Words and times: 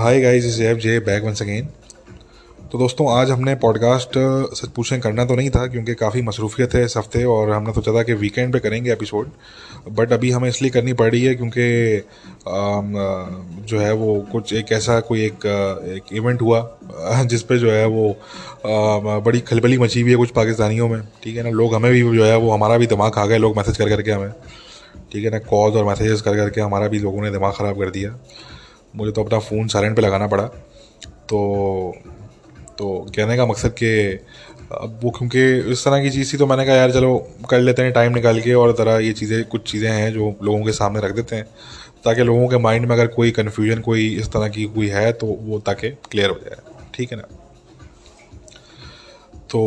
Hi 0.00 0.20
guys 0.20 0.44
is 0.46 0.62
F 0.62 0.78
J 0.78 0.98
back 0.98 1.22
once 1.24 1.42
again 1.42 1.66
तो 2.72 2.78
दोस्तों, 2.78 3.08
आज 3.12 3.30
हमने 3.30 3.54
पॉडकास्ट 3.54 4.12
सच 4.56 4.68
पूछें 4.76 5.00
करना 5.00 5.24
तो 5.24 5.34
नहीं 5.36 5.50
था, 5.50 5.66
क्योंकि 5.66 5.94
काफ़ी 5.94 6.22
मसरूफियत 6.22 6.74
है 6.74 6.84
इस 6.84 6.96
हफ़्ते, 6.96 7.24
और 7.24 7.50
हमने 7.50 7.72
सोचा 7.72 7.92
था 7.94 8.02
कि 8.02 8.14
वीकेंड 8.14 8.52
पे 8.52 8.58
करेंगे 8.58 8.92
एपिसोड 8.92 9.30
बट 9.90 10.12
अभी 10.12 10.30
हमें 10.30 10.48
इसलिए 10.48 10.70
करनी 10.70 10.92
पड़ 10.92 11.10
रही 11.10 11.22
है 11.24 11.34
क्योंकि 11.34 12.02
जो 13.66 13.80
है 13.80 13.92
वो 13.94 14.14
कुछ 14.32 14.52
एक 14.52 14.72
ऐसा 14.72 14.98
कोई 15.00 15.24
एक 15.24 15.46
एक 15.96 16.12
इवेंट 16.12 16.42
हुआ 16.42 17.22
जिस 17.24 17.42
पे 17.42 17.58
जो 17.58 17.70
है 17.70 17.86
वो 17.86 18.08
बड़ी 19.24 19.40
खलबली 19.40 19.78
मची 19.78 20.00
हुई 20.00 20.10
है 20.10 20.16
कुछ 20.16 20.30
पाकिस्तानियों 20.36 20.88
में, 20.88 21.00
ठीक 21.24 21.36
है 21.36 21.42
ना? 21.42 21.50
लोग 21.50 21.74
हमें 21.74 21.90
भी 21.92 22.00
जो 22.00 22.24
है 22.24 22.36
वो, 22.36 22.50
हमारा 22.50 22.78
भी 22.78 22.86
दिमाग 22.86 23.12
खा 23.12 23.26
गए, 23.26 23.38
लोग 23.38 23.56
मैसेज 23.56 23.76
कर 23.76 23.88
करके 23.88 24.10
हमें, 24.10 24.32
ठीक 25.12 25.24
है 25.24 25.30
ना? 25.30 25.38
कॉल 25.50 25.72
और 25.72 25.84
मैसेजेस 25.86 26.20
कर 26.20 26.36
करके 26.36 26.60
हमारा 26.60 26.88
भी 26.88 26.98
लोगों 26.98 27.22
ने 27.22 27.30
दिमाग 27.30 27.52
ख़राब 27.52 27.78
कर 27.78 27.90
दिया। 27.90 28.18
मुझे 28.94 29.12
तो 29.12 29.24
अपना 29.24 29.38
फ़ोन 29.40 29.68
साइलेंट 29.68 29.96
पे 29.96 30.02
लगाना 30.02 30.26
पड़ा। 30.26 30.44
तो 30.44 31.94
तो 32.78 32.88
कहने 33.16 33.36
का 33.36 33.46
मकसद 33.46 33.72
कि 33.72 33.90
अब 34.72 35.00
वो 35.02 35.10
क्योंकि 35.10 35.42
इस 35.72 35.84
तरह 35.84 36.02
की 36.02 36.10
चीज़ 36.10 36.32
थी 36.32 36.38
तो 36.38 36.46
मैंने 36.46 36.64
कहा, 36.66 36.74
यार 36.74 36.92
चलो, 36.92 37.16
कर 37.50 37.60
लेते 37.60 37.82
हैं 37.82 37.92
टाइम 37.92 38.14
निकाल 38.14 38.40
के 38.40 38.54
और 38.54 38.74
ज़रा 38.76 38.98
ये 38.98 39.12
चीज़ें, 39.12 39.44
कुछ 39.44 39.70
चीज़ें 39.70 39.90
हैं 39.90 40.12
जो 40.12 40.34
लोगों 40.42 40.64
के 40.64 40.72
सामने 40.72 41.00
रख 41.00 41.14
देते 41.14 41.36
हैं, 41.36 41.44
ताकि 42.04 42.22
लोगों 42.24 42.48
के 42.48 42.58
माइंड 42.58 42.86
में 42.86 42.94
अगर 42.96 43.06
कोई 43.08 43.30
कन्फ्यूज़न 43.30 43.80
कोई 43.82 44.06
इस 44.16 44.32
तरह 44.32 44.48
की 44.48 44.64
कोई 44.74 44.88
है 44.88 45.12
तो 45.14 45.26
वो 45.26 45.58
ताकि 45.66 45.90
क्लियर 46.10 46.30
हो 46.30 46.38
जाए। 46.44 46.56
ठीक 46.94 47.12
है 47.12 47.18
ना? 47.18 47.28
तो 49.50 49.60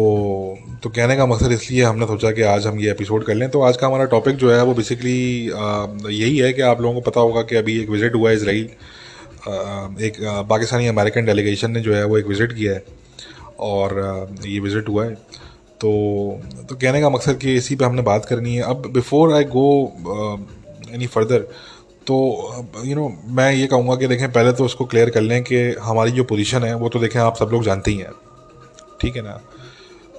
तो 0.83 0.89
कहने 0.89 1.15
का 1.17 1.25
मकसद 1.25 1.51
इसलिए 1.51 1.83
हमने 1.83 2.05
सोचा 2.07 2.31
कि 2.31 2.41
आज 2.47 2.67
हम 2.67 2.79
ये 2.79 2.91
एपिसोड 2.91 3.23
कर 3.25 3.35
लें। 3.35 3.49
तो 3.49 3.61
आज 3.61 3.77
का 3.77 3.87
हमारा 3.87 4.05
टॉपिक 4.07 4.35
जो 4.35 4.51
है, 4.51 4.61
वो 4.63 4.73
बेसिकली 4.73 5.15
यही 6.13 6.37
है 6.37 6.51
कि 6.53 6.61
आप 6.63 6.81
लोगों 6.81 7.01
को 7.01 7.09
पता 7.09 7.21
होगा 7.21 7.41
कि 7.43 7.55
अभी 7.55 7.79
एक 7.81 7.89
विज़िट 7.89 8.15
हुआ 8.15 8.31
इसराइल। 8.31 8.69
एक 9.43 10.17
पाकिस्तानी 10.49 10.87
अमेरिकन 10.87 11.25
डेलीगेशन 11.25 11.71
ने 11.71 11.79
जो 11.81 11.93
है 11.93 12.03
वो 12.05 12.17
एक 12.17 12.27
विज़िट 12.27 12.53
किया 12.53 12.73
है 12.73 12.83
और 13.61 14.35
ये 14.45 14.59
विज़िट 14.59 14.89
हुआ 14.89 15.05
है। 15.05 15.13
तो 15.81 15.89
तो 16.69 16.75
कहने 16.75 17.01
का 17.01 17.09
मकसद 17.09 17.37
कि 17.37 17.55
इसी 17.55 17.75
पे 17.75 17.85
हमने 17.85 18.01
बात 18.03 18.25
करनी 18.25 18.55
है। 18.55 18.61
अब 18.63 18.91
before 18.93 19.33
I 19.33 19.43
go 19.53 19.67
any 20.93 21.07
further 21.07 21.47
तो 22.07 22.15
यू 22.85 22.95
नो 22.95 23.07
मैं 23.29 23.51
ये 23.53 23.67
कहूँगा 23.67 23.95
कि 23.95 24.07
देखें, 24.07 24.31
पहले 24.31 24.51
तो 24.53 24.65
उसको 24.65 24.85
क्लियर 24.85 25.09
कर 25.09 25.21
लें 25.21 25.43
कि 25.43 25.61
हमारी 25.81 26.11
जो 26.11 26.23
पोजीशन 26.23 26.63
है, 26.63 26.73
वो 26.75 26.89
तो 26.89 26.99
देखें 26.99 27.19
आप 27.19 27.37
सब 27.37 27.49
लोग 27.51 27.63
जानते 27.63 27.91
ही 27.91 27.97
हैं। 27.97 28.11
ठीक 29.01 29.15
है 29.15 29.21
ना? 29.21 29.39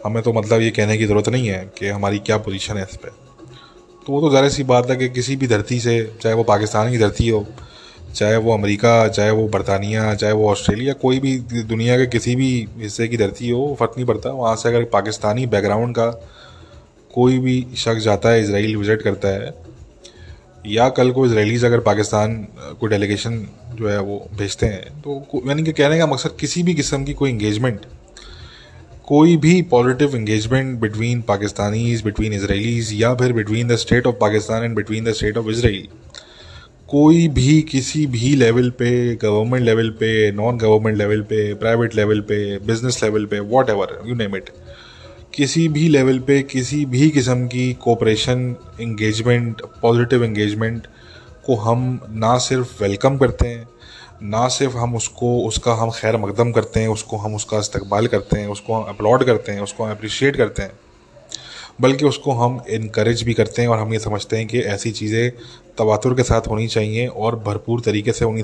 हमें 0.04 0.22
तो 0.22 0.32
मतलब 0.32 0.60
ये 0.60 0.70
कहने 0.70 0.96
की 0.98 1.06
ज़रूरत 1.06 1.28
नहीं 1.28 1.48
है 1.48 1.58
कि 1.78 1.88
हमारी 1.88 2.18
क्या 2.20 2.38
पोजीशन 2.38 2.76
है 2.76 2.82
इस 2.82 2.96
पर 2.96 3.08
तो 4.06 4.12
वो 4.12 4.20
तो 4.20 4.30
ज़ाहिर 4.30 4.50
सी 4.50 4.64
बात 4.64 4.90
है 4.90 4.96
कि 4.96 5.08
किसी 5.10 5.36
भी 5.36 5.46
धरती 5.46 5.78
से, 5.80 5.94
चाहे 6.22 6.34
वो 6.34 6.42
पाकिस्तान 6.44 6.90
की 6.90 6.98
धरती 6.98 7.28
हो 7.28 7.46
चाहे 8.14 8.36
वो 8.36 8.52
अमेरिका, 8.54 9.08
चाहे 9.08 9.30
वो 9.30 9.46
बरतानिया, 9.48 10.14
चाहे 10.14 10.32
वो 10.32 10.50
ऑस्ट्रेलिया, 10.50 10.92
कोई 10.94 11.18
भी 11.20 11.36
दुनिया 11.64 11.96
के 11.98 12.06
किसी 12.08 12.36
भी 12.36 12.50
हिस्से 12.78 13.08
की 13.08 13.16
धरती 13.16 13.50
हो 13.50 13.74
फ़र्क 13.80 13.92
नहीं 13.96 14.06
पड़ता। 14.06 14.30
वहाँ 14.32 14.54
से 14.56 14.68
अगर 14.68 14.84
पाकिस्तानी 14.92 15.46
बैकग्राउंड 15.48 15.94
का 15.94 16.10
कोई 17.14 17.38
भी 17.38 17.60
शख्स 17.76 18.02
जाता 18.02 18.28
है 18.28 18.42
इसराइल 18.42 18.76
विज़िट 18.76 19.02
करता 19.02 19.28
है, 19.30 19.54
या 20.66 20.88
कल 20.90 21.10
को 21.12 21.26
इसराइलीज 21.26 21.64
अगर 21.64 21.80
पाकिस्तान 21.80 22.36
को 22.80 22.86
डेलीगेशन 22.86 23.44
जो 23.74 23.88
है 23.88 23.98
वो 24.00 24.16
भेजते 24.38 24.66
हैं 24.66 25.00
तो 25.02 25.42
यानी 25.46 25.62
कि 25.62 25.72
कहने 25.72 25.98
का 25.98 26.06
मकसद 26.06 26.36
किसी 26.40 26.62
भी 26.62 26.74
किस्म 26.74 27.04
की 27.04 27.12
कोई 27.14 27.30
इंगेजमेंट 27.30 27.80
कोई 29.06 29.36
भी 29.36 29.60
positive 29.70 30.16
engagement 30.16 30.78
between 30.80 31.20
Pakistanis 31.22 32.02
between 32.02 32.32
Israelis 32.32 32.92
या 32.94 33.14
फिर 33.14 33.32
between 33.32 33.68
the 33.68 33.76
state 33.76 34.06
of 34.06 34.14
Pakistan 34.20 34.64
and 34.64 34.76
between 34.76 35.04
the 35.04 35.12
state 35.12 35.36
of 35.38 35.50
Israel 35.50 35.88
कोई 36.94 37.28
भी 37.28 37.62
किसी 37.62 38.06
भी 38.06 38.36
लेवल 38.36 38.70
पे 38.70 39.16
गवर्नमेंट 39.16 39.64
लेवल 39.64 39.90
पे 39.90 40.32
नॉन 40.32 40.58
गवर्नमेंट 40.58 40.98
लेवल 40.98 41.20
पे 41.20 41.54
प्राइवेट 41.54 41.94
लेवल 41.94 42.20
पे 42.20 42.58
बिज़नेस 42.58 43.02
लेवल 43.02 43.24
पे 43.24 43.40
what 43.40 43.70
ever 43.70 44.02
you 44.06 44.14
name 44.14 44.36
it 44.36 44.50
किसी 45.34 45.68
भी 45.68 45.88
लेवल 45.88 46.18
पे, 46.18 46.42
किसी 46.42 46.84
भी 46.84 47.10
किस्म 47.10 47.46
की 47.46 47.72
कोऑपरेशन 47.72 48.56
इंगेजमेंट 48.80 49.62
पॉजिटिव 49.82 50.24
इंगेजमेंट 50.24 50.86
को 51.46 51.54
हम 51.54 52.00
ना 52.10 52.38
सिर्फ़ 52.38 52.82
वेलकम 52.82 53.18
करते 53.18 53.48
हैं, 53.48 53.68
ना 54.22 54.48
सिर्फ़ 54.48 54.76
हम 54.76 54.96
उसको, 54.96 55.38
उसका 55.38 55.74
हम 55.74 55.90
खैर 55.90 56.16
मकदम 56.16 56.52
करते 56.52 56.80
हैं, 56.80 56.88
उसको 56.88 57.16
हम 57.16 57.34
उसका 57.34 57.58
इस्तकबाल 57.58 58.06
करते 58.06 58.38
हैं, 58.38 58.48
उसको 58.48 58.74
हम 58.74 58.82
अपलॉड 58.82 59.24
करते 59.24 59.52
हैं, 59.52 59.60
उसको 59.60 59.84
हम 59.84 59.90
अप्रिशिएट 59.90 60.36
करते 60.36 60.62
हैं। 60.62 60.72
बल्कि 61.78 62.04
उसको 62.04 62.32
हम 62.32 62.62
इनक्रेज 62.70 63.22
भी 63.22 63.34
करते 63.34 63.62
हैं 63.62 63.68
और 63.68 63.78
हम 63.78 63.92
ये 63.92 63.98
समझते 63.98 64.36
हैं 64.36 64.46
कि 64.46 64.60
ऐसी 64.60 64.90
चीज़ें 64.90 65.30
तवातुर 65.78 66.14
के 66.14 66.22
साथ 66.22 66.48
होनी 66.48 66.66
चाहिए 66.68 67.06
और 67.06 67.36
भरपूर 67.36 67.80
तरीके 67.80 68.12
से 68.12 68.24
होनी 68.24 68.42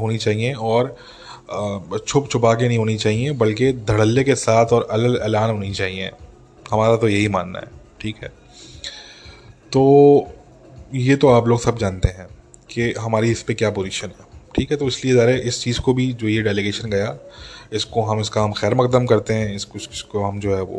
होनी 0.00 0.18
चाहिए 0.18 0.52
और 0.52 0.96
छुप 1.98 2.28
छुपा 2.30 2.52
के 2.54 2.68
नहीं 2.68 2.78
होनी 2.78 2.96
चाहिए, 2.96 3.30
बल्कि 3.32 3.72
धड़ल्ले 3.72 4.24
के 4.24 4.34
साथ 4.34 4.72
और 4.72 4.86
अलल 4.90 5.16
अलान 5.16 5.50
होनी 5.50 5.70
चाहिए। 5.72 6.10
हमारा 6.70 6.96
तो 6.96 7.08
यही 7.08 7.28
मानना 7.28 7.58
है, 7.58 7.66
ठीक 8.00 8.16
है? 8.22 8.28
तो 9.72 10.28
ये 10.94 11.16
तो 11.16 11.28
आप 11.28 11.48
लोग 11.48 11.60
सब 11.60 11.78
जानते 11.78 12.08
हैं 12.08 12.26
कि 12.70 12.92
हमारी 12.98 13.30
इस 13.30 13.42
पर 13.42 13.54
क्या 13.54 13.70
पोजीशन 13.70 14.06
है, 14.08 14.26
ठीक 14.54 14.70
है? 14.70 14.76
तो 14.76 14.86
इसलिए 14.88 15.14
ज़रा 15.14 15.32
इस 15.48 15.62
चीज़ 15.62 15.80
को 15.80 15.94
भी 15.94 16.12
जो 16.12 16.28
ये 16.28 16.42
डेलीगेशन 16.42 16.90
गया 16.90 17.18
इसको 17.72 18.02
हम, 18.02 18.20
इसका 18.20 18.42
हम 18.42 18.52
खैर 18.52 18.74
मकदम 18.74 19.06
करते 19.06 19.34
हैं, 19.34 19.54
इसको 19.54 19.78
इसको 19.78 20.22
हम 20.24 20.40
जो 20.40 20.54
है 20.56 20.62
वो 20.62 20.78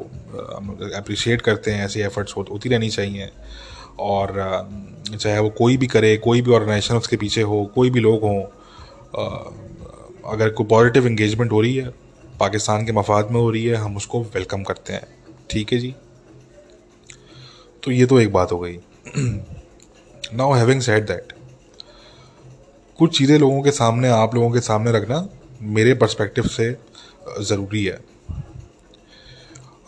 अप्रिशिएट 0.95 1.41
करते 1.41 1.71
हैं, 1.71 1.85
ऐसी 1.85 2.01
एफर्ट्स 2.01 2.35
होती 2.37 2.69
रहनी 2.69 2.89
चाहिए। 2.89 3.29
और 3.99 4.33
चाहे 5.11 5.39
वो 5.39 5.49
कोई 5.49 5.77
भी 5.77 5.87
करे, 5.87 6.15
कोई 6.17 6.41
भी 6.41 6.51
ऑर्गेनाइजेशन 6.51 6.95
उसके 6.95 7.17
पीछे 7.17 7.41
हो, 7.41 7.63
कोई 7.75 7.89
भी 7.89 7.99
लोग 7.99 8.21
हों 8.23 8.41
अगर 10.31 10.49
कोई 10.49 10.65
पॉजिटिव 10.67 11.07
इंगेजमेंट 11.07 11.51
हो 11.51 11.61
रही 11.61 11.75
है, 11.75 11.89
पाकिस्तान 12.39 12.85
के 12.85 12.91
मफाद 12.91 13.31
में 13.31 13.39
हो 13.41 13.49
रही 13.49 13.63
है, 13.65 13.75
हम 13.75 13.97
उसको 13.97 14.21
वेलकम 14.25 14.63
करते 14.63 14.93
हैं। 14.93 15.07
ठीक 15.49 15.73
है 15.73 15.79
जी? 15.79 15.93
तो 17.83 17.91
ये 17.91 18.05
तो 18.05 18.19
एक 18.19 18.31
बात 18.33 18.51
हो 18.51 18.59
गई। 18.59 18.79
नाउ 20.33 20.53
हैविंग 20.53 20.81
सेड 20.81 21.05
दैट 21.07 21.33
कुछ 22.99 23.17
चीज़ें 23.17 23.37
लोगों 23.39 23.61
के 23.61 23.71
सामने, 23.71 24.09
आप 24.09 24.35
लोगों 24.35 24.49
के 24.51 24.59
सामने 24.61 24.91
रखना 24.91 25.27
मेरे 25.59 25.93
पर्सपेक्टिव 25.93 26.43
से 26.47 26.71
ज़रूरी 27.41 27.83
है। 27.85 27.99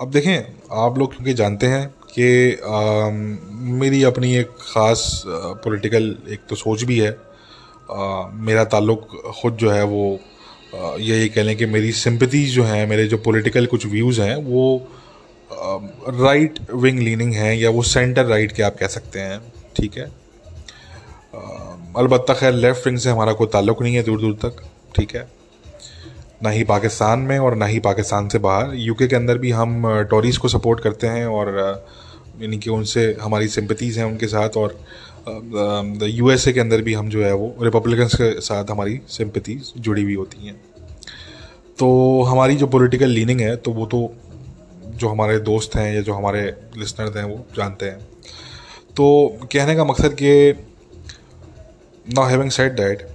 अब 0.01 0.11
देखें 0.11 0.37
आप 0.77 0.97
लोग 0.97 1.15
क्योंकि 1.15 1.33
जानते 1.33 1.67
हैं 1.67 1.87
कि 2.13 2.27
मेरी 3.79 4.03
अपनी 4.03 4.35
एक 4.35 4.49
ख़ास 4.61 5.23
पॉलिटिकल 5.27 6.15
एक 6.29 6.39
तो 6.49 6.55
सोच 6.55 6.83
भी 6.83 6.99
है। 6.99 7.11
आ, 7.91 8.27
मेरा 8.27 8.63
ताल्लुक 8.65 9.07
ख़ुद 9.41 9.55
जो 9.57 9.71
है 9.71 9.83
वो 9.85 10.19
यही 10.99 11.29
कह 11.29 11.43
लें 11.43 11.55
कि 11.57 11.65
मेरी 11.65 11.91
सिंपथीज 11.91 12.53
जो 12.53 12.63
हैं 12.63 12.85
मेरे 12.87 13.07
जो 13.07 13.17
पॉलिटिकल 13.17 13.65
कुछ 13.65 13.85
व्यूज़ 13.85 14.21
हैं 14.21 14.35
वो 14.43 14.63
राइट 15.51 16.59
विंग 16.73 16.99
लीनिंग 16.99 17.33
है 17.33 17.57
या 17.59 17.69
वो 17.69 17.81
सेंटर 17.83 18.25
राइट 18.25 18.51
के 18.51 18.63
आप 18.63 18.75
कह 18.79 18.87
सकते 18.87 19.19
हैं 19.19 19.39
ठीक 19.77 19.97
है? 19.97 20.05
अलबत्त 21.97 22.33
खैर 22.39 22.53
लेफ़्ट 22.53 22.87
विंग 22.87 22.97
से 22.97 23.09
हमारा 23.09 23.33
कोई 23.33 23.47
ताल्लुक 23.47 23.81
नहीं 23.81 23.95
है 23.95 24.03
दूर 24.03 24.19
दूर 24.21 24.33
तक 24.45 24.63
ठीक 24.95 25.15
है? 25.15 25.29
ना 26.43 26.49
ही 26.49 26.63
पाकिस्तान 26.63 27.19
में 27.19 27.37
और 27.39 27.55
ना 27.55 27.65
ही 27.65 27.79
पाकिस्तान 27.79 28.27
से 28.29 28.39
बाहर। 28.39 28.73
यूके 28.75 29.07
के 29.07 29.15
अंदर 29.15 29.37
भी 29.37 29.51
हम 29.51 29.83
टॉरीज़ 30.11 30.39
को 30.39 30.47
सपोर्ट 30.47 30.79
करते 30.79 31.07
हैं 31.07 31.25
और 31.27 31.59
यानी 32.41 32.57
कि 32.57 32.69
उनसे 32.69 33.05
हमारी 33.21 33.47
सिंपतीज़ 33.47 33.99
हैं 33.99 34.05
उनके 34.05 34.27
साथ 34.27 34.57
और 34.57 34.77
यू 36.03 36.31
एस 36.31 36.47
ए 36.47 36.53
के 36.53 36.59
अंदर 36.59 36.81
भी 36.81 36.93
हम 36.93 37.09
जो 37.09 37.23
है 37.23 37.33
वो 37.33 37.55
रिपब्लिकन्स 37.61 38.15
के 38.15 38.29
साथ 38.41 38.71
हमारी 38.71 38.99
सिंपतीज़ 39.09 39.71
जुड़ी 39.79 40.03
हुई 40.03 40.15
होती 40.15 40.47
हैं। 40.47 40.55
तो 41.79 42.21
हमारी 42.23 42.55
जो 42.55 42.67
पॉलिटिकल 42.67 43.09
लीनिंग 43.09 43.41
है 43.41 43.55
तो 43.57 43.71
वो 43.71 43.85
तो 43.85 43.99
जो 44.95 45.07
हमारे 45.07 45.37
दोस्त 45.41 45.75
हैं 45.75 45.93
या 45.95 46.01
जो 46.01 46.13
हमारे 46.13 46.41
लिसनर्स 46.77 47.15
हैं 47.17 47.23
वो 47.23 47.45
जानते 47.57 47.85
हैं। 47.85 47.99
तो 48.97 49.05
कहने 49.53 49.75
का 49.75 49.85
मकसद 49.85 50.13
कि 50.13 50.33
नाउ 52.05 52.29
हैविंग 52.29 52.51
सेड 52.51 52.71
दैट 52.71 53.07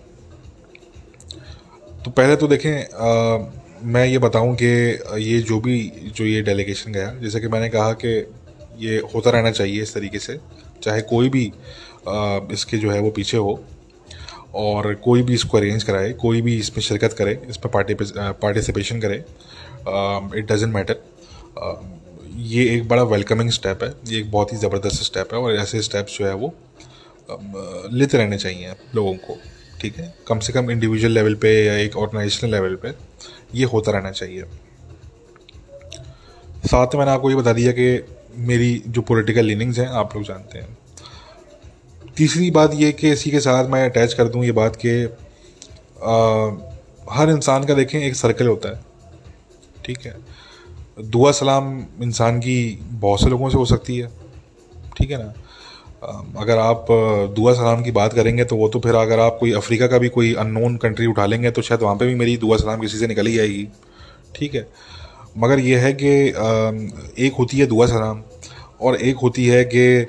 तो 2.07 2.11
पहले 2.11 2.37
तो 2.37 2.49
देखें 2.49 2.71
आ, 2.71 3.39
मैं 3.83 4.05
ये 4.07 4.19
बताऊँ 4.19 4.55
कि 4.55 4.67
ये 5.23 5.39
जो 5.39 5.59
भी 5.61 5.79
जो 6.17 6.25
ये 6.25 6.43
डेलीगेशन 6.43 6.93
गया 6.93 7.15
जैसे 7.15 7.41
कि 7.41 7.49
मैंने 7.49 7.69
कहा 7.69 7.93
कि 7.93 8.09
ये 8.79 8.99
होता 9.15 9.31
रहना 9.31 9.51
चाहिए 9.51 9.83
इस 9.83 9.95
तरीके 9.95 10.19
से 10.19 10.39
चाहे 10.83 11.01
कोई 11.03 11.29
भी 11.29 11.53
आ, 12.09 12.41
इसके 12.53 12.79
जो 12.79 12.91
है 12.91 13.01
वो 13.01 13.11
पीछे 13.11 13.37
हो 13.37 13.65
और 14.55 14.95
कोई 14.95 15.23
भी 15.23 15.35
इसको 15.35 15.59
अरेंज 15.59 15.85
कराए 15.85 16.13
कोई 16.13 16.43
भी 16.43 16.57
इसमें 16.59 16.83
शिरकत 16.83 17.13
करे 17.13 17.41
इस 17.49 17.57
पर 17.57 17.69
पार्टिसिपेशन 18.43 19.01
करे 19.01 19.17
इट 20.39 20.53
डजेंट 20.53 20.75
मैटर 20.75 21.03
ये 22.37 22.69
एक 22.77 22.89
बड़ा 22.89 23.03
वेलकमिंग 23.03 23.51
स्टेप 23.51 23.83
है 23.83 23.93
ये 24.07 24.21
एक 24.21 24.31
बहुत 24.31 24.53
ही 24.53 24.59
ज़बरदस्त 24.59 25.03
स्टेप 25.03 25.35
है 25.35 25.41
और 25.41 25.57
ऐसे 25.57 25.83
स्टेप्स 25.83 26.19
जो 26.19 26.27
है 26.27 26.35
वो 26.35 26.55
लेते 27.93 28.19
रहने 28.19 28.39
चाहिए 28.39 28.75
लोगों 28.95 29.15
को। 29.15 29.39
ठीक 29.81 29.97
है? 29.97 30.15
कम 30.29 30.39
से 30.39 30.53
कम 30.53 30.71
इंडिविजुअल 30.71 31.13
लेवल 31.13 31.35
पे 31.35 31.51
या 31.67 31.75
एक 31.77 31.97
ऑर्गेनाइजेशनल 31.97 32.51
लेवल 32.51 32.75
पे 32.75 32.93
ये 33.55 33.65
होता 33.65 33.93
रहना 33.93 34.11
चाहिए। 34.11 34.45
साथ 36.67 36.87
में 36.87 36.99
मैंने 36.99 37.11
आपको 37.11 37.31
ये 37.31 37.37
बता 37.37 37.53
दिया 37.53 37.73
कि 37.73 38.17
मेरी 38.39 38.83
जो 38.89 39.03
पॉलिटिकल 39.03 39.45
लीनिंग्स 39.45 39.79
हैं, 39.79 39.87
आप 39.89 40.17
लोग 40.17 40.25
जानते 40.25 40.59
हैं। 40.59 40.77
तीसरी 42.17 42.51
बात 42.51 42.75
ये 42.75 42.91
कि 42.93 43.11
इसी 43.13 43.31
के 43.31 43.41
साथ 43.41 43.69
मैं 43.69 43.85
अटैच 43.91 44.15
कर 44.15 44.29
दूँ 44.29 44.45
ये 44.45 44.53
बात 44.53 44.77
कि 44.77 44.91
हर 47.11 47.31
इंसान 47.31 47.65
का 47.65 47.75
देखें, 47.75 47.99
एक 48.01 48.17
सर्कल 48.17 48.47
होता 48.47 48.69
है। 48.69 48.85
ठीक 49.85 49.99
है? 50.01 50.17
दुआ 51.01 51.33
सलाम 51.33 51.85
इंसान 52.03 52.39
की 52.39 52.79
बहुत 52.83 53.21
से 53.21 53.27
लोगों 53.27 53.51
से 53.51 53.59
हो 53.59 53.65
सकती 53.65 53.97
है। 53.99 54.11
ठीक 54.97 55.11
है 55.11 55.19
ना? 55.19 55.33
अगर 56.39 56.59
आप 56.59 56.87
दुआ 57.37 57.53
सलाम 57.53 57.83
की 57.83 57.91
बात 57.91 58.13
करेंगे 58.13 58.45
तो 58.45 58.57
वो 58.57 58.69
तो 58.69 58.81
फिर 58.81 58.95
अगर 58.95 59.21
आप 59.21 59.37
कोई 59.41 59.53
अफ्रीका 59.53 59.87
का 59.87 59.99
भी 59.99 60.09
कोई 60.09 60.33
अननोन 60.35 60.77
कंट्री 60.77 61.07
उठा 61.07 61.27
लेंगे 61.27 61.51
तो 61.51 61.63
शायद 61.63 61.83
वहाँ 61.83 61.97
पे 61.97 62.07
भी 62.07 62.15
मेरी 62.15 62.37
दुआ 62.37 62.57
सलाम 62.57 62.81
किसी 62.81 62.99
से 62.99 63.07
निकल 63.07 63.27
ही 63.27 63.35
जाएगी। 63.35 63.67
ठीक 64.37 64.55
है? 64.55 64.67
मगर 65.39 65.59
ये 65.59 65.79
है 65.79 65.93
कि 65.93 66.13
एक 67.27 67.35
होती 67.39 67.59
है 67.59 67.67
दुआ 67.67 67.87
सलाम 67.87 68.23
और 68.81 68.97
एक 68.97 69.17
होती 69.17 69.47
है 69.47 69.65
कि 69.65 70.07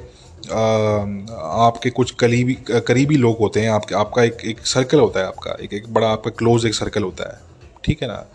आपके 0.51 1.89
कुछ 1.89 2.11
करीबी 2.11 2.53
करीबी 2.69 3.17
लोग 3.17 3.38
होते 3.38 3.59
हैं, 3.59 3.69
आपके, 3.69 3.95
आपका 3.95 4.23
एक 4.23 4.38
एक 4.45 4.59
सर्कल 4.65 5.00
होता 5.00 5.19
है 5.19 5.27
आपका, 5.27 5.57
एक 5.61 5.73
एक 5.73 5.93
बड़ा 5.93 6.07
आपका 6.07 6.31
क्लोज 6.31 6.65
एक 6.65 6.73
सर्कल 6.73 7.03
होता 7.03 7.29
है। 7.31 7.39
ठीक 7.83 8.01
है 8.01 8.07
ना? 8.07 8.25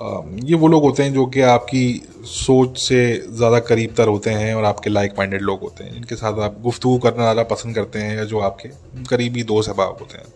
ये 0.00 0.54
वो 0.54 0.68
लोग 0.68 0.82
होते 0.82 1.02
हैं 1.02 1.12
जो 1.12 1.24
कि 1.26 1.40
आपकी 1.42 2.02
सोच 2.26 2.78
से 2.78 2.98
ज़्यादा 3.28 3.58
करीब 3.60 3.94
तर 3.96 4.08
होते 4.08 4.30
हैं 4.30 4.54
और 4.54 4.64
आपके 4.64 4.90
लाइक 4.90 5.12
माइंडेड 5.18 5.42
लोग 5.42 5.60
होते 5.60 5.84
हैं। 5.84 5.94
इनके 5.96 6.16
साथ 6.16 6.38
आप 6.44 6.60
गुफ्तु 6.62 6.96
करना 7.02 7.22
ज़्यादा 7.22 7.42
पसंद 7.52 7.74
करते 7.74 7.98
हैं 7.98 8.16
या 8.16 8.24
जो 8.24 8.38
आपके 8.40 8.68
करीबी 9.08 9.42
दोस्त 9.44 9.70
अहबाब 9.70 9.96
होते 10.00 10.18
हैं। 10.18 10.26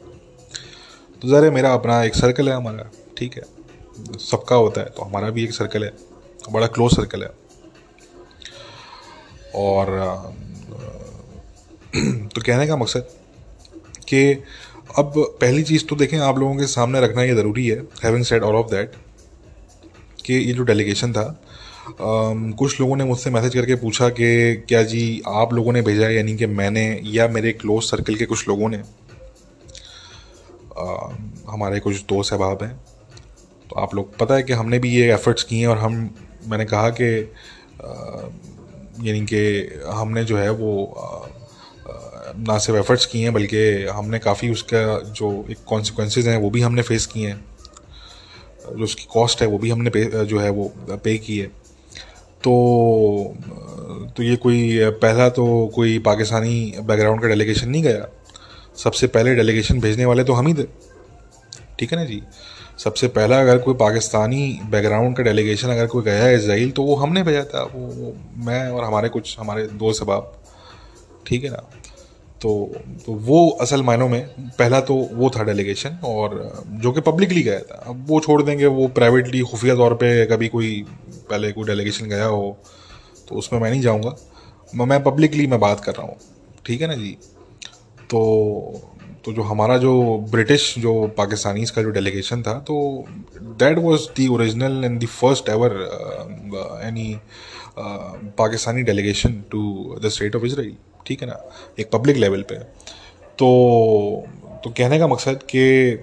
तो 1.22 1.28
ज़रा 1.28 1.50
मेरा 1.50 1.72
अपना 1.74 2.02
एक 2.04 2.14
सर्कल 2.14 2.48
है 2.48 2.54
हमारा, 2.56 2.90
ठीक 3.18 3.36
है? 3.36 3.42
सबका 4.20 4.56
होता 4.56 4.80
है 4.80 4.86
तो 4.88 5.02
हमारा 5.02 5.30
भी 5.30 5.44
एक 5.44 5.52
सर्कल 5.52 5.84
है, 5.84 5.92
बड़ा 6.50 6.66
क्लोज 6.68 6.92
सर्कल 6.92 7.22
है। 7.22 7.30
और 9.56 9.86
तो 11.94 12.40
कहने 12.40 12.66
का 12.66 12.76
मकसद 12.76 13.08
कि 14.08 14.32
अब 14.98 15.12
पहली 15.40 15.62
चीज़ 15.64 15.84
तो 15.86 15.96
देखें, 15.96 16.18
आप 16.20 16.38
लोगों 16.38 16.56
के 16.56 16.66
सामने 16.68 17.00
रखना 17.00 17.22
ये 17.22 17.34
ज़रूरी 17.34 17.66
है 17.66 17.78
having 18.04 18.24
said 18.24 18.42
all 18.42 18.54
of 18.56 18.70
that 18.70 18.92
कि 20.30 20.46
ये 20.46 20.52
जो 20.52 20.62
डेलीगेशन 20.62 21.12
था 21.12 21.28
Um, 21.90 22.54
कुछ 22.54 22.80
लोगों 22.80 22.96
ने 22.96 23.04
मुझसे 23.04 23.30
मैसेज 23.30 23.54
करके 23.54 23.74
पूछा 23.74 24.08
कि 24.08 24.56
क्या 24.68 24.82
जी 24.82 25.22
आप 25.28 25.52
लोगों 25.52 25.72
ने 25.72 25.82
भेजा 25.82 26.06
है? 26.06 26.14
यानी 26.16 26.36
कि 26.36 26.46
मैंने 26.46 27.00
या 27.04 27.28
मेरे 27.28 27.52
क्लोज 27.52 27.82
सर्कल 27.82 28.14
के 28.14 28.26
कुछ 28.26 28.48
लोगों 28.48 28.68
ने 28.68 28.78
uh, 30.82 31.10
हमारे 31.50 31.80
कुछ 31.80 32.02
दोस्त 32.02 32.32
अहबाब 32.32 32.62
हैं। 32.62 32.72
तो 33.70 33.80
आप 33.80 33.94
लोग 33.94 34.16
पता 34.16 34.34
है 34.34 34.42
कि 34.42 34.52
हमने 34.52 34.78
भी 34.78 34.94
ये 34.94 35.12
एफ़र्ट्स 35.14 35.42
किए 35.42 35.60
हैं 35.60 35.66
और 35.66 35.78
हम 35.78 36.14
मैंने 36.46 36.64
कहा 36.64 36.90
कि 36.90 37.10
यानी 39.08 39.26
कि 39.32 39.42
हमने 39.88 40.24
जो 40.24 40.38
है 40.38 40.50
वो 40.50 40.70
ना 42.38 42.58
सिर्फ़ 42.58 42.80
एफ़र्ट्स 42.80 43.06
किए 43.06 43.22
हैं 43.22 43.32
बल्कि 43.32 43.84
हमने 43.84 44.18
काफ़ी 44.18 44.50
उसका 44.50 44.98
जो 45.12 45.46
एक 45.50 45.58
कॉन्सिक्वेंसेज 45.66 46.28
हैं 46.28 46.36
वो 46.36 46.50
भी 46.50 46.60
हमने 46.60 46.82
फेस 46.82 47.06
किए 47.06 47.28
हैं। 47.28 47.49
जो 48.68 48.84
उसकी 48.84 49.06
कॉस्ट 49.12 49.42
है 49.42 49.48
वो 49.48 49.58
भी 49.58 49.70
हमने 49.70 49.90
पे 49.90 50.04
जो 50.24 50.38
है 50.38 50.50
वो 50.50 50.72
पे 51.04 51.16
की 51.18 51.38
है। 51.38 51.46
तो 52.44 53.34
तो 54.16 54.22
ये 54.22 54.36
कोई 54.36 54.78
पहला 55.02 55.28
तो 55.28 55.44
कोई 55.74 55.98
पाकिस्तानी 55.98 56.74
बैकग्राउंड 56.82 57.22
का 57.22 57.28
डेलीगेशन 57.28 57.68
नहीं 57.68 57.82
गया। 57.82 58.06
सबसे 58.76 59.06
पहले 59.06 59.34
डेलीगेशन 59.34 59.80
भेजने 59.80 60.04
वाले 60.04 60.24
तो 60.24 60.32
हम 60.32 60.46
ही 60.46 60.54
थे। 60.54 60.64
ठीक 61.78 61.92
है 61.92 61.98
ना 61.98 62.04
जी? 62.04 62.22
सबसे 62.78 63.08
पहला 63.08 63.40
अगर 63.40 63.58
कोई 63.58 63.74
पाकिस्तानी 63.74 64.60
बैकग्राउंड 64.70 65.16
का 65.16 65.22
डेलीगेशन 65.22 65.68
अगर 65.68 65.86
कोई 65.86 66.02
गया 66.02 66.24
है 66.24 66.34
इसराइल 66.36 66.70
तो 66.70 66.82
वो 66.82 66.94
हमने 66.96 67.22
भेजा 67.22 67.42
था। 67.44 67.62
वो, 67.64 67.86
वो 67.86 68.14
मैं 68.44 68.68
और 68.68 68.84
हमारे 68.84 69.08
कुछ 69.08 69.38
हमारे 69.38 69.66
दो 69.66 69.92
सबाब 69.92 70.32
ठीक 71.26 71.44
है 71.44 71.50
ना? 71.50 71.62
तो 72.42 72.50
तो 73.06 73.12
वो 73.12 73.48
असल 73.60 73.82
मायनों 73.82 74.08
में, 74.08 74.26
पहला 74.58 74.80
तो 74.80 74.94
वो 75.12 75.30
था 75.30 75.42
डेलीगेशन 75.44 75.98
और 76.04 76.36
जो 76.82 76.92
कि 76.92 77.00
पब्लिकली 77.02 77.42
गया 77.42 77.58
था। 77.60 77.82
अब 77.86 78.04
वो 78.08 78.20
छोड़ 78.20 78.42
देंगे, 78.42 78.66
वो 78.66 78.86
प्राइवेटली 78.90 79.40
खुफिया 79.42 79.74
तौर 79.76 79.94
पे 79.94 80.26
कभी 80.26 80.48
कोई 80.48 80.84
पहले 81.30 81.52
कोई 81.52 81.66
डेलीगेशन 81.66 82.06
गया 82.08 82.24
हो 82.26 82.56
तो 83.28 83.34
उसमें 83.36 83.60
मैं 83.60 83.70
नहीं 83.70 83.80
जाऊँगा। 83.80 84.16
मैं 84.86 85.02
पब्लिकली 85.04 85.46
मैं 85.46 85.60
बात 85.60 85.80
कर 85.84 85.92
रहा 85.92 86.06
हूँ, 86.06 86.16
ठीक 86.66 86.80
है 86.80 86.88
ना 86.88 86.94
जी? 86.94 87.16
तो 88.10 88.86
तो 89.24 89.32
जो 89.32 89.42
हमारा 89.42 89.76
जो 89.78 89.92
ब्रिटिश 90.30 90.74
जो 90.78 90.92
पाकिस्तानी 91.16 91.64
का 91.66 91.82
जो 91.82 91.90
डेलीगेशन 91.90 92.42
था 92.42 92.52
तो 92.68 92.76
that 93.60 93.78
was 93.78 94.08
the 94.16 94.28
original 94.28 94.84
and 94.84 95.00
the 95.00 95.06
first 95.08 95.48
ever 95.48 95.72
any 96.84 97.14
Pakistani 98.38 98.82
delegation 98.82 99.42
to 99.50 99.98
the 100.04 100.08
state 100.08 100.36
of 100.36 100.44
Israel 100.44 100.76
ठीक 101.06 101.22
है 101.22 101.28
ना, 101.28 101.40
एक 101.78 101.90
पब्लिक 101.90 102.16
लेवल 102.16 102.42
पे। 102.42 102.54
तो 103.38 104.26
तो 104.64 104.70
कहने 104.70 104.98
का 104.98 105.06
मकसद 105.06 105.42
कि, 105.42 105.96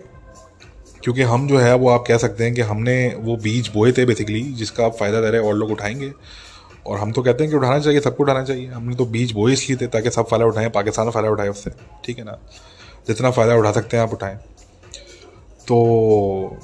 क्योंकि 1.03 1.21
हम 1.21 1.47
जो 1.47 1.57
है, 1.57 1.73
वो 1.75 1.89
आप 1.89 2.03
कह 2.07 2.17
सकते 2.17 2.43
हैं 2.43 2.53
कि 2.53 2.61
हमने 2.61 3.15
वो 3.17 3.35
बीज 3.37 3.67
बोए 3.67 3.91
थे 3.91 4.05
बेसिकली 4.05 4.41
जिसका 4.53 4.85
आप 4.85 4.95
फ़ायदा 4.95 5.21
दे 5.21 5.29
रहे 5.29 5.41
और 5.41 5.55
लोग 5.55 5.71
उठाएँगे। 5.71 6.11
और 6.87 6.97
हम 6.99 7.11
तो 7.11 7.21
कहते 7.21 7.43
हैं 7.43 7.51
कि 7.51 7.57
उठाना 7.57 7.79
चाहिए, 7.79 7.99
सबको 7.99 8.23
उठाना 8.23 8.43
चाहिए। 8.43 8.67
हमने 8.67 8.95
तो 8.95 9.05
बीज 9.05 9.31
बोए 9.31 9.53
इसलिए 9.53 9.77
थे 9.81 9.87
ताकि 9.87 10.11
सब 10.11 10.27
फ़ायदा 10.27 10.45
उठाएँ, 10.45 10.69
पाकिस्तान 10.69 11.09
फ़ायदा 11.11 11.29
उठाए 11.29 11.47
उससे, 11.47 11.71
ठीक 12.05 12.17
है 12.17 12.23
ना। 12.23 12.37
जितना 13.07 13.31
फ़ायदा 13.31 13.55
उठा 13.55 13.71
सकते 13.71 13.97
हैं 13.97 14.03
आप 14.03 14.13
उठाएँ। 14.13 14.37
तो 15.67 16.57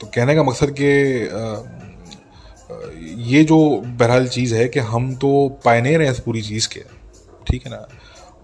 तो 0.00 0.06
कहने 0.06 0.34
का 0.34 0.42
मकसद 0.42 0.70
कि 0.80 0.88
ये 2.70 3.42
जो 3.44 3.58
बहरहाल 3.78 4.26
चीज़ 4.28 4.54
है 4.54 4.66
कि 4.68 4.80
हम 4.82 5.14
तो 5.14 5.28
पायनेर 5.64 6.02
हैं 6.02 6.10
इस 6.10 6.18
पूरी 6.20 6.42
चीज़ 6.42 6.68
के, 6.68 6.80
ठीक 7.46 7.66
है 7.66 7.70
ना? 7.72 7.86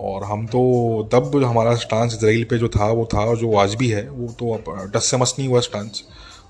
और 0.01 0.25
हम 0.25 0.47
तो 0.47 1.09
तब 1.13 1.43
हमारा 1.45 1.75
स्टांस 1.77 2.15
इसराइल 2.15 2.45
पे 2.45 2.59
जो 2.59 2.69
था, 2.69 2.87
वो 2.87 3.05
था 3.05 3.35
जो 3.35 3.55
आज 3.57 3.75
भी 3.75 3.89
है, 3.89 4.09
वो 4.09 4.33
तो 4.39 4.53
अब 4.55 4.91
डस 4.95 5.05
से 5.05 5.17
मस 5.17 5.35
नहीं 5.39 5.49
हुआ 5.49 5.61
स्टांस 5.61 6.03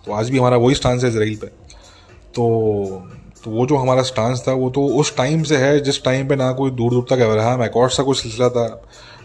तो 0.07 0.13
आज 0.13 0.31
भी 0.31 0.39
हमारा 0.39 0.57
वही 0.57 0.75
स्टांस 0.75 1.03
है 1.05 1.11
इसराइल 1.11 1.37
पे। 1.37 1.47
तो 1.47 3.09
तो 3.45 3.51
वो 3.51 3.67
जो 3.67 3.77
हमारा 3.77 4.03
स्टांस 4.03 4.43
था, 4.49 4.53
वो 4.53 4.71
तो 4.71 4.87
उस 4.97 5.17
टाइम 5.17 5.43
से 5.43 5.57
है, 5.57 5.81
जिस 5.81 6.03
टाइम 6.05 6.29
पे 6.29 6.37
ना 6.37 6.51
कोई 6.53 6.71
दूर 6.71 6.91
दूर 6.91 7.07
तक 7.11 7.21
अब्राहम 7.21 7.63
एकॉर्ड 7.63 7.93
सा 7.93 8.03
कोई 8.03 8.15
सिलसिला 8.15 8.49
था, 8.49 8.67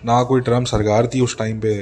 ना 0.05 0.21
कोई 0.23 0.41
ट्रंप 0.41 0.67
सरकार 0.67 1.07
थी 1.07 1.21
उस 1.21 1.37
टाइम 1.37 1.59
पे, 1.59 1.77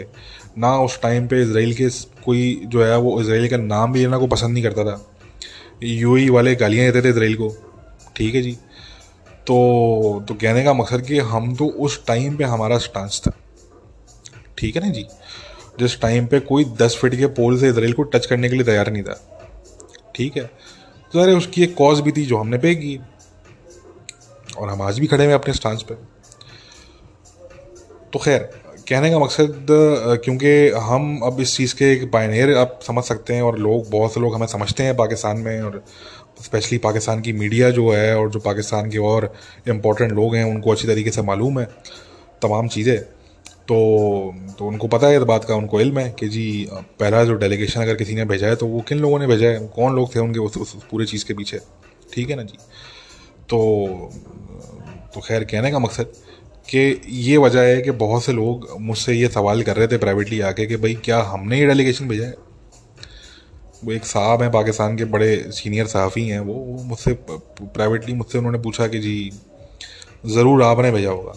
ना 0.58 0.76
उस 0.80 1.02
टाइम 1.02 1.28
पे 1.28 1.42
इसराइल 1.42 1.74
के 1.74 1.90
कोई 2.26 2.62
जो 2.66 2.84
है 2.84 2.98
वो 2.98 3.20
इसराइल 3.22 3.48
का 3.50 3.58
नाम 3.58 3.94
भी 3.94 4.00
लेना 4.00 4.18
को 4.18 4.28
पसंद 4.28 4.54
नहीं 4.54 4.64
करता 4.64 4.84
था। 4.84 5.02
यू 5.84 6.34
वाले 6.34 6.56
गालियाँ 6.56 6.92
देते 6.92 7.08
थे 7.08 7.10
इसराइल 7.10 7.36
को। 7.36 7.50
ठीक 8.16 8.36
है 8.36 8.42
जी। 8.42 8.52
तो 9.48 10.26
तो 10.28 10.34
कहने 10.34 10.64
का 10.64 10.74
मकसद 10.74 11.02
कि 11.02 11.20
हम 11.20 11.56
तो 11.56 11.66
उस 11.68 12.06
टाइम 12.06 12.38
पे 12.38 12.44
हमारा 12.44 12.78
स्टांस 12.78 13.22
था। 13.28 13.32
ठीक 14.58 14.76
है 14.76 14.86
ना 14.86 14.90
जी। 14.90 15.06
जिस 15.80 16.00
टाइम 16.02 16.28
पे 16.28 16.40
कोई 16.40 16.66
दस 16.66 16.98
फीट 17.02 17.16
के 17.16 17.26
पोल 17.26 17.60
से 17.60 17.70
इसराइल 17.70 17.94
को 17.94 18.04
टच 18.04 18.26
करने 18.26 18.50
के 18.50 18.56
लिए 18.56 18.66
तैयार 18.66 18.92
नहीं 18.92 19.04
था। 19.04 19.20
ठीक 20.16 20.38
है। 20.38 20.44
तो 21.14 21.20
अरे 21.20 21.34
उसकी 21.34 21.64
एक 21.64 21.76
कॉज 21.76 22.00
भी 22.00 22.12
थी 22.12 22.26
जो 22.26 22.38
हमने 22.38 22.58
पे 22.58 22.76
की। 22.76 23.00
और 24.58 24.70
हम 24.70 24.82
आज 24.82 25.00
भी 25.00 25.08
खड़े 25.08 25.26
हुए 25.26 25.34
अपने 25.34 25.54
स्टांस 25.54 25.84
पे। 25.84 25.96
तो 28.14 28.20
खैर 28.20 28.50
कहने 28.90 29.10
का 29.12 29.20
मकसद 29.20 29.68
क्योंकि 30.24 30.70
हम 30.80 31.20
अब 31.24 31.40
इस 31.40 31.56
चीज़ 31.58 31.76
के 31.76 31.92
एक 31.94 32.12
पायनियर 32.12 32.54
आप 32.58 32.80
समझ 32.88 33.04
सकते 33.04 33.34
हैं 33.34 33.42
और 33.42 33.58
लोग 33.60 33.90
बहुत 33.90 34.14
से 34.14 34.20
लोग 34.20 34.36
हमें 34.36 34.48
समझते 34.48 34.84
हैं 34.84 34.96
पाकिस्तान 34.98 35.38
में 35.38 35.62
और 35.62 35.84
स्पेशली 36.42 36.78
पाकिस्तान 36.78 37.22
की 37.22 37.34
मीडिया 37.34 37.70
जो 37.70 37.90
है 37.92 38.16
और 38.18 38.30
जो 38.30 38.40
पाकिस्तान 38.40 38.90
के 38.92 38.98
और 38.98 39.34
इम्पोर्टेंट 39.68 40.12
लोग 40.12 40.36
हैं 40.36 40.44
उनको 40.44 40.72
अच्छी 40.72 40.88
तरीके 40.88 41.12
से 41.12 41.22
मालूम 41.22 41.60
है 41.60 41.66
तमाम 42.42 42.68
चीज़ें। 42.68 42.98
तो 43.70 43.78
तो 44.60 44.68
उनको 44.68 44.88
पता 44.88 45.08
है 45.08 45.18
इस 45.18 45.24
बात 45.24 45.46
का 45.46 45.56
उनको 45.56 45.82
इल्म 45.82 46.00
है 46.00 46.16
कि 46.20 46.28
जी 46.28 46.68
पहला 47.00 47.24
जो 47.24 47.34
डेलीगेशन 47.36 47.82
अगर 47.82 47.96
किसी 47.96 48.16
ने 48.16 48.26
भेजा 48.26 48.48
है 48.48 48.56
तो 48.56 48.68
वो 48.68 48.82
किन 48.82 49.00
लोगों 49.00 49.20
ने 49.20 49.28
भेजा 49.28 49.48
है? 49.48 49.68
कौन 49.68 49.96
लोग 49.96 50.16
थे 50.16 50.20
उनके 50.20 50.40
उस, 50.40 50.58
उस 50.58 50.76
पूरे 50.92 51.06
चीज़ 51.06 51.26
के 51.26 51.34
पीछे? 51.34 51.60
ठीक 52.14 52.30
है 52.30 52.36
ना 52.36 52.44
जी? 52.44 52.58
तो 53.50 54.10
तो 55.16 55.22
खैर 55.22 55.44
कहने 55.44 55.72
का 55.72 55.80
मकसद 55.80 56.14
कि 56.70 57.02
ये 57.08 57.38
वजह 57.38 57.62
है 57.62 57.82
कि 57.82 57.92
बहुत 57.92 58.24
से 58.24 58.34
लोग 58.34 58.68
मुझसे 58.82 59.14
ये 59.14 59.28
सवाल 59.28 59.62
कर 59.64 59.76
रहे 59.76 59.88
थे 59.88 59.98
प्राइवेटली 59.98 60.40
आके 60.42 60.66
कि 60.66 60.76
भाई, 60.76 60.94
क्या 60.96 61.22
हमने 61.24 61.60
ये 61.60 61.66
डेलीगेशन 61.68 62.08
भेजा 62.08 62.26
है? 62.26 62.34
वो 63.86 63.92
एक 63.92 64.06
साहब 64.06 64.42
हैं 64.42 64.52
पाकिस्तान 64.52 64.98
के, 64.98 65.06
बड़े 65.06 65.36
सीनियर 65.52 65.88
सहाफ़ी 65.88 66.28
हैं 66.28 66.40
वो 66.40 66.56
मुझसे 66.86 67.14
प्राइवेटली 67.30 68.14
मुझसे 68.14 68.38
उन्होंने 68.38 68.60
पूछा 68.60 68.88
कि 68.88 69.00
जी, 69.00 69.32
ज़रूर 70.26 70.64
आपने 70.64 70.92
भेजा 70.92 71.10
होगा। 71.10 71.34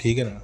ठीक 0.00 0.18
है 0.18 0.24
ना? 0.24 0.40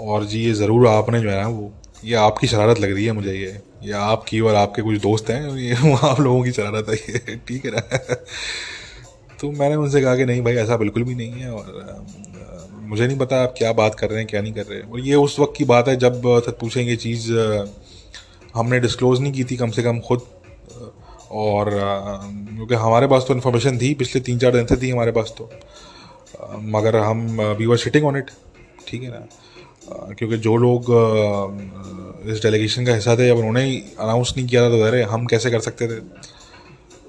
और 0.00 0.24
जी, 0.24 0.44
ये 0.44 0.52
ज़रूर 0.52 0.86
आपने 0.88 1.20
जो 1.20 1.30
है 1.30 1.40
ना, 1.42 1.48
वो, 1.48 1.72
ये 2.04 2.14
आपकी 2.16 2.46
शरारत 2.46 2.78
लग 2.80 2.92
रही 2.94 3.04
है 3.06 3.12
मुझे 3.12 3.32
ये 3.34 3.60
ये 3.84 3.92
आपकी 3.92 4.40
और 4.40 4.54
आपके 4.54 4.82
कुछ 4.82 5.00
दोस्त 5.02 5.30
हैं 5.30 5.56
ये 5.56 5.74
आप 6.06 6.20
लोगों 6.20 6.42
की 6.44 6.52
शरारत 6.52 6.88
है 6.88 6.94
ये, 6.96 7.36
ठीक 7.48 7.64
है 7.64 7.70
ना? 7.70 7.80
तो 9.40 9.50
मैंने 9.52 9.74
उनसे 9.74 10.00
कहा 10.02 10.16
कि 10.16 10.24
नहीं 10.24 10.42
भाई, 10.42 10.54
ऐसा 10.54 10.76
बिल्कुल 10.76 11.04
भी 11.04 11.14
नहीं 11.14 11.32
है, 11.32 11.50
और 11.50 12.49
मुझे 12.90 13.06
नहीं 13.06 13.18
पता 13.18 13.42
आप 13.42 13.54
क्या 13.58 13.72
बात 13.72 13.94
कर 13.94 14.10
रहे 14.10 14.18
हैं, 14.18 14.26
क्या 14.28 14.40
नहीं 14.42 14.52
कर 14.52 14.66
रहे 14.66 14.78
हैं। 14.78 14.90
और 14.90 15.00
ये 15.00 15.14
उस 15.16 15.38
वक्त 15.40 15.52
की 15.56 15.64
बात 15.64 15.88
है 15.88 15.96
जब 15.96 16.22
पूछें, 16.60 16.82
ये 16.82 16.96
चीज़ 16.96 17.32
हमने 18.54 18.78
डिस्क्लोज़ 18.80 19.20
नहीं 19.22 19.32
की 19.32 19.44
थी 19.44 19.56
कम 19.56 19.70
से 19.70 19.82
कम 19.82 20.00
खुद 20.00 20.22
और 21.32 21.70
क्योंकि 21.70 22.74
हमारे 22.76 23.06
पास 23.06 23.24
तो 23.28 23.34
इन्फॉर्मेशन 23.34 23.78
थी, 23.78 23.92
पिछले 23.94 24.20
तीन 24.20 24.38
चार 24.38 24.52
दिन 24.52 24.66
से 24.66 24.76
थी 24.76 24.90
हमारे 24.90 25.12
पास 25.12 25.34
तो। 25.38 25.50
मगर 26.74 26.96
हम 26.96 27.40
we 27.58 27.66
were 27.66 27.76
sitting 27.76 28.06
on 28.06 28.16
it 28.18 28.30
ठीक 28.88 29.02
है 29.02 29.10
ना? 29.10 29.26
क्योंकि 30.12 30.36
जो 30.38 30.56
लोग 30.56 30.84
इस 32.26 32.42
डेलीगेशन 32.42 32.86
का 32.86 32.94
हिस्सा 32.94 33.16
थे 33.16 33.26
जब 33.28 33.36
उन्होंने 33.36 33.64
अनाउंस 34.00 34.34
नहीं 34.36 34.46
किया 34.46 34.62
था 34.62 34.70
तो 34.70 34.82
अरे, 34.82 35.02
हम 35.04 35.26
कैसे 35.26 35.50
कर 35.50 35.60
सकते 35.60 35.88
थे? 35.88 36.00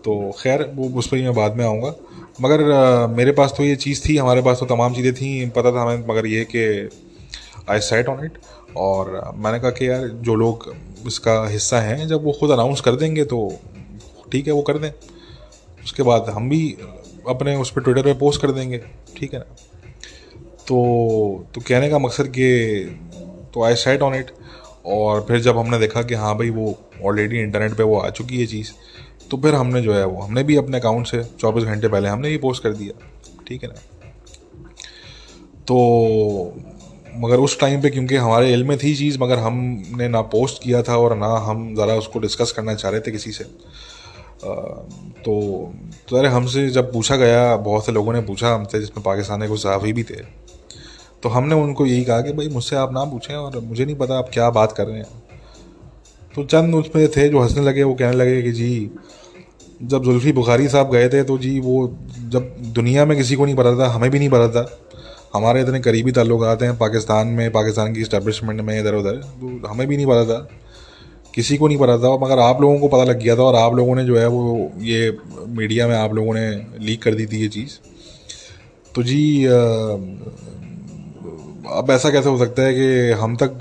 तो 0.05 0.31
खैर, 0.39 0.63
वो, 0.75 0.89
उस 0.99 1.07
पर 1.07 1.17
मैं 1.17 1.33
बाद 1.35 1.55
में 1.57 1.65
आऊँगा। 1.65 1.93
मगर 2.41 2.61
मेरे 3.07 3.31
पास 3.31 3.53
तो 3.57 3.63
ये 3.63 3.75
चीज़ 3.75 4.01
थी, 4.07 4.15
हमारे 4.17 4.41
पास 4.41 4.59
तो 4.59 4.65
तमाम 4.65 4.93
चीज़ें 4.93 5.13
थी, 5.13 5.49
पता 5.49 5.71
था 5.71 5.81
हमें, 5.81 6.05
मगर 6.07 6.25
ये 6.27 6.43
कि 6.55 6.63
आई 7.69 7.79
सेट 7.81 8.07
ऑन 8.09 8.23
इट 8.25 8.37
और 8.77 9.11
मैंने 9.37 9.59
कहा 9.59 9.71
कि 9.71 9.89
यार, 9.89 10.07
जो 10.07 10.35
लोग 10.35 10.73
इसका 11.07 11.47
हिस्सा 11.49 11.79
हैं, 11.81 12.07
जब 12.07 12.23
वो 12.23 12.31
खुद 12.39 12.51
अनाउंस 12.51 12.81
कर 12.81 12.95
देंगे 12.95 13.23
तो 13.25 13.39
ठीक 14.31 14.47
है, 14.47 14.53
वो 14.53 14.61
कर 14.61 14.77
दें। 14.77 14.91
उसके 15.83 16.03
बाद 16.03 16.29
हम 16.29 16.49
भी 16.49 16.77
अपने 17.29 17.55
उस 17.55 17.71
पर 17.71 17.81
ट्विटर 17.81 18.03
पे 18.03 18.13
पोस्ट 18.19 18.41
कर 18.41 18.51
देंगे, 18.51 18.77
ठीक 19.17 19.33
है 19.33 19.39
ना? 19.39 19.55
तो 20.67 21.45
तो 21.55 21.61
कहने 21.61 21.89
का 21.89 21.99
मकसद 21.99 22.27
कि 22.37 22.49
तो 23.53 23.63
आई 23.63 23.75
सेट 23.75 24.01
ऑन 24.01 24.15
इट 24.15 24.31
और 24.87 25.25
फिर 25.27 25.39
जब 25.39 25.57
हमने 25.57 25.79
देखा 25.79 26.01
कि 26.03 26.13
हाँ 26.13 26.37
भाई, 26.37 26.49
वो 26.49 26.77
ऑलरेडी 27.05 27.39
इंटरनेट 27.39 27.73
पे 27.77 27.83
वो 27.83 27.99
आ 27.99 28.09
चुकी 28.11 28.39
है 28.39 28.45
चीज़ 28.47 28.71
तो 29.31 29.37
फिर 29.37 29.55
हमने 29.55 29.81
जो 29.81 29.93
है 29.93 30.05
वो, 30.05 30.21
हमने 30.21 30.43
भी 30.43 30.55
अपने 30.57 30.77
अकाउंट 30.77 31.07
से 31.07 31.23
चौबीस 31.39 31.63
घंटे 31.63 31.87
पहले 31.87 32.09
हमने 32.09 32.29
भी 32.29 32.37
पोस्ट 32.39 32.63
कर 32.63 32.73
दिया, 32.73 32.93
ठीक 33.47 33.63
है 33.63 33.69
ना? 33.69 33.75
तो 35.67 35.75
मगर 37.15 37.39
उस 37.39 37.59
टाइम 37.59 37.81
पे 37.81 37.89
क्योंकि 37.89 38.15
हमारे 38.17 38.51
इल 38.53 38.63
में 38.63 38.77
थी 38.77 38.95
चीज़, 38.95 39.17
मगर 39.19 39.39
हमने 39.39 40.07
ना 40.07 40.21
पोस्ट 40.29 40.61
किया 40.63 40.81
था 40.83 40.97
और 40.97 41.15
ना 41.17 41.27
हम 41.45 41.73
ज़रा 41.75 41.95
उसको 41.95 42.19
डिस्कस 42.19 42.51
करना 42.51 42.75
चाह 42.75 42.91
रहे 42.91 43.01
थे 43.01 43.11
किसी 43.11 43.31
से। 43.31 43.43
तो 44.43 45.33
तो 46.09 46.17
अरे 46.17 46.27
हमसे 46.29 46.69
जब 46.69 46.91
पूछा 46.93 47.15
गया, 47.15 47.55
बहुत 47.57 47.85
से 47.85 47.91
लोगों 47.91 48.13
ने 48.13 48.21
पूछा 48.21 48.53
हमसे, 48.55 48.79
जिसमें 48.79 49.03
पाकिस्तान 49.03 49.41
के 49.41 49.47
कुछ 49.47 49.61
सहाफ़ी 49.63 49.93
भी 49.93 50.03
थे 50.03 50.21
तो 51.23 51.29
हमने 51.29 51.55
उनको 51.55 51.85
यही 51.85 52.03
कहा 52.03 52.21
कि 52.21 52.31
भाई 52.33 52.47
मुझसे 52.49 52.75
आप 52.75 52.93
ना 52.93 53.03
पूछें 53.05 53.35
और 53.35 53.59
मुझे 53.61 53.85
नहीं 53.85 53.95
पता 53.95 54.17
आप 54.17 54.29
क्या 54.33 54.49
बात 54.49 54.71
कर 54.71 54.87
रहे 54.87 54.97
हैं। 54.97 55.23
तो 56.35 56.43
चंद 56.45 56.75
उसमें 56.75 57.07
थे 57.07 57.27
जो 57.29 57.39
हंसने 57.39 57.63
लगे, 57.63 57.83
वो 57.83 57.93
कहने 57.93 58.15
लगे 58.15 58.41
कि 58.41 58.51
जी, 58.51 58.89
जब 59.83 60.03
जुल्फ़ी 60.03 60.31
बुखारी 60.31 60.67
साहब 60.67 60.91
गए 60.91 61.09
थे 61.09 61.23
तो 61.23 61.37
जी, 61.37 61.59
वो 61.59 61.97
जब 62.29 62.55
दुनिया 62.73 63.05
में 63.05 63.17
किसी 63.17 63.35
को 63.35 63.45
नहीं 63.45 63.55
पता 63.55 63.77
था, 63.79 63.87
हमें 63.89 64.09
भी 64.11 64.19
नहीं 64.19 64.29
पता 64.29 64.47
था। 64.49 64.79
हमारे 65.33 65.61
इतने 65.61 65.79
करीबी 65.79 66.11
ताल्लुक 66.11 66.43
हैं, 66.63 66.77
पाकिस्तान 66.77 67.27
में, 67.27 67.51
पाकिस्तान 67.51 67.93
की 67.93 68.01
इस्टेब्लिशमेंट 68.01 68.61
में 68.61 68.79
इधर 68.79 68.95
उधर 68.95 69.15
तो 69.41 69.67
हमें 69.67 69.87
भी 69.87 69.97
नहीं 69.97 70.05
पता 70.05 70.25
था। 70.25 70.47
किसी 71.35 71.57
को 71.57 71.67
नहीं 71.67 71.77
पता 71.77 71.97
था, 71.97 72.15
मगर 72.17 72.39
आप 72.39 72.61
लोगों 72.61 72.79
को 72.79 72.87
पता 72.87 73.03
लग 73.03 73.19
गया 73.19 73.35
था 73.35 73.41
और 73.41 73.55
आप 73.55 73.75
लोगों 73.75 73.95
ने 73.95 74.03
जो 74.05 74.17
है 74.17 74.27
वो 74.27 74.71
ये 74.81 75.17
मीडिया 75.49 75.87
में 75.87 75.95
आप 75.95 76.13
लोगों 76.13 76.33
ने 76.33 76.49
लीक 76.79 77.01
कर 77.03 77.15
दी 77.15 77.25
थी 77.25 77.41
ये 77.41 77.47
चीज़। 77.49 77.77
तो 78.95 79.03
जी 79.03 79.45
अब 81.71 81.87
ऐसा 81.91 82.09
कैसे 82.09 82.29
हो 82.29 82.37
सकता 82.37 82.63
है 82.63 82.73
कि 82.73 83.11
हम 83.21 83.35
तक 83.35 83.57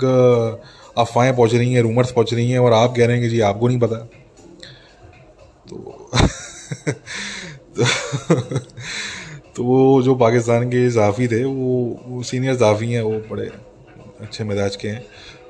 अफवाहें 0.97 1.35
पहुँच 1.35 1.53
रही 1.53 1.73
हैं 1.73 1.81
रूमर्स 1.81 2.11
पहुँच 2.11 2.33
रही 2.33 2.51
हैं 2.51 2.59
और 2.59 2.73
आप 2.73 2.93
कह 2.97 3.05
रहे 3.05 3.17
हैं 3.17 3.23
कि 3.23 3.29
जी, 3.29 3.39
आपको 3.41 3.67
नहीं 3.67 3.79
पता। 3.79 3.95
तो 5.67 6.09
तो 9.55 9.63
वो 9.63 10.01
जो 10.01 10.15
पाकिस्तान 10.15 10.69
के 10.69 10.89
सहाफ़ी 10.91 11.27
थे, 11.27 11.43
वो 11.43 11.99
वो 12.07 12.23
सीनियर 12.23 12.55
सहाफ़ी 12.55 12.91
हैं, 12.91 13.01
वो 13.01 13.21
बड़े 13.31 13.49
अच्छे 14.21 14.43
मिजाज 14.43 14.75
के 14.75 14.87
हैं। 14.87 15.05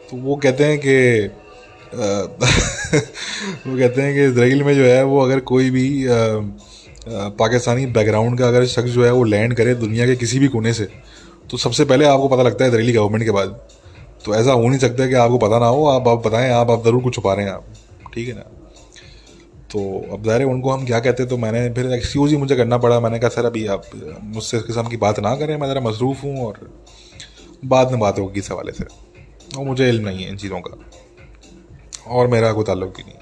तो 0.10 0.18
वो 0.18 0.36
कहते 0.36 0.64
हैं 0.64 0.80
कि 0.80 1.30
वो 1.94 3.78
कहते 3.78 4.02
हैं 4.02 4.14
कि 4.14 4.26
इसराइल 4.26 4.64
में 4.64 4.74
जो 4.76 4.84
है, 4.84 5.04
वो 5.04 5.20
अगर 5.20 5.40
कोई 5.40 5.70
भी 5.70 6.06
पाकिस्तानी 7.08 7.86
बैकग्राउंड 7.86 8.40
का 8.40 8.48
अगर 8.48 8.66
शख्स 8.66 8.92
जो 8.92 9.06
है, 9.06 9.12
वो 9.12 9.24
लैंड 9.24 9.56
करे 9.56 9.76
दुनिया 9.76 10.06
के 10.06 10.16
किसी 10.16 10.40
भी 10.40 10.48
कोने 10.48 10.74
से 10.74 10.88
तो 11.52 11.58
सबसे 11.58 11.86
पहले 11.86 12.06
आपको 12.06 12.28
पता 12.28 12.44
लगता 12.44 12.64
है 12.64 12.70
इसराइली 12.70 12.94
गवर्नमेंट 12.94 13.24
के 13.24 13.32
बाद। 13.32 13.60
तो 14.26 14.36
ऐसा 14.36 14.52
हो 14.52 14.68
नहीं 14.68 14.80
सकता 14.80 15.08
कि 15.08 15.14
आपको 15.16 15.38
पता 15.38 15.60
ना 15.60 15.66
हो, 15.66 15.86
आप 15.88 16.08
आप 16.08 16.26
बताएँ, 16.28 16.50
आप 16.52 16.70
आप 16.70 16.84
ज़रूर 16.86 17.04
कुछ 17.04 17.16
छुपा 17.16 17.34
रहे 17.34 17.46
हैं 17.46 17.52
आप। 17.52 17.66
ठीक 18.14 18.28
है 18.28 18.34
ना? 18.34 18.42
तो 19.72 19.80
अब 20.14 20.24
ज़ाहिर 20.26 20.44
उनको 20.44 20.70
हम 20.70 20.86
क्या 20.86 21.00
कहते 21.00 21.26
तो 21.26 21.38
मैंने 21.38 21.70
फिर 21.74 21.92
एक्सक्यूज़ 21.94 22.32
ही 22.32 22.38
मुझे 22.38 22.56
करना 22.56 22.78
पड़ा। 22.78 23.00
मैंने 23.00 23.20
कहा, 23.20 23.30
सर, 23.30 23.46
अभी 23.46 23.66
आप 23.68 23.84
मुझसे 24.24 24.58
इस 24.58 24.64
किस्म 24.64 24.88
की 24.88 24.98
बात 24.98 25.20
ना 25.20 25.36
करें, 25.36 25.58
मैं 25.58 25.68
ज़रा 25.68 25.82
मसरूफ़ 25.82 26.22
हूँ 26.22 26.46
और 26.46 26.70
बाद 27.66 27.92
में 27.92 28.00
बात 28.00 28.20
होगी 28.20 28.40
इस 28.40 28.52
हवाले 28.52 28.72
से। 28.72 28.86
और 29.58 29.66
मुझे 29.66 29.90
इल्म 29.90 30.06
नहीं 30.06 30.24
है 30.24 30.30
इन 30.30 30.38
चीज़ों 30.38 30.60
का। 30.60 30.78
और 32.10 32.28
मेरा 32.28 32.52
कोई 32.54 32.64
ताल्लुक 32.64 32.98
ही 32.98 33.04
नहीं 33.04 33.16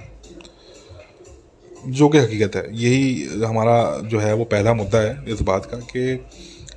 जो 1.91 2.07
कि 2.09 2.17
हकीकत 2.17 2.55
है। 2.55 2.63
यही 2.77 3.23
हमारा 3.43 3.75
जो 4.03 4.19
है 4.19 4.33
वो 4.33 4.43
पहला 4.45 4.73
मुद्दा 4.73 4.99
है 4.99 5.23
इस 5.27 5.41
बात 5.41 5.65
का 5.65 5.77
कि 5.91 6.15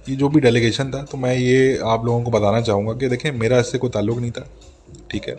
ये 0.08 0.16
जो 0.16 0.28
भी 0.28 0.40
डेलीगेशन 0.40 0.90
था 0.90 1.02
तो 1.02 1.18
मैं 1.18 1.34
ये 1.36 1.78
आप 1.84 2.04
लोगों 2.04 2.22
को 2.22 2.30
बताना 2.30 2.60
चाहूँगा 2.60 2.92
कि 2.92 3.08
देखें 3.08 3.30
मेरा 3.32 3.58
इससे 3.58 3.78
कोई 3.78 3.90
ताल्लुक 3.90 4.18
नहीं 4.18 4.30
था 4.30 4.46
ठीक 5.10 5.28
है? 5.28 5.34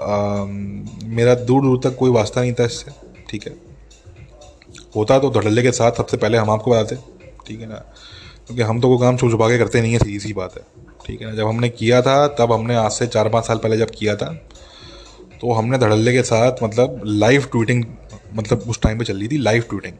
आ, 0.00 0.44
मेरा 1.04 1.34
दूर 1.34 1.62
दूर 1.62 1.80
तक 1.84 1.96
कोई 1.96 2.10
वास्ता 2.10 2.40
नहीं 2.40 2.52
था 2.52 2.64
इससे 2.64 2.92
ठीक 3.30 3.46
है? 3.46 3.54
होता 4.96 5.18
तो 5.18 5.30
धड़ल्ले 5.30 5.62
के 5.62 5.72
साथ 5.72 5.92
सबसे 5.92 6.16
पहले 6.16 6.38
हम 6.38 6.50
आपको 6.50 6.70
बताते 6.70 6.96
ठीक 7.46 7.60
है 7.60 7.68
ना? 7.68 7.82
क्योंकि 8.46 8.62
हम 8.62 8.80
तो 8.80 8.88
कोई 8.88 8.98
काम 8.98 9.16
छुप 9.16 9.30
छुपा 9.30 9.48
के 9.48 9.58
करते 9.58 9.80
नहीं 9.80 9.92
है 9.92 9.98
सीधी 9.98 10.18
सी 10.18 10.32
बात 10.32 10.56
है 10.56 10.62
ठीक 11.06 11.20
है 11.20 11.26
ना? 11.26 11.34
जब 11.34 11.46
हमने 11.46 11.68
किया 11.68 12.02
था 12.02 12.26
तब 12.28 12.52
हमने 12.52 12.74
आज 12.74 12.90
से 12.90 13.06
चार 13.06 13.28
पाँच 13.28 13.46
साल 13.46 13.58
पहले 13.58 13.76
जब 13.76 13.90
किया 13.90 14.16
था 14.16 14.32
तो 15.40 15.52
हमने 15.52 15.78
धड़ल्ले 15.78 16.12
के 16.12 16.22
साथ 16.22 16.62
मतलब 16.62 17.00
लाइव 17.06 17.44
ट्वीटिंग 17.52 17.84
मतलब 18.34 18.64
उस 18.68 18.80
टाइम 18.80 18.98
पे 18.98 19.04
चल 19.04 19.18
रही 19.18 19.28
थी 19.28 19.38
लाइव 19.38 19.62
ट्वीटिंग 19.62 19.94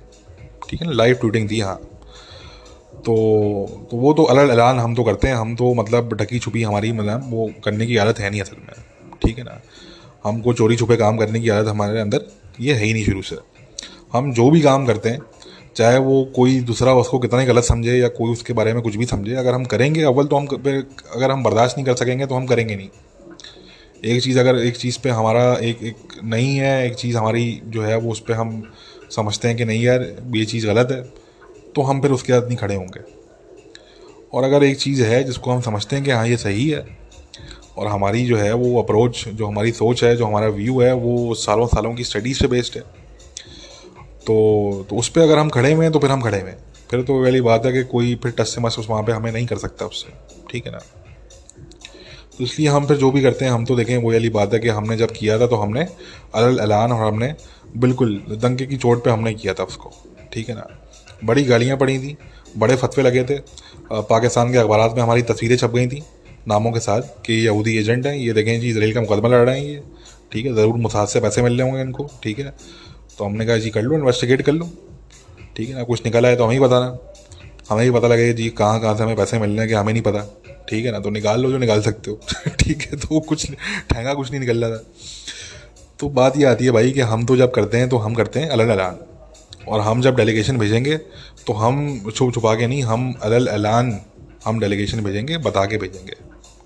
ठीक 0.68 0.80
है 0.80 0.86
ना? 0.86 0.92
लाइव 0.92 1.14
ट्वीटिंग 1.14 1.50
थी 1.50 1.60
हाँ। 1.60 1.80
तो 3.04 3.86
तो 3.90 3.96
वो 3.96 4.12
तो 4.12 4.22
अलग 4.24 4.50
ऐलान 4.50 4.78
हम 4.78 4.94
तो 4.94 5.04
करते 5.04 5.28
हैं, 5.28 5.34
हम 5.34 5.54
तो 5.56 5.72
मतलब 5.74 6.12
ढकी 6.14 6.38
छुपी 6.38 6.62
हमारी 6.62 6.92
मतलब 6.92 7.26
वो 7.30 7.50
करने 7.64 7.86
की 7.86 7.96
आदत 7.96 8.18
है 8.18 8.30
नहीं 8.30 8.40
असल 8.40 8.56
में, 8.58 8.84
ठीक 9.22 9.38
है 9.38 9.44
ना? 9.44 9.60
हमको 10.24 10.52
चोरी 10.52 10.76
छुपे 10.76 10.96
काम 10.96 11.16
करने 11.16 11.40
की 11.40 11.48
आदत 11.48 11.68
हमारे 11.68 12.00
अंदर 12.00 12.26
ये 12.60 12.74
है 12.74 12.84
ही 12.84 12.92
नहीं 12.92 13.04
शुरू 13.04 13.22
से। 13.22 13.36
हम 14.12 14.32
जो 14.32 14.50
भी 14.50 14.60
काम 14.60 14.86
करते 14.86 15.08
हैं, 15.08 15.20
चाहे 15.76 15.98
वो 15.98 16.24
कोई 16.36 16.60
दूसरा 16.62 16.94
उसको 16.94 17.18
कितना 17.18 17.40
ही 17.40 17.46
गलत 17.46 17.64
समझे 17.64 17.96
या 17.98 18.08
कोई 18.10 18.32
उसके 18.32 18.52
बारे 18.52 18.72
में 18.72 18.82
कुछ 18.82 18.96
भी 18.96 19.06
समझे, 19.06 19.34
अगर 19.34 19.54
हम 19.54 19.64
करेंगे 19.64 20.02
अव्वल 20.02 20.26
तो 20.26 20.36
हम 20.36 20.46
अगर 20.46 21.30
हम 21.30 21.42
बर्दाश्त 21.42 21.76
नहीं 21.76 21.86
कर 21.86 21.94
सकेंगे 21.94 22.26
तो 22.26 22.34
हम 22.34 22.46
करेंगे 22.46 22.76
नहीं। 22.76 22.88
एक 24.04 24.22
चीज़ 24.22 24.38
अगर, 24.38 24.58
एक 24.58 24.76
चीज़ 24.76 24.98
पे 25.00 25.10
हमारा 25.10 25.42
एक 25.62 25.82
एक 25.82 26.22
नहीं 26.24 26.56
है, 26.56 26.86
एक 26.86 26.94
चीज़ 26.94 27.16
हमारी 27.16 27.60
जो 27.66 27.82
है 27.82 27.96
वो 27.98 28.10
उस 28.12 28.20
पर 28.20 28.34
हम 28.34 28.62
समझते 29.10 29.48
हैं 29.48 29.56
कि 29.56 29.64
नहीं 29.64 29.82
यार, 29.82 30.02
ये 30.34 30.44
चीज़ 30.44 30.66
गलत 30.66 30.88
है। 30.90 31.23
तो 31.76 31.82
हम 31.82 32.00
फिर 32.02 32.10
उसके 32.10 32.32
साथ 32.32 32.46
नहीं 32.46 32.56
खड़े 32.56 32.74
होंगे। 32.74 33.00
और 34.34 34.44
अगर 34.44 34.64
एक 34.64 34.78
चीज़ 34.78 35.02
है 35.02 35.22
जिसको 35.24 35.50
हम 35.50 35.60
समझते 35.60 35.96
हैं 35.96 36.04
कि 36.04 36.10
हाँ 36.10 36.26
ये 36.28 36.36
सही 36.36 36.68
है, 36.70 36.98
और 37.78 37.86
हमारी 37.86 38.24
जो 38.26 38.36
है 38.36 38.52
वो 38.54 38.82
अप्रोच 38.82 39.24
जो 39.28 39.46
हमारी 39.46 39.72
सोच 39.72 40.04
है, 40.04 40.16
जो 40.16 40.26
हमारा 40.26 40.48
व्यू 40.48 40.80
है, 40.80 40.92
वो 40.92 41.34
सालों 41.34 41.66
सालों 41.66 41.94
की 41.94 42.04
स्टडीज़ 42.04 42.40
पे 42.40 42.46
बेस्ड 42.46 42.76
है। 42.76 42.82
तो 44.26 44.86
तो 44.90 44.96
उस 44.96 45.08
पर 45.08 45.20
अगर 45.20 45.38
हम 45.38 45.48
खड़े 45.48 45.72
हुए 45.72 45.84
हैं 45.84 45.92
तो 45.92 45.98
फिर 45.98 46.10
हम 46.10 46.22
खड़े 46.22 46.40
हुए 46.40 46.50
हैं। 46.50 46.58
फिर 46.90 47.02
तो 47.02 47.22
वाली 47.22 47.40
बात 47.40 47.66
है 47.66 47.72
कि 47.72 47.82
कोई 47.82 48.14
फिर 48.14 48.32
टस 48.32 48.54
से 48.54 48.60
मस 48.60 48.78
उस 48.78 48.86
वहाँ 48.90 49.02
पर 49.02 49.12
हमें 49.12 49.32
नहीं 49.32 49.46
कर 49.46 49.58
सकता 49.58 49.86
उससे। 49.86 50.12
ठीक 50.50 50.66
है 50.66 50.72
ना? 50.72 50.78
तो 52.38 52.44
इसलिए 52.44 52.68
हम 52.68 52.86
फिर 52.86 52.96
जो 52.96 53.10
भी 53.10 53.22
करते 53.22 53.44
हैं, 53.44 53.52
हम 53.52 53.64
तो 53.64 53.76
देखें 53.76 53.96
वो 53.96 54.12
वाली 54.12 54.28
बात 54.28 54.54
है 54.54 54.58
कि 54.60 54.68
हमने 54.68 54.96
जब 54.96 55.10
किया 55.10 55.38
था 55.40 55.46
तो 55.46 55.56
हमने 55.56 55.86
अलल 56.34 56.60
ऐलान 56.60 56.92
और 56.92 57.06
हमने 57.06 57.34
बिल्कुल 57.76 58.16
दंगे 58.30 58.66
की 58.66 58.76
चोट 58.76 59.04
पे 59.04 59.10
हमने 59.10 59.34
किया 59.34 59.54
था 59.54 59.64
उसको। 59.64 59.92
ठीक 60.32 60.48
है 60.48 60.54
ना? 60.54 60.66
बड़ी 61.24 61.44
गालियाँ 61.44 61.76
पड़ी 61.76 61.98
थी, 61.98 62.16
बड़े 62.58 62.76
फतवे 62.76 63.02
लगे 63.02 63.24
थे। 63.24 63.38
पाकिस्तान 63.92 64.52
के 64.52 64.58
अखबार 64.58 64.88
में 64.90 65.02
हमारी 65.02 65.22
तस्वीरें 65.22 65.56
छप 65.56 65.70
गई 65.70 65.86
थी, 65.86 66.02
नामों 66.48 66.72
के 66.72 66.80
साथ, 66.80 67.02
कि 67.26 67.32
ये 67.32 67.42
यहूदी 67.42 67.76
एजेंट 67.78 68.06
हैं, 68.06 68.14
ये 68.14 68.32
देखें 68.32 68.60
जी 68.60 68.70
इसराइल 68.70 68.94
का 68.94 69.00
मुकदमा 69.00 69.28
लड़ 69.28 69.44
रहे 69.46 69.58
हैं 69.58 69.66
ये। 69.66 69.82
ठीक 70.32 70.46
है, 70.46 70.54
ज़रूर 70.54 70.76
मुसाद 70.76 71.08
से 71.08 71.20
पैसे 71.20 71.42
मिल 71.42 71.58
रहे 71.58 71.68
होंगे 71.68 71.82
इनको, 71.82 72.08
ठीक 72.22 72.38
है। 72.38 72.54
तो 73.18 73.24
हमने 73.24 73.46
कहा, 73.46 73.56
जी, 73.56 73.70
कर 73.70 73.82
लो 73.82 73.94
इन्वेस्टिगेट 73.94 74.42
कर 74.42 74.52
लो। 74.52 74.70
ठीक 75.56 75.68
है 75.68 75.74
ना, 75.74 75.82
कुछ 75.82 76.04
निकला 76.04 76.28
है 76.28 76.36
तो 76.36 76.44
हमें 76.44 76.54
ही 76.54 76.60
बताना 76.60 76.98
हमें 77.70 77.82
ही 77.84 77.90
पता 77.90 78.08
लगे, 78.08 78.32
जी, 78.32 78.48
कहाँ 78.50 78.80
कहाँ 78.80 78.96
से 78.96 79.02
हमें 79.02 79.16
पैसे 79.16 79.38
मिल 79.38 79.50
रहे 79.50 79.58
हैं 79.58 79.68
कि 79.68 79.74
हमें 79.74 79.92
नहीं 79.92 80.02
पता। 80.02 80.26
ठीक 80.68 80.84
है 80.84 80.92
ना 80.92 80.98
तो 80.98 81.10
निकाल 81.10 81.40
लो 81.40 81.50
जो 81.50 81.58
निकाल 81.58 81.80
सकते 81.82 82.10
हो। 82.10 82.20
ठीक 82.60 82.82
है 82.82 82.98
तो 82.98 83.20
कुछ 83.20 83.50
ठहंगा 83.90 84.14
कुछ 84.14 84.30
नहीं 84.30 84.40
निकल 84.40 84.64
रहा 84.64 84.76
था। 84.76 84.84
तो 85.98 86.08
बात 86.10 86.36
ये 86.36 86.44
आती 86.44 86.64
है 86.64 86.70
भाई 86.70 86.90
कि 86.92 87.00
हम 87.02 87.24
तो 87.26 87.36
जब 87.36 87.52
करते 87.52 87.78
हैं 87.78 87.88
तो 87.88 87.98
हम 87.98 88.14
करते 88.14 88.40
हैं 88.40 88.48
अलग 88.48 88.70
ऐलान। 88.70 88.98
और 89.68 89.80
हम 89.80 90.02
जब 90.02 90.16
डेलीगेशन 90.16 90.58
भेजेंगे 90.58 90.96
तो 91.46 91.52
हम 91.52 92.10
छुप 92.10 92.34
छुपा 92.34 92.54
के 92.54 92.66
नहीं, 92.66 92.82
हम 92.82 93.14
अलल 93.22 93.48
ऐलान 93.48 93.98
हम 94.44 94.60
डेलीगेशन 94.60 95.00
भेजेंगे, 95.00 95.38
बता 95.38 95.64
के 95.66 95.76
भेजेंगे। 95.78 96.16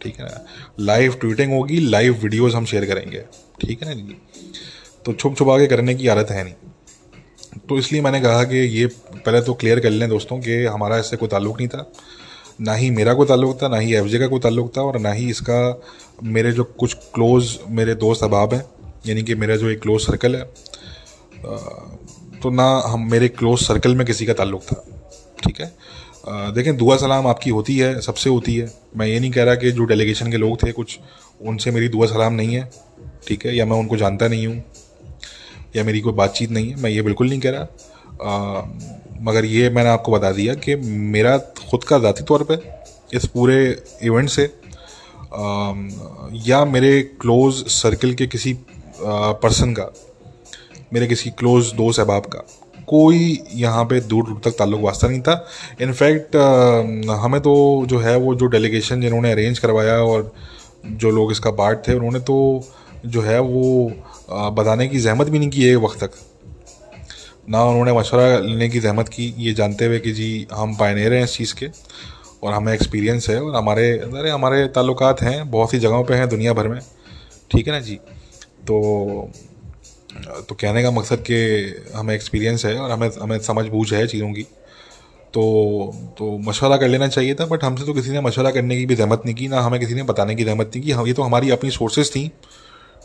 ठीक 0.03 0.19
है 0.21 0.25
ना? 0.25 0.45
लाइव 0.81 1.15
ट्वीटिंग 1.21 1.53
होगी 1.53 1.79
लाइव 1.81 2.19
वीडियोस 2.23 2.55
हम 2.55 2.65
शेयर 2.65 2.85
करेंगे। 2.87 3.25
ठीक 3.61 3.83
है 3.83 3.89
ना 3.89 3.95
जी? 3.95 4.17
तो 5.05 5.13
छुप 5.13 5.37
छुपा 5.39 5.59
के 5.59 5.67
करने 5.67 5.95
की 5.95 6.09
आदत 6.09 6.31
है 6.31 6.45
नहीं। 6.45 6.55
तो 7.69 7.79
इसलिए 7.79 8.03
मैंने 8.03 8.21
कहा 8.21 8.43
कि 8.45 8.57
ये 8.57 8.87
पहले 8.87 9.41
तो 9.41 9.55
क्लियर 9.55 9.81
कर 9.81 9.91
लें 9.91 10.09
दोस्तों 10.09 10.39
कि 10.39 10.65
हमारा 10.67 10.99
इससे 10.99 11.17
कोई 11.17 11.29
ताल्लुक 11.29 11.59
नहीं 11.59 11.69
था। 11.69 11.91
ना 12.61 12.73
ही 12.75 12.91
मेरा 12.91 13.15
कोई 13.15 13.27
ताल्लुक 13.27 13.63
था, 13.63 13.69
ना 13.69 13.77
ही 13.77 13.95
एफजे 13.95 14.19
का 14.19 14.27
कोई 14.27 14.41
ताल्लुक 14.41 14.73
था, 14.77 14.83
और 14.83 14.99
ना 14.99 15.13
ही 15.13 15.29
इसका 15.31 15.81
मेरे 16.25 16.53
जो 16.53 16.65
कुछ 16.65 16.95
क्लोज़ 17.15 17.57
मेरे 17.71 17.95
दोस्त 17.97 18.23
अहबाब 18.23 18.55
हैं, 18.55 18.65
यानी 19.07 19.23
कि 19.23 19.35
मेरा 19.35 19.57
जो 19.57 19.69
एक 19.71 19.81
क्लोज 19.83 20.01
सर्कल 20.01 20.37
है 20.37 20.43
तो 22.43 22.51
ना 22.51 22.67
हम 22.87 23.11
मेरे 23.11 23.29
क्लोज 23.29 23.59
सर्कल 23.61 23.95
में 23.97 24.07
किसी 24.07 24.27
का 24.27 24.33
ताल्लुक 24.33 24.63
था 24.63 24.85
ठीक 25.45 25.61
है? 25.61 25.73
देखें 26.55 26.77
दुआ 26.77 26.97
सलाम 26.97 27.27
आपकी 27.27 27.51
होती 27.51 27.77
है 27.79 28.01
सबसे 28.01 28.31
होती 28.31 28.55
है। 28.57 28.71
मैं 28.97 29.07
ये 29.07 29.21
नहीं 29.21 29.31
कह 29.31 29.45
रहा 29.45 29.55
कि 29.55 29.71
जो 29.73 29.85
डेलीगेशन 29.85 30.31
के 30.31 30.37
लोग 30.37 30.63
थे 30.63 30.73
कुछ 30.73 30.99
उनसे 31.41 31.71
मेरी 31.71 31.89
दुआ 31.89 32.07
सलाम 32.07 32.33
नहीं 32.33 32.55
है 32.55 32.71
ठीक 33.29 33.47
है? 33.47 33.57
या 33.57 33.67
मैं 33.67 33.77
उनको 33.77 33.97
जानता 33.97 34.29
नहीं 34.29 34.47
हूँ 34.47 34.63
या 35.77 35.85
मेरी 35.85 36.01
कोई 36.01 36.13
बातचीत 36.13 36.51
नहीं 36.51 36.71
है 36.71 36.83
मैं 36.83 36.91
ये 36.91 37.03
बिल्कुल 37.03 37.29
नहीं 37.29 37.41
कह 37.41 37.51
रहा। 37.51 37.67
आ, 38.23 38.63
मगर 39.23 39.45
ये 39.45 39.71
मैंने 39.71 39.89
आपको 39.91 40.13
बता 40.13 40.31
दिया 40.33 40.55
कि 40.55 40.75
मेरा 41.15 41.37
खुद 41.71 41.85
का 41.85 41.99
ज़ाती 41.99 42.25
तौर 42.25 42.43
पर 42.43 42.85
इस 43.15 43.27
पूरे 43.27 43.61
इवेंट 44.03 44.29
से 44.31 44.45
आ, 44.45 45.73
या 46.47 46.65
मेरे 46.65 47.01
क्लोज़ 47.21 47.65
सर्कल 47.73 48.15
के 48.15 48.27
किसी 48.27 48.57
पर्सन 49.01 49.73
का 49.73 49.91
मेरे 50.93 51.07
किसी 51.07 51.31
क्लोज़ 51.31 51.75
दोस्त 51.77 52.01
अहबाब 52.01 52.27
का। 52.27 52.45
कोई 52.89 53.39
यहाँ 53.55 53.85
पे 53.85 54.01
दूर 54.03 54.25
दूर 54.27 54.41
तक 54.45 54.57
ताल्लुक 54.59 54.81
वास्ता 54.81 55.09
नहीं 55.09 55.21
था। 55.21 55.47
इनफैक्ट 55.81 56.37
हमें 57.17 57.41
तो 57.41 57.55
जो 57.87 57.99
है 57.99 58.17
वो 58.17 58.35
जो 58.35 58.47
डेलीगेशन 58.47 59.01
जिन्होंने 59.01 59.33
अरेंज 59.33 59.59
करवाया 59.59 59.97
और 59.97 60.33
जो 60.87 61.11
लोग 61.11 61.33
इसका 61.33 61.51
पार्ट 61.53 61.87
थे, 61.89 61.95
उन्होंने 61.95 62.21
तो 62.21 62.65
जो 63.07 63.23
है 63.23 63.39
वो 63.41 63.93
बताने 64.31 64.87
की 64.89 64.99
जहमत 64.99 65.29
भी 65.29 65.39
नहीं 65.39 65.51
की 65.51 65.65
एक 65.65 65.77
वक्त 65.79 66.05
तक। 66.05 66.11
ना 67.51 67.63
उन्होंने 67.65 67.93
मशवरा 67.93 68.39
लेने 68.39 68.69
की 68.69 68.81
जहमत 68.81 69.09
की, 69.09 69.35
ये 69.39 69.53
जानते 69.55 69.85
हुए 69.85 69.99
कि 69.99 70.13
जी 70.13 70.47
हम 70.53 70.75
पायनेर 70.77 71.13
हैं 71.15 71.23
इस 71.25 71.37
चीज़ 71.37 71.55
के 71.55 71.69
और 72.43 72.53
हमें 72.53 72.73
एक्सपीरियंस 72.73 73.29
है 73.31 73.41
और 73.43 73.55
हमारे, 73.57 73.91
अरे 73.91 74.31
हमारे 74.31 74.67
ताल्लुकात 74.69 75.23
हैं, 75.23 75.51
बहुत 75.51 75.71
सी 75.71 75.79
जगहों 75.79 76.05
पे 76.05 76.15
हैं 76.15 76.29
दुनिया 76.29 76.53
भर 76.53 76.69
में। 76.69 76.81
ठीक 77.51 77.67
है 77.67 77.73
ना 77.73 77.81
जी? 77.81 77.95
तो 78.67 79.31
तो 80.19 80.55
कहने 80.55 80.83
का 80.83 80.91
मकसद 80.91 81.21
कि 81.21 81.37
हमें 81.95 82.15
एक्सपीरियंस 82.15 82.65
है 82.67 82.75
और 82.77 82.91
हमें 82.91 83.11
हमें 83.23 83.39
समझ 83.41 83.65
बूझ 83.67 83.93
है 83.95 84.07
चीज़ों 84.07 84.33
की। 84.33 84.43
तो 85.35 85.43
तो 86.19 86.37
मशवरा 86.39 86.77
कर 86.77 86.89
लेना 86.89 87.09
चाहिए 87.09 87.35
था 87.35 87.47
बट 87.47 87.65
हमसे 87.65 87.85
तो 87.87 87.95
किसी 87.95 88.11
ने 88.11 88.21
मशवरा 88.21 88.51
करने 88.51 88.77
की 88.77 88.87
भी 88.87 88.95
जहमत 88.95 89.23
नहीं 89.25 89.35
की, 89.35 89.49
ना 89.49 89.61
हमें 89.61 89.79
किसी 89.81 89.95
ने 89.95 90.03
बताने 90.03 90.35
की 90.35 90.45
जहमत 90.45 90.71
नहीं 90.75 90.85
की। 90.85 90.91
हम 90.93 91.07
ये 91.07 91.13
तो 91.13 91.23
हमारी 91.23 91.51
अपनी 91.51 91.71
सोर्सेज 91.71 92.11
थी। 92.11 92.31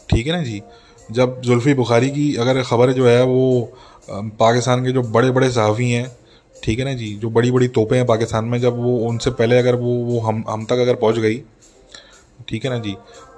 ठीक 0.09 0.27
है 0.27 0.33
ना 0.33 0.41
जी? 0.43 0.61
जब 1.09 1.41
जुल्फ़ी 1.41 1.73
बुखारी 1.73 2.09
की 2.09 2.35
अगर 2.35 2.61
ख़बर 2.63 2.91
जो 2.93 3.07
है 3.07 3.23
वो 3.23 3.73
पाकिस्तान 4.09 4.85
के 4.85 4.91
जो 4.91 5.01
बड़े 5.03 5.31
बड़े 5.31 5.49
सहाफ़ी 5.51 5.89
हैं, 5.91 6.11
ठीक 6.63 6.79
है 6.79 6.85
ना 6.85 6.93
जी? 6.93 7.13
जो 7.15 7.29
बड़ी 7.29 7.51
बड़ी 7.51 7.67
तोपें 7.69 7.97
हैं 7.97 8.05
पाकिस्तान 8.07 8.45
में, 8.45 8.59
जब 8.61 8.77
वो, 8.77 8.97
उनसे 8.99 9.31
पहले 9.31 9.57
अगर 9.59 9.75
वो 9.75 9.93
वो 10.05 10.19
हम 10.19 10.43
हम 10.49 10.65
तक 10.65 10.79
अगर 10.79 10.95
पहुँच 10.95 11.19
गई, 11.19 11.41
ठीक 12.49 12.65
है 12.65 12.71
ना 12.71 12.77
जी? 12.79 12.93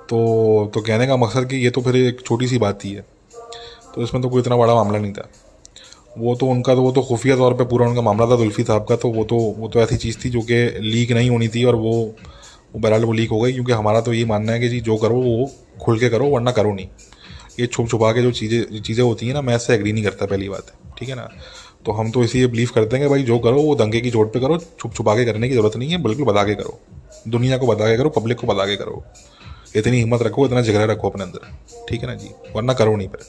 तो 0.10 0.72
तो 0.74 0.82
कहने 0.82 1.08
का 1.08 1.18
मकसद 1.18 1.50
कि 1.50 1.58
ये 1.58 1.70
तो 1.70 1.82
फिर 1.82 1.96
एक 1.98 2.22
छोटी 2.26 2.48
सी 2.48 2.58
बात 2.60 2.86
ही 2.86 2.92
है 2.92 3.06
तो 3.96 4.04
इसमें 4.04 4.22
तो 4.24 4.30
कोई 4.30 4.42
इतना 4.42 4.58
बड़ा 4.58 4.76
मामला 4.76 5.00
नहीं 5.00 5.14
था। 5.14 5.30
वो 6.18 6.36
तो 6.36 6.48
उनका 6.48 6.76
तो 6.76 6.82
वो 6.82 6.92
तो 6.92 7.02
खुफिया 7.04 7.36
तौर 7.36 7.54
पे 7.54 7.64
पूरा 7.66 7.88
उनका 7.88 8.02
मामला 8.02 8.26
था 8.28 8.36
जुल्फ़ी 8.38 8.64
साहब 8.64 8.86
का 8.90 8.96
तो 8.96 9.10
वो 9.12 9.24
तो 9.24 9.38
वो 9.58 9.68
तो 9.68 9.80
ऐसी 9.82 9.98
चीज़ 9.98 10.18
थी 10.26 10.30
जो 10.30 10.42
कि 10.42 10.64
लीक 10.82 11.12
नहीं 11.12 11.30
होनी 11.30 11.48
थी 11.48 11.64
और 11.64 11.76
वो 11.76 11.94
वो 12.74 12.80
बहरहाल 12.80 13.04
वो 13.06 13.14
लीक 13.14 13.30
हो 13.30 13.40
गई, 13.40 13.54
क्योंकि 13.54 13.72
हमारा 13.72 14.02
तो 14.02 14.14
ये 14.14 14.24
मानना 14.26 14.52
है 14.52 14.60
कि 14.60 14.70
जी, 14.70 14.80
जो 14.82 14.96
करो 14.98 15.16
वो 15.16 15.50
खुल 15.82 16.00
के 16.00 16.10
करो, 16.10 16.26
वरना 16.28 16.52
करो 16.52 16.74
नहीं। 16.74 16.88
ये 17.60 17.68
छुप 17.68 17.90
छुपा 17.90 18.12
के 18.12 18.22
जो 18.22 18.32
चीज़ें 18.32 18.82
चीज़ें 18.82 19.04
होती 19.04 19.28
हैं 19.28 19.34
ना, 19.34 19.42
मैं 19.42 19.56
इससे 19.56 19.74
एग्री 19.74 19.94
नहीं 19.94 20.04
करता, 20.04 20.26
पहली 20.26 20.50
बात 20.50 20.72
है, 20.72 20.94
ठीक 20.98 21.10
है 21.10 21.16
ना? 21.16 21.28
तो 21.86 21.92
हम 21.92 22.12
तो 22.12 22.24
इसी 22.24 22.46
बिलीव 22.48 22.70
करते 22.76 22.96
हैं 22.96 23.06
कि 23.06 23.10
भाई, 23.10 23.24
जो 23.24 23.38
करो 23.40 23.62
वो 23.62 23.76
दंगे 23.76 24.02
की 24.02 24.12
चोट 24.12 24.34
पे 24.34 24.40
करो, 24.40 24.58
छुप 24.58 24.94
छुपा 24.94 25.16
के 25.16 25.26
करने 25.26 25.50
की 25.50 25.56
ज़रूरत 25.56 25.78
नहीं 25.78 25.90
है, 25.90 26.02
बिल्कुल 26.04 26.26
बता 26.26 26.44
के 26.44 26.56
करो। 26.56 26.80
दुनिया 27.28 27.58
को 27.58 27.68
बता 27.68 27.88
के 27.88 27.98
करो 27.98 28.10
पब्लिक 28.12 28.40
को 28.40 28.48
बता 28.48 28.66
के 28.66 28.76
करो। 28.76 29.04
इतनी 29.76 29.98
हिम्मत 29.98 30.22
रखो, 30.22 30.46
इतना 30.46 30.62
झगड़ा 30.62 30.86
रखो 30.86 31.10
अपने 31.10 31.24
अंदर, 31.24 31.48
ठीक 31.90 32.02
है 32.02 32.08
ना 32.08 32.16
जी? 32.16 32.30
वरना 32.56 32.74
करो 32.74 32.96
नहीं 32.96 33.08
फिर। 33.08 33.26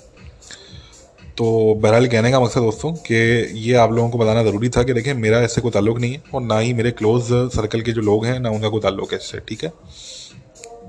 तो 1.38 1.47
बहरहाल 1.75 2.07
कहने 2.09 2.31
का 2.31 2.38
मकसद 2.40 2.61
दोस्तों 2.61 2.93
कि 3.07 3.14
ये 3.61 3.75
आप 3.76 3.93
लोगों 3.93 4.09
को 4.11 4.19
बताना 4.19 4.43
ज़रूरी 4.43 4.69
था 4.69 4.83
कि 4.83 4.93
देखें, 4.93 5.12
मेरा 5.14 5.40
इससे 5.45 5.61
कोई 5.61 5.71
ताल्लुक 5.71 5.99
नहीं 5.99 6.12
है 6.12 6.23
और 6.35 6.40
ना 6.43 6.59
ही 6.59 6.73
मेरे 6.75 6.90
क्लोज 6.90 7.25
सर्कल 7.55 7.81
के 7.81 7.93
जो 7.93 8.02
लोग 8.02 8.25
हैं, 8.26 8.38
ना 8.40 8.50
उनका 8.50 8.69
कोई 8.69 8.81
ताल्लुक 8.81 9.12
है 9.12 9.19
इससे, 9.19 9.40
ठीक 9.49 9.64
है? 9.64 9.73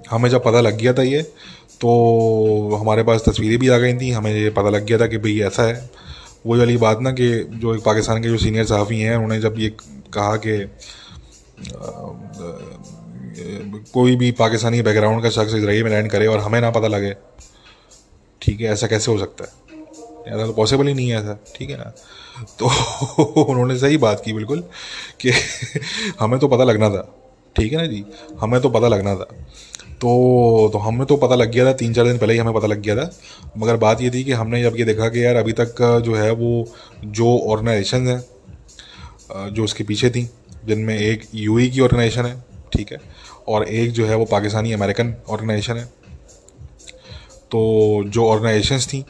हमें 0.09 0.29
जब 0.29 0.43
पता 0.43 0.61
लग 0.61 0.77
गया 0.77 0.93
था 0.93 1.03
ये 1.03 1.21
तो 1.81 2.77
हमारे 2.81 3.03
पास 3.03 3.23
तस्वीरें 3.27 3.57
भी 3.59 3.67
आ 3.67 3.77
गई 3.77 3.93
थी। 3.97 4.11
हमें 4.11 4.31
ये 4.33 4.49
पता 4.51 4.69
लग 4.69 4.85
गया 4.85 4.97
था 4.99 5.07
कि 5.07 5.17
भाई 5.17 5.39
ऐसा 5.47 5.63
है। 5.63 5.89
वही 6.45 6.59
वाली 6.59 6.77
बात 6.77 7.01
ना 7.01 7.11
कि 7.11 7.27
जो 7.53 7.75
एक 7.75 7.83
पाकिस्तान 7.83 8.21
के 8.23 8.29
जो 8.29 8.37
सीनियर 8.37 8.65
सहाफ़ी 8.65 8.99
हैं, 8.99 9.15
उन्होंने 9.15 9.39
जब 9.41 9.59
ये 9.59 9.69
कहा 10.13 10.35
कि 10.45 10.57
कोई 13.93 14.15
भी 14.15 14.31
पाकिस्तानी 14.39 14.81
बैकग्राउंड 14.81 15.23
का 15.23 15.29
शख्स 15.29 15.53
इसराइल 15.55 15.83
में 15.83 15.89
लैंड 15.91 16.09
करे 16.11 16.27
और 16.27 16.39
हमें 16.39 16.59
ना 16.61 16.71
पता 16.71 16.87
लगे, 16.87 17.15
ठीक 18.41 18.61
है? 18.61 18.71
ऐसा 18.71 18.87
कैसे 18.87 19.11
हो 19.11 19.17
सकता 19.19 19.43
है? 19.43 19.66
ऐसा 20.27 20.45
तो 20.45 20.53
पॉसिबल 20.53 20.87
ही 20.87 20.93
नहीं 20.93 21.09
है 21.09 21.19
ऐसा, 21.19 21.37
ठीक 21.55 21.69
है 21.69 21.77
ना? 21.77 21.93
तो 22.59 22.65
उन्होंने 23.43 23.77
सही 23.77 23.97
बात 23.97 24.21
की 24.25 24.33
बिल्कुल 24.33 24.63
कि 25.19 25.31
हमें 26.19 26.39
तो 26.39 26.47
पता 26.47 26.63
लगना 26.63 26.89
था, 26.89 27.01
ठीक 27.55 27.71
है 27.71 27.77
ना 27.77 27.85
जी? 27.85 28.05
हमें 28.39 28.61
तो 28.61 28.69
पता 28.69 28.87
लगना 28.87 29.15
था। 29.15 29.27
तो 30.01 30.69
तो 30.73 30.77
हमें 30.77 31.05
तो 31.07 31.15
पता 31.17 31.35
लग 31.35 31.51
गया 31.51 31.65
था, 31.65 31.73
तीन 31.73 31.93
चार 31.93 32.05
दिन 32.05 32.17
पहले 32.17 32.33
ही 32.33 32.39
हमें 32.39 32.53
पता 32.53 32.67
लग 32.67 32.81
गया 32.81 32.95
था। 32.95 33.11
मगर 33.57 33.77
बात 33.77 34.01
ये 34.01 34.09
थी 34.09 34.23
कि 34.23 34.31
हमने 34.31 34.61
जब 34.63 34.75
ये 34.77 34.85
देखा 34.85 35.09
कि 35.09 35.25
यार 35.25 35.35
अभी 35.35 35.53
तक 35.53 36.01
जो 36.05 36.15
है 36.15 36.31
वो 36.31 36.67
जो 37.05 37.37
ऑर्गेनाइजेशन 37.39 38.07
है 38.07 38.19
जो 39.51 39.63
उसके 39.63 39.83
पीछे 39.83 40.09
थी, 40.09 40.29
जिनमें 40.65 40.97
एक 40.97 41.23
यू 41.35 41.57
की 41.57 41.81
ऑर्गेनाइजेशन 41.81 42.25
है, 42.25 42.45
ठीक 42.73 42.91
है? 42.91 42.97
और 43.47 43.63
एक 43.63 43.91
जो 43.91 44.05
है 44.05 44.15
वो 44.15 44.25
पाकिस्तानी 44.25 44.71
अमेरिकन 44.73 45.15
ऑर्गेनाइजेशन 45.29 45.77
है। 45.77 45.85
तो 47.51 48.03
जो 48.07 48.25
ऑर्गेनाइजेशंस 48.27 48.87
थी 48.87 49.05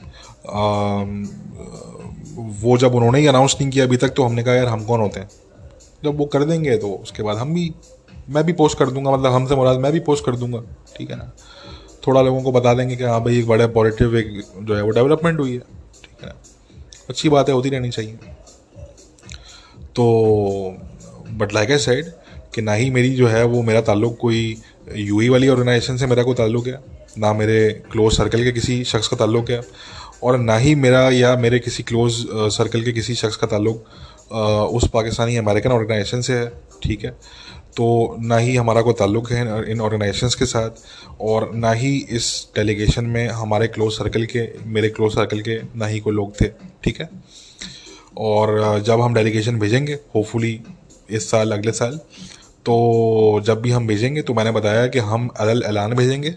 वो 2.61 2.77
जब 2.77 2.95
उन्होंने 2.95 3.19
ही 3.19 3.27
अनाउंस 3.27 3.55
नहीं 3.59 3.69
किया 3.69 3.85
अभी 3.85 3.97
तक 3.97 4.09
तो 4.09 4.23
हमने 4.23 4.43
कहा, 4.43 4.53
यार, 4.55 4.67
हम 4.67 4.83
कौन 4.85 5.01
होते 5.01 5.19
हैं? 5.19 5.29
जब 6.03 6.17
वो 6.17 6.25
कर 6.25 6.43
देंगे 6.43 6.77
तो 6.77 6.89
उसके 6.93 7.23
बाद 7.23 7.37
हम 7.37 7.53
भी, 7.53 7.73
मैं 8.29 8.43
भी 8.43 8.53
पोस्ट 8.53 8.77
कर 8.77 8.89
दूँगा 8.89 9.11
मतलब 9.11 9.33
हमसे 9.33 9.55
मुराद, 9.55 9.79
मैं 9.79 9.91
भी 9.91 9.99
पोस्ट 9.99 10.25
कर 10.25 10.35
दूँगा, 10.35 10.61
ठीक 10.97 11.09
है 11.11 11.17
ना? 11.17 11.31
थोड़ा 12.07 12.21
लोगों 12.21 12.41
को 12.43 12.51
बता 12.51 12.73
देंगे 12.73 12.95
कि 12.95 13.03
हाँ 13.03 13.23
भाई, 13.23 13.39
एक 13.39 13.47
बड़ा 13.47 13.67
पॉजिटिव 13.67 14.17
एक 14.17 14.41
जो 14.59 14.75
है, 14.75 14.81
वो 14.81 14.91
डेवलपमेंट 14.91 15.39
हुई 15.39 15.53
है, 15.53 15.59
ठीक 16.03 16.23
है 16.23 16.27
ना? 16.27 16.35
अच्छी 17.09 17.29
बात 17.29 17.49
होती 17.49 17.69
रहनी 17.69 17.89
चाहिए। 17.89 18.17
तो 19.95 20.77
बट 21.31 21.53
लाइक 21.53 21.71
ए 21.71 21.77
साइड 21.77 22.11
कि 22.55 22.61
ना 22.61 22.73
ही 22.73 22.89
मेरी 22.89 23.15
जो 23.15 23.27
है, 23.27 23.43
वो 23.43 23.61
मेरा 23.61 23.81
ताल्लुक 23.81 24.17
कोई 24.21 24.57
यूई 24.95 25.29
वाली 25.29 25.49
ऑर्गेनाइजेशन 25.49 25.97
से 25.97 26.07
मेरा 26.07 26.23
कोई 26.23 26.35
ताल्लुक 26.35 26.67
है, 26.67 26.79
ना 27.17 27.33
मेरे 27.33 27.69
क्लोज 27.91 28.13
सर्कल 28.13 28.43
के 28.43 28.51
किसी 28.51 28.83
शख्स 28.83 29.07
का 29.07 29.17
ताल्लुक 29.17 29.49
है। 29.49 29.61
और 30.23 30.37
ना 30.39 30.57
ही 30.57 30.75
मेरा 30.75 31.09
या 31.11 31.35
मेरे 31.37 31.59
किसी 31.59 31.83
क्लोज 31.83 32.13
सर्कल 32.53 32.83
के 32.83 32.91
किसी 32.91 33.15
शख्स 33.15 33.35
का 33.35 33.47
ताल्लुक 33.47 33.85
उस 34.73 34.89
पाकिस्तानी 34.93 35.35
अमेरिकन 35.37 35.71
ऑर्गेनाइजेशन 35.71 36.21
से 36.21 36.33
है, 36.33 36.47
ठीक 36.83 37.03
है? 37.05 37.11
तो 37.77 38.15
ना 38.21 38.37
ही 38.37 38.55
हमारा 38.55 38.81
कोई 38.81 38.93
ताल्लुक 38.99 39.31
है 39.31 39.41
इन 39.71 39.81
ऑर्गेनाइजेशंस 39.81 40.35
के 40.35 40.45
साथ, 40.45 40.69
और 41.21 41.51
ना 41.55 41.71
ही 41.73 41.95
इस 42.09 42.47
डेलीगेशन 42.55 43.05
में 43.05 43.27
हमारे 43.29 43.67
क्लोज 43.67 43.93
सर्कल 43.93 44.25
के, 44.25 44.47
मेरे 44.65 44.89
क्लोज 44.89 45.13
सर्कल 45.15 45.41
के 45.41 45.59
ना 45.75 45.87
ही 45.87 45.99
कोई 45.99 46.13
लोग 46.13 46.33
थे, 46.41 46.47
ठीक 46.83 47.01
है? 47.01 47.09
और 48.17 48.81
जब 48.85 49.01
हम 49.01 49.13
डेलीगेशन 49.13 49.59
भेजेंगे 49.59 49.99
होपफुली 50.15 50.59
इस 51.09 51.29
साल, 51.31 51.51
अगले 51.51 51.71
साल 51.71 51.99
तो 52.65 53.41
जब 53.45 53.61
भी 53.61 53.71
हम 53.71 53.87
भेजेंगे 53.87 54.21
तो 54.21 54.33
मैंने 54.33 54.51
बताया 54.51 54.87
कि 54.87 54.99
हम 55.01 55.27
अलल 55.39 55.63
ऐलान 55.63 55.93
भेजेंगे 55.93 56.35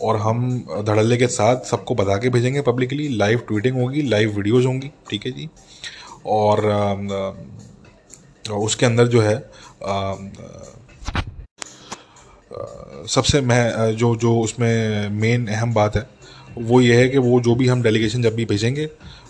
और 0.00 0.16
हम 0.16 0.48
धड़ल्ले 0.86 1.16
के 1.16 1.26
साथ 1.28 1.64
सबको 1.66 1.94
बता 1.94 2.16
के 2.16 2.28
भेजेंगे 2.30 2.60
पब्लिकली 2.62 3.08
लाइव 3.16 3.38
ट्वीटिंग 3.48 3.76
होगी 3.76 4.02
लाइव 4.02 4.36
वीडियोज़ 4.36 4.66
होंगी, 4.66 4.90
ठीक 5.10 5.26
है 5.26 5.32
जी? 5.32 5.48
और 6.26 6.66
उसके 8.56 8.86
अंदर 8.86 9.06
जो 9.06 9.20
है 9.20 9.36
सबसे 13.08 13.40
मैं 13.40 13.96
जो 13.96 14.14
जो 14.16 14.38
उसमें 14.40 15.08
मेन 15.10 15.46
अहम 15.48 15.74
बात 15.74 15.96
है, 15.96 16.06
वो 16.58 16.80
ये 16.80 16.96
है 16.96 17.08
कि 17.08 17.18
वो 17.18 17.40
जो 17.40 17.54
भी 17.54 17.68
हम 17.68 17.82
डेलीगेशन 17.82 18.22
जब 18.22 18.34
भी 18.34 18.44
भेजेंगे 18.44 18.86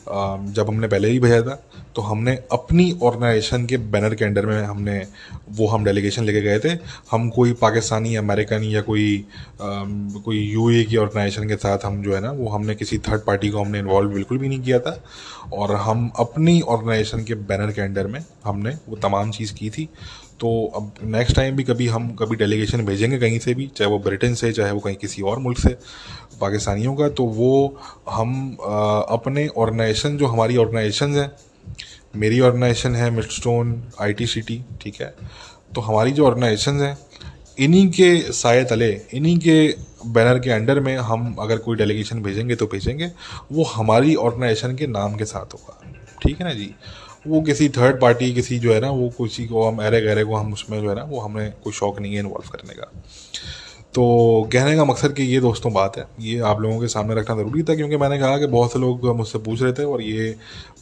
जब 0.07 0.66
हमने 0.68 0.88
पहले 0.88 1.09
ही 1.09 1.18
भेजा 1.20 1.40
था 1.42 1.62
तो 1.98 2.02
हमने 2.02 2.32
अपनी 2.52 2.84
ऑर्गेनाइजेशन 3.02 3.64
के 3.66 3.76
बैनर 3.92 4.14
के 4.14 4.24
अंडर 4.24 4.46
में 4.46 4.62
हमने 4.64 4.98
वो 5.58 5.66
हम 5.68 5.84
डेलीगेशन 5.84 6.24
लेके 6.24 6.40
गए 6.40 6.58
थे। 6.58 6.76
हम 7.11 7.28
कोई 7.30 7.52
पाकिस्तानी 7.62 8.14
अमेरिकन 8.16 8.64
या 8.64 8.80
कोई 8.80 9.06
आ, 9.18 9.66
कोई 10.24 10.38
यूए 10.38 10.82
की 10.84 10.96
ऑर्गेनाइजेशन 10.96 11.48
के 11.48 11.56
साथ 11.56 11.84
हम 11.84 12.02
जो 12.02 12.14
है 12.14 12.20
ना 12.20 12.30
वो 12.32 12.48
हमने 12.48 12.74
किसी 12.74 12.98
थर्ड 13.08 13.24
पार्टी 13.26 13.50
को 13.50 13.58
हमने 13.58 13.78
इन्वॉल्व 13.78 14.11
बिल्कुल 14.11 14.38
भी 14.38 14.48
नहीं 14.48 14.61
किया 14.61 14.78
था। 14.78 15.00
और 15.52 15.74
हम 15.76 16.11
अपनी 16.18 16.61
ऑर्गेनाइजेशन 16.61 17.24
के 17.24 17.34
बैनर 17.50 17.72
के 17.72 17.82
अंडर 17.82 18.06
में 18.06 18.24
हमने 18.44 18.76
वो 18.88 18.96
तमाम 19.02 19.30
चीज़ 19.30 19.54
की 19.54 19.70
थी। 19.70 19.88
तो 20.40 20.50
अब 20.76 20.92
नेक्स्ट 21.04 21.37
टाइम 21.37 21.56
भी 21.56 21.62
कभी 21.64 21.87
हम 21.88 22.08
कभी 22.14 22.37
डेलीगेशन 22.37 22.84
भेजेंगे 22.87 23.18
कहीं 23.18 23.38
से 23.38 23.54
भी 23.54 23.66
चाहे 23.76 23.90
वो 23.90 23.98
ब्रिटेन 23.98 24.34
से 24.34 24.52
चाहे 24.52 24.72
वो 24.72 24.80
कहीं 24.80 24.96
किसी 24.96 25.22
और 25.22 25.38
मुल्क 25.38 25.58
से 25.58 25.76
पाकिस्तानियों 26.40 26.94
का 26.94 27.08
तो 27.08 27.24
वो 27.40 27.52
हम 28.11 28.56
आ, 28.62 29.00
अपने 29.16 29.46
ऑर्गेनाइजेशन 29.48 30.16
जो 30.16 30.26
हमारी 30.26 30.56
ऑर्गेनाइजेशन 30.56 31.14
है 31.14 31.26
मेरी 32.16 32.40
ऑर्गेनाइजेशन 32.40 32.94
है 32.94 33.11
Midstone 33.25 33.83
I 34.01 34.12
T 34.12 34.27
C 34.27 34.40
T 34.40 34.64
ठीक 34.83 35.01
है? 35.01 35.14
तो 35.75 35.81
हमारी 35.81 36.11
जो 36.11 36.27
ऑर्गेनाइजेशन 36.27 36.81
हैं, 36.81 36.99
इन्हीं 37.59 37.88
के 37.88 38.33
साय 38.33 38.64
तले, 38.64 39.01
इन्हीं 39.14 39.38
के 39.38 39.75
बैनर 40.07 40.38
के 40.38 40.51
अंडर 40.51 40.81
में 40.81 40.97
हम 40.97 41.37
अगर 41.40 41.59
कोई 41.59 41.77
डेलीगेशन 41.77 42.23
भेजेंगे 42.23 42.55
तो 42.55 42.66
भेजेंगे, 42.66 43.11
वो 43.53 43.64
हमारी 43.64 44.14
ऑर्गेनाइजेशन 44.14 44.77
के 44.77 44.87
नाम 44.87 45.16
के 45.16 45.25
साथ 45.25 45.55
होगा। 45.55 45.92
ठीक 46.23 46.40
है 46.40 46.44
ना 46.44 46.55
जी? 46.55 46.75
वो 47.27 47.40
किसी 47.42 47.68
थर्ड 47.68 48.01
पार्टी 48.01 48.35
किसी 48.35 48.59
जो 48.59 48.75
है 48.75 48.81
ना, 48.81 48.90
वो 48.90 49.09
किसी 49.09 49.47
को 49.47 49.68
हम 49.68 49.77
अरे 49.77 50.01
गहरे 50.01 50.25
को 50.25 50.35
हम 50.35 50.53
उसमें 50.53 50.83
जो 50.83 50.88
है 50.88 50.97
ना, 50.97 51.03
वो 51.03 51.21
हमें 51.21 51.53
कोई 51.53 51.73
शौक 51.73 52.01
नहीं 52.01 52.12
है 52.12 52.18
इन्वॉल्व 52.18 52.51
करने 52.51 52.75
का। 52.75 52.92
तो 53.98 54.48
कहने 54.52 54.74
का 54.76 54.84
मकसद 54.84 55.12
कि 55.12 55.22
ये 55.22 55.38
दोस्तों 55.40 55.72
बात 55.72 55.96
है, 55.98 56.04
ये 56.20 56.38
आप 56.40 56.61
लोगों 56.61 56.78
के 56.80 56.88
सामने 56.88 57.14
रखना 57.14 57.37
ज़रूरी 57.37 57.62
था 57.62 57.74
क्योंकि 57.76 57.96
मैंने 57.96 58.18
कहा 58.18 58.37
कि 58.38 58.46
बहुत 58.46 58.72
से 58.72 58.78
लोग 58.78 59.06
मुझसे 59.16 59.38
पूछ 59.38 59.62
रहे 59.62 59.72
थे 59.72 59.84
और 59.84 60.02
ये 60.02 60.34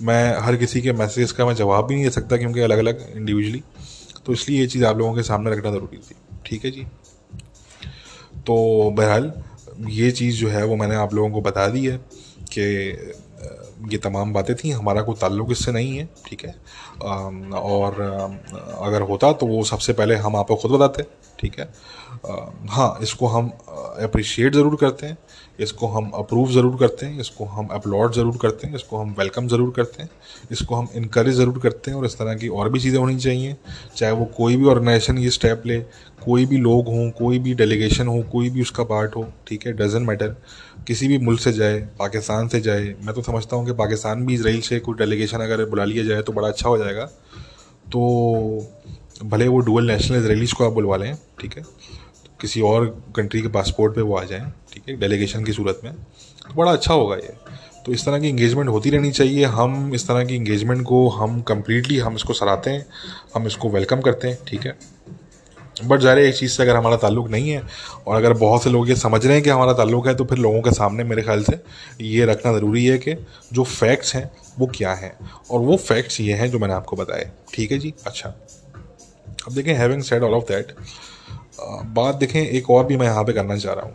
मैं 0.03 0.39
हर 0.41 0.57
किसी 0.57 0.81
के 0.83 0.93
मैसेज 0.93 1.33
का 1.33 1.47
मैं 1.47 1.55
जवाब 1.55 1.87
भी 1.87 1.95
नहीं 1.95 2.05
दे 2.05 2.11
सकता 2.11 2.37
क्योंकि 2.37 2.61
अलग 2.61 2.79
अलग 2.79 3.01
इंडिविजुअली 3.17 3.63
तो 4.27 4.33
इसलिए 4.33 4.61
ये 4.61 4.67
चीज़ 4.67 4.85
आप 4.85 4.99
लोगों 4.99 5.15
के 5.15 5.23
सामने 5.23 5.51
रखना 5.51 5.71
ज़रूरी 5.71 5.99
थी। 5.99 6.15
ठीक 6.47 6.65
है 6.65 6.71
जी? 6.71 6.87
तो 8.47 8.91
बहरहाल, 8.91 9.33
ये 9.91 10.11
चीज़ 10.11 10.37
जो 10.37 10.49
है 10.49 10.65
वो 10.65 10.77
मैंने 10.77 10.97
आप 10.97 11.15
लोगों 11.15 11.31
को 11.31 11.41
बता 11.41 11.67
दी 11.69 11.87
है 11.87 11.97
कि 12.53 12.63
ये 13.93 13.99
तमाम 13.99 14.33
बातें 14.33 14.55
थी, 14.57 14.71
हमारा 14.71 15.03
कोई 15.03 15.15
ताल्लुक 15.21 15.51
इससे 15.53 15.73
नहीं 15.73 15.97
है, 15.97 16.09
ठीक 16.29 16.45
है? 16.45 16.55
और 17.03 18.01
अगर 18.83 19.03
होता 19.03 19.33
तो 19.33 19.47
वो 19.47 19.63
सबसे 19.65 19.93
पहले 19.93 20.17
हम 20.17 20.37
आपको 20.37 20.57
खुद 20.57 20.71
बताते, 20.71 21.03
ठीक 21.41 21.59
है? 21.59 21.73
हाँ 22.25 22.99
इसको 23.03 23.27
हम 23.27 23.51
अप्रिशिएट 24.03 24.55
ज़रूर 24.55 24.77
करते 24.77 25.07
हैं, 25.07 25.17
इसको 25.61 25.87
हम 25.89 26.11
अप्रूव 26.15 26.51
ज़रूर 26.53 26.77
करते 26.77 27.07
हैं, 27.07 27.21
इसको 27.21 27.45
हम 27.47 27.67
अपलॉड 27.73 28.13
ज़रूर 28.15 28.37
करते 28.43 28.67
हैं, 28.67 28.75
इसको 28.75 28.97
हम 28.97 29.15
वेलकम 29.19 29.49
ज़रूर 29.49 29.73
करते 29.77 30.03
हैं, 30.03 30.11
इसको 30.53 30.75
हम 30.75 30.89
इनक्रेज 30.97 31.35
ज़रूर 31.35 31.59
करते 31.59 31.91
हैं 31.91 31.99
और 31.99 32.07
इस 32.07 32.19
तरह 32.19 32.35
की 32.35 32.49
और 32.49 32.69
भी 32.69 32.81
चीज़ें 32.81 32.99
होनी 32.99 33.17
चाहिए। 33.17 33.57
चाहे 33.97 34.13
वो 34.13 34.25
कोई 34.37 34.57
भी 34.57 34.67
ऑर्गेनाइजेशन 34.67 35.19
ये 35.19 35.31
स्टेप 35.31 35.63
ले, 35.67 35.79
कोई 36.25 36.47
भी 36.47 36.57
लोग 36.59 36.89
हों, 36.89 37.11
कोई 37.13 37.39
भी 37.39 37.55
डेलीगेशन 37.55 38.07
हो, 38.07 38.23
कोई 38.33 38.51
भी 38.51 38.63
उसका 38.63 38.85
पार्ट 38.85 39.17
हो, 39.17 39.27
ठीक 39.49 39.67
है 39.67 39.73
डजेंट 39.73 40.07
मैटर 40.09 40.37
किसी 40.87 41.09
भी 41.09 41.19
मुल्क 41.19 41.41
से 41.41 41.53
जाए, 41.53 41.79
पाकिस्तान 41.99 42.49
से 42.49 42.61
जाए, 42.61 42.95
मैं 43.05 43.15
तो 43.15 43.23
समझता 43.23 43.57
हूँ 43.57 43.67
कि 43.67 43.73
पाकिस्तान 43.75 44.27
भी 44.27 44.35
इसराइल 44.35 44.61
से 44.61 44.79
कोई 44.81 44.95
डेलीगेशन 44.97 45.41
अगर 45.41 45.65
बुला 45.71 45.85
लिया 45.85 46.05
जाए 46.05 46.23
तो 46.23 46.33
बड़ा 46.33 46.49
अच्छा 46.49 46.69
हो 46.69 46.79
जाएगा। 46.79 47.05
तो 47.93 48.69
भले 49.25 49.47
वो 49.49 49.59
डुअल 49.61 49.91
नेशनल 49.91 50.19
इसराइलीज 50.19 50.53
को 50.53 50.65
आप 50.65 50.73
बुलवा 50.73 50.97
लें, 50.97 51.15
ठीक 51.41 51.57
है 51.57 51.63
किसी 52.41 52.61
और 52.61 52.87
कंट्री 53.17 53.41
के 53.43 53.49
पासपोर्ट 53.49 53.95
पे 53.95 54.01
वो 54.01 54.17
आ 54.17 54.25
जाएँ, 54.25 54.53
ठीक 54.73 54.89
है? 54.89 54.97
डेलीगेशन 54.97 55.45
की 55.45 55.53
सूरत 55.53 55.81
में। 55.85 55.93
तो 55.93 56.55
बड़ा 56.57 56.73
अच्छा 56.73 56.95
होगा 56.95 57.17
ये। 57.17 57.37
तो 57.87 57.93
इस 57.93 58.05
तरह 58.05 58.19
की 58.19 58.29
इंगेजमेंट 58.29 58.69
होती 58.69 58.91
रहनी 58.91 59.11
चाहिए। 59.11 59.45
हम 59.45 59.95
इस 59.95 60.07
तरह 60.09 60.25
की 60.25 60.37
इंगेजमेंट 60.37 60.83
को 60.83 61.09
हम 61.09 61.41
कम्प्लीटली 61.43 61.99
हम 61.99 62.15
इसको 62.15 62.33
सराहते 62.33 62.71
हैं, 62.71 62.87
हम 63.35 63.47
इसको 63.47 63.71
वेलकम 63.71 64.01
करते 64.01 64.29
हैं, 64.29 64.39
ठीक 64.49 64.67
है? 64.67 64.77
बट 65.85 66.01
ज़ाहिर 66.01 66.19
एक 66.19 66.35
चीज़ 66.35 66.53
से 66.53 66.63
अगर 66.63 66.77
हमारा 66.77 66.97
ताल्लुक 66.97 67.29
नहीं 67.31 67.51
है, 67.51 67.63
और 68.07 68.17
अगर 68.17 68.33
बहुत 68.33 68.63
से 68.63 68.71
लोग 68.71 68.89
ये 68.89 68.97
समझ 68.97 69.25
रहे 69.27 69.35
हैं 69.35 69.43
कि 69.45 69.51
हमारा 69.51 69.73
ताल्लुक 69.73 70.07
है 70.07 70.15
तो 70.15 70.25
फिर 70.25 70.39
लोगों 70.39 70.61
के 70.63 70.71
सामने 70.71 71.05
मेरे 71.05 71.23
ख्याल 71.23 71.43
से 71.45 71.59
ये 72.03 72.25
रखना 72.25 72.53
ज़रूरी 72.53 72.85
है 72.87 72.99
कि 72.99 73.15
जो 73.53 73.65
फैक्ट्स 73.65 74.15
हैं, 74.15 74.31
वो 74.59 74.67
क्या 74.67 74.93
हैं? 74.95 75.13
और 75.51 75.61
वो 75.61 75.77
फैक्ट्स 75.79 76.21
ये 76.21 76.35
हैं 76.35 76.51
जो 76.51 76.59
मैंने 76.59 76.75
आपको 76.75 76.97
बताए। 76.97 77.31
ठीक 77.55 77.73
है 77.73 77.79
जी? 77.79 77.95
अच्छा। 78.07 78.29
अब 79.47 79.53
देखें 79.53 79.75
having 79.75 80.03
said 80.03 80.23
all 80.23 80.35
of 80.35 80.45
that 80.45 80.73
बात 81.61 82.15
देखें 82.15 82.41
एक 82.41 82.71
और 82.71 82.85
भी 82.87 82.97
मैं 82.97 83.07
यहाँ 83.07 83.25
पे 83.25 83.33
करना 83.33 83.57
चाह 83.57 83.75
रहा 83.75 83.85
हूँ। 83.85 83.95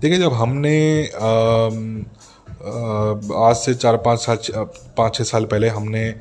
देखिए 0.00 0.18
जब 0.18 0.32
हमने 0.32 0.76
आ, 1.06 1.70
आज 2.66 3.56
से 3.56 3.74
चार 3.74 3.96
पाँच 3.96 4.20
साल 4.20 4.38
पाँच 4.96 5.14
छः 5.14 5.24
साल 5.24 5.44
पहले 5.44 5.68
हमने 5.68 6.14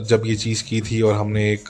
जब 0.00 0.22
ये 0.26 0.34
चीज़ 0.36 0.62
की 0.64 0.80
थी 0.80 1.00
और 1.02 1.14
हमने 1.14 1.52
एक 1.52 1.68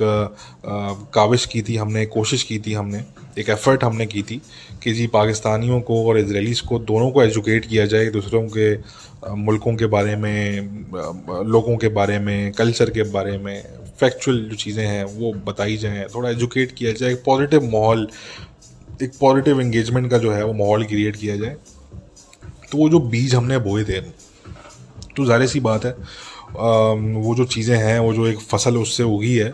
काविश 1.15 1.47
की 1.47 1.63
थी 1.63 1.77
हमने 1.77 2.07
कोशिश 2.07 2.43
की 2.43 2.59
थी 2.59 2.73
हमने 2.73 3.05
एक 3.39 3.49
एफ़र्ट 3.49 3.85
हमने 3.85 4.07
की 4.07 4.23
थी 4.23 4.41
कि 4.83 4.93
जी 4.95 5.07
पाकिस्तानियों 5.07 5.81
को 5.81 6.09
और 6.09 6.19
इसराइलीज़ 6.19 6.63
को 6.63 6.79
दोनों 6.79 7.11
को 7.11 7.23
एजुकेट 7.23 7.67
किया 7.67 7.87
जाए 7.87 8.07
दूसरों 8.07 8.43
के 8.49 8.75
मुल्कों 9.35 9.75
के 9.77 9.87
बारे 9.87 10.17
में 10.17 10.61
लोगों 11.47 11.77
के 11.77 11.89
बारे 11.89 12.19
में 12.19 12.53
कल्चर 12.53 12.91
के 12.91 13.03
बारे 13.03 13.39
में 13.39 13.84
फैक्चुअल 14.01 14.39
जो 14.41 14.57
चीज़ें 14.57 14.85
हैं, 14.87 15.05
वो 15.05 15.33
बताई 15.47 15.77
जाएँ, 15.77 16.05
थोड़ा 16.15 16.31
एजुकेट 16.31 16.73
किया 16.73 16.93
जाए, 16.93 17.13
एक 17.13 17.23
पॉजिटिव 17.27 17.71
माहौल, 17.73 18.09
एक 19.03 19.13
पॉजिटिव 19.21 19.61
इंगेजमेंट 19.61 20.11
का 20.11 20.19
जो 20.19 20.33
है, 20.33 20.45
वो 20.45 20.53
माहौल 20.55 20.85
क्रिएट 20.87 21.17
किया 21.17 21.37
जाए। 21.37 21.57
तो 22.73 22.79
वो 22.79 22.89
जो 22.89 22.99
बीज 23.01 23.35
हमने 23.35 23.59
बोए 23.61 23.85
थे 23.85 24.01
तो 25.17 25.25
ज़ाहिर 25.25 25.47
सी 25.47 25.61
बात 25.61 25.85
है 25.85 25.93
वो 26.55 27.35
जो 27.35 27.45
चीज़ें 27.45 27.77
हैं, 27.77 27.99
वो 27.99 28.13
जो 28.15 28.27
एक 28.27 28.39
फ़सल 28.41 28.77
उससे 28.77 29.03
उगी 29.05 29.35
है। 29.37 29.51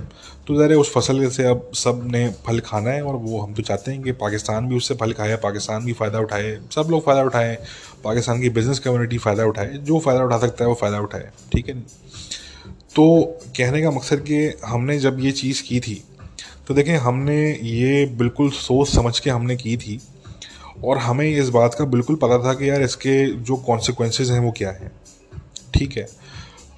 तो 0.47 0.55
ज़ाहिर 0.57 0.75
उस 0.77 0.93
फ़सल 0.93 1.29
से 1.31 1.45
अब 1.45 1.71
सबने 1.75 2.29
फल 2.47 2.61
खाना 2.61 2.91
है 2.91 3.03
और 3.03 3.17
वो 3.17 3.41
हम 3.41 3.55
तो 3.55 3.63
चाहते 3.63 3.91
हैं 3.93 4.03
कि 4.03 4.13
पाकिस्तान 4.13 4.69
भी 4.69 4.77
उससे 4.77 4.95
फल 4.95 5.13
खाए, 5.13 5.37
पाकिस्तान 5.37 5.85
भी 5.85 5.93
फ़ायदा 5.93 6.21
उठाए, 6.21 6.59
सब 6.75 6.89
लोग 6.91 7.05
फ़ायदा 7.05 7.23
उठाएँ, 7.23 7.57
पाकिस्तान 8.05 8.41
की 8.41 8.51
बिज़नेस 8.51 8.79
कम्युनिटी 8.79 9.19
फ़ायदा 9.19 9.45
उठाए, 9.47 9.75
जो 9.75 9.99
फ़ायदा 9.99 10.25
उठा 10.25 10.39
सकता 10.39 10.65
है, 10.65 10.69
वो 10.69 10.75
फ़ायदा 10.75 11.01
उठाए, 11.01 11.31
ठीक 11.53 11.69
है? 11.69 11.83
तो 12.93 13.05
कहने 13.57 13.83
का 13.83 13.91
मकसद 13.91 14.21
कि 14.21 14.39
हमने 14.65 14.99
जब 14.99 15.21
ये 15.21 15.33
चीज़ 15.33 15.63
की 15.63 15.81
थी 15.81 16.03
तो 16.69 16.75
देखें 16.75 16.97
हमने 16.99 17.37
ये 17.55 18.05
बिल्कुल 18.19 18.51
सोच 18.51 18.89
समझ 18.89 19.19
के 19.19 19.31
हमने 19.31 19.57
की 19.57 19.77
थी 19.77 20.01
और 20.85 20.99
हमें 20.99 21.27
इस 21.27 21.49
बात 21.49 21.75
का 21.75 21.85
बिल्कुल 21.85 22.17
पता 22.17 22.39
था 22.39 22.55
कि 22.55 22.69
यार 22.71 22.83
इसके 22.83 23.15
जो 23.43 23.57
कॉन्सिक्वेंसेज 23.57 24.31
हैं 24.31 24.41
वो 24.41 24.51
क्या 24.57 24.71
हैं। 24.71 24.91
ठीक 25.75 25.97
है? 25.97 26.07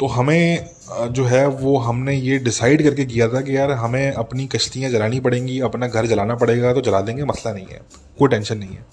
तो 0.01 0.07
हमें 0.07 0.68
जो 1.11 1.25
है 1.25 1.46
वो 1.48 1.77
हमने 1.79 2.14
ये 2.16 2.38
डिसाइड 2.38 2.83
करके 2.83 3.05
किया 3.05 3.29
था 3.29 3.40
कि 3.40 3.57
यार 3.57 3.70
हमें 3.72 4.12
अपनी 4.12 4.46
कश्तियाँ 4.46 4.90
जलानी 4.90 5.20
पड़ेंगी, 5.20 5.59
अपना 5.61 5.88
घर 5.88 6.07
जलाना 6.07 6.35
पड़ेगा 6.35 6.72
तो 6.75 6.81
जला 6.81 7.01
देंगे, 7.01 7.25
मसला 7.25 7.53
नहीं 7.53 7.66
है, 7.66 7.81
कोई 8.18 8.29
टेंशन 8.29 8.59
नहीं 8.59 8.70
है। 8.70 8.85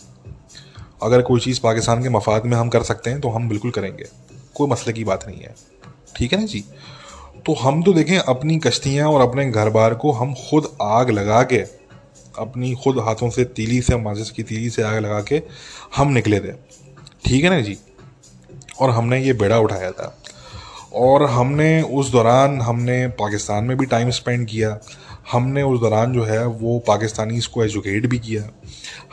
अगर 1.04 1.22
कोई 1.22 1.40
चीज़ 1.40 1.60
पाकिस्तान 1.64 2.04
के 2.04 2.10
मफाद 2.10 2.46
में 2.46 2.58
हम 2.58 2.70
कर 2.70 2.84
सकते 2.84 3.10
हैं 3.10 3.22
तो 3.22 3.30
हम 3.30 3.50
बिल्कुल 3.50 3.72
करेंगे, 3.72 4.06
कोई 4.56 4.70
मसले 4.70 4.94
की 4.94 5.04
बात 5.04 5.28
नहीं 5.28 5.40
है। 5.40 5.56
ठीक 6.16 6.34
है 6.34 6.40
ना 6.40 6.46
जी? 6.46 6.64
तो 7.46 7.54
हम 7.54 7.84
तो 7.84 7.94
देखें 7.94 8.18
अपनी 8.18 8.58
कश्तियाँ 8.58 9.08
और 9.10 9.22
अपने 9.22 9.52
घर 9.52 9.70
बार 9.70 9.94
को 9.94 10.12
हम 10.12 10.34
खुद 10.34 10.78
आग 10.82 11.10
लगा 11.10 11.44
के 11.44 11.58
अपनी 12.40 12.74
खुद 12.74 13.00
हाथों 13.00 13.30
से 13.30 13.44
तीली 13.44 13.82
से, 13.82 13.98
माचिस 13.98 14.32
की 14.32 14.44
तीली 14.44 14.70
से 14.70 14.84
आग 14.84 14.98
लगा 14.98 15.22
के 15.22 15.42
हम 15.96 16.08
निकले 16.08 16.40
थे। 16.40 16.52
ठीक 17.26 17.44
है 17.44 17.50
ना 17.50 17.62
जी? 17.62 17.78
और 18.82 18.90
हमने 18.90 19.24
ये 19.24 19.34
बेड़ा 19.34 19.60
उठाया 19.60 19.92
था। 19.92 20.18
और 20.94 21.24
हमने 21.24 21.82
उस 21.82 22.12
दौरान 22.12 22.62
हमने 22.62 23.08
पाकिस्तान 23.08 23.64
में 23.64 23.78
भी 23.78 23.86
टाइम 23.86 24.10
स्पेंड 24.10 24.48
किया। 24.48 24.80
हमने 25.32 25.64
उस 25.64 25.80
दौरान 25.80 26.14
जो 26.14 26.24
है 26.24 26.46
वो 26.46 26.80
पाकिस्तानीज़ 26.80 27.48
को 27.48 27.64
एजुकेट 27.64 28.06
भी 28.06 28.20
किया। 28.20 28.59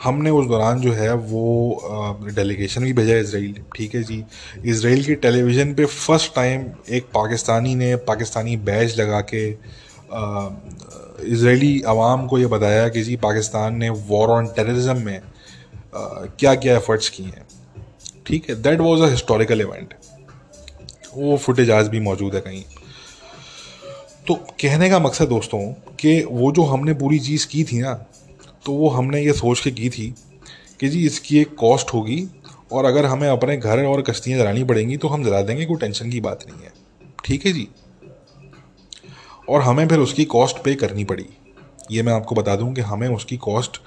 हमने 0.03 0.29
उस 0.29 0.45
दौरान 0.47 0.79
जो 0.81 0.91
है 0.93 1.13
वो 1.13 2.29
डेलीगेशन 2.35 2.83
भी 2.83 2.93
भेजा 2.93 3.15
इसराइल। 3.17 3.55
ठीक 3.75 3.95
है 3.95 4.03
जी? 4.03 4.23
इसराइल 4.65 5.03
की 5.03 5.15
टेलीविज़न 5.17 5.73
पे 5.73 5.85
फ़र्स्ट 5.85 6.33
टाइम 6.35 6.65
एक 6.89 7.05
पाकिस्तानी 7.13 7.75
ने 7.75 7.95
पाकिस्तानी 8.07 8.55
बैच 8.69 8.97
लगा 8.99 9.21
के 9.33 9.47
इसराइली 11.27 11.81
आवाम 11.87 12.27
को 12.27 12.37
ये 12.39 12.47
बताया 12.47 12.87
कि 12.89 13.03
जी, 13.03 13.15
पाकिस्तान 13.17 13.75
ने 13.75 13.89
वॉर 13.89 14.29
ऑन 14.29 14.47
टेररिज्म 14.55 14.97
में 14.97 15.21
क्या 15.93 16.55
क्या 16.55 16.75
एफर्ट्स 16.75 17.09
किए 17.09 17.25
हैं। 17.27 17.45
ठीक 18.27 18.49
है? 18.49 18.55
That 18.57 18.79
was 18.79 19.01
a 19.01 19.11
historical 19.11 19.61
event 19.61 19.93
वो 21.15 21.37
फुटेज 21.37 21.69
आज 21.71 21.87
भी 21.87 21.99
मौजूद 22.01 22.35
है 22.35 22.41
कहीं। 22.41 22.63
तो 24.27 24.35
कहने 24.61 24.89
का 24.89 24.99
मकसद 24.99 25.27
दोस्तों, 25.27 25.59
कि 25.95 26.23
वो 26.23 26.51
जो 26.51 26.63
हमने 26.63 26.93
पूरी 26.95 27.19
चीज़ 27.19 27.47
की 27.47 27.63
थी 27.63 27.79
ना 27.79 27.93
तो 28.67 28.73
वो 28.73 28.89
हमने 28.89 29.21
ये 29.21 29.33
सोच 29.33 29.59
के 29.59 29.71
की 29.71 29.89
थी 29.89 30.13
कि 30.79 30.87
जी 30.89 31.05
इसकी 31.05 31.39
एक 31.39 31.55
कॉस्ट 31.55 31.93
होगी 31.93 32.27
और 32.71 32.85
अगर 32.85 33.05
हमें 33.05 33.27
अपने 33.29 33.55
घर 33.57 33.83
और 33.85 34.01
कश्तियाँ 34.01 34.39
जलानी 34.39 34.63
पड़ेंगी 34.63 34.97
तो 34.97 35.07
हम 35.07 35.23
जला 35.23 35.41
देंगे, 35.41 35.65
कोई 35.65 35.77
टेंशन 35.77 36.09
की 36.09 36.19
बात 36.21 36.43
नहीं 36.47 36.65
है। 36.65 36.71
ठीक 37.25 37.45
है 37.45 37.53
जी? 37.53 37.67
और 39.49 39.61
हमें 39.61 39.87
फिर 39.87 39.99
उसकी 39.99 40.25
कॉस्ट 40.25 40.57
पे 40.63 40.73
करनी 40.75 41.03
पड़ी। 41.05 41.25
ये 41.91 42.03
मैं 42.03 42.13
आपको 42.13 42.35
बता 42.35 42.55
दूँ 42.55 42.73
कि 42.73 42.81
हमें 42.83 43.07
उसकी 43.07 43.37
कॉस्ट 43.37 43.77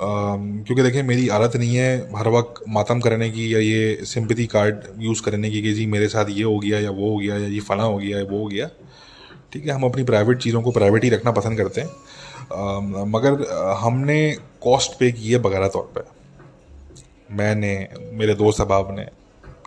क्योंकि 0.00 0.82
देखिए 0.82 1.02
मेरी 1.02 1.28
आदत 1.30 1.56
नहीं 1.56 1.74
है 1.76 1.90
हर 2.16 2.28
वक्त 2.28 2.62
मातम 2.68 3.00
करने 3.00 3.30
की 3.30 3.52
या 3.54 3.58
ये 3.58 4.04
सिंपथी 4.04 4.46
कार्ड 4.46 4.86
यूज़ 4.98 5.22
करने 5.22 5.50
की 5.50 5.62
कि 5.62 5.72
जी 5.72 5.86
मेरे 5.86 6.08
साथ 6.08 6.30
ये 6.30 6.42
हो 6.42 6.58
गया 6.58 6.78
या 6.80 6.90
वो 6.90 7.10
हो 7.10 7.16
गया 7.16 7.36
या 7.36 7.48
ये 7.48 7.60
फ़ना 7.60 7.82
हो 7.82 7.96
गया 7.98 8.18
या 8.18 8.24
वो 8.24 8.38
हो 8.38 8.46
गया। 8.46 8.68
ठीक 9.52 9.66
है, 9.66 9.72
हम 9.72 9.84
अपनी 9.84 10.02
प्राइवेट 10.04 10.38
चीज़ों 10.38 10.62
को 10.62 10.70
प्राइवेट 10.70 11.04
ही 11.04 11.10
रखना 11.10 11.30
पसंद 11.32 11.58
करते 11.58 11.80
हैं। 11.80 11.90
मगर 13.08 13.46
हमने 13.80 14.18
कॉस्ट 14.62 14.98
पे 14.98 15.10
की 15.12 15.32
है 15.32 15.38
बगैर 15.38 15.66
तौर 15.68 15.90
पर 15.94 16.12
मैंने, 17.30 17.88
मेरे 18.12 18.34
दोस्त 18.34 18.60
अहबाब 18.60 18.94
ने, 18.98 19.04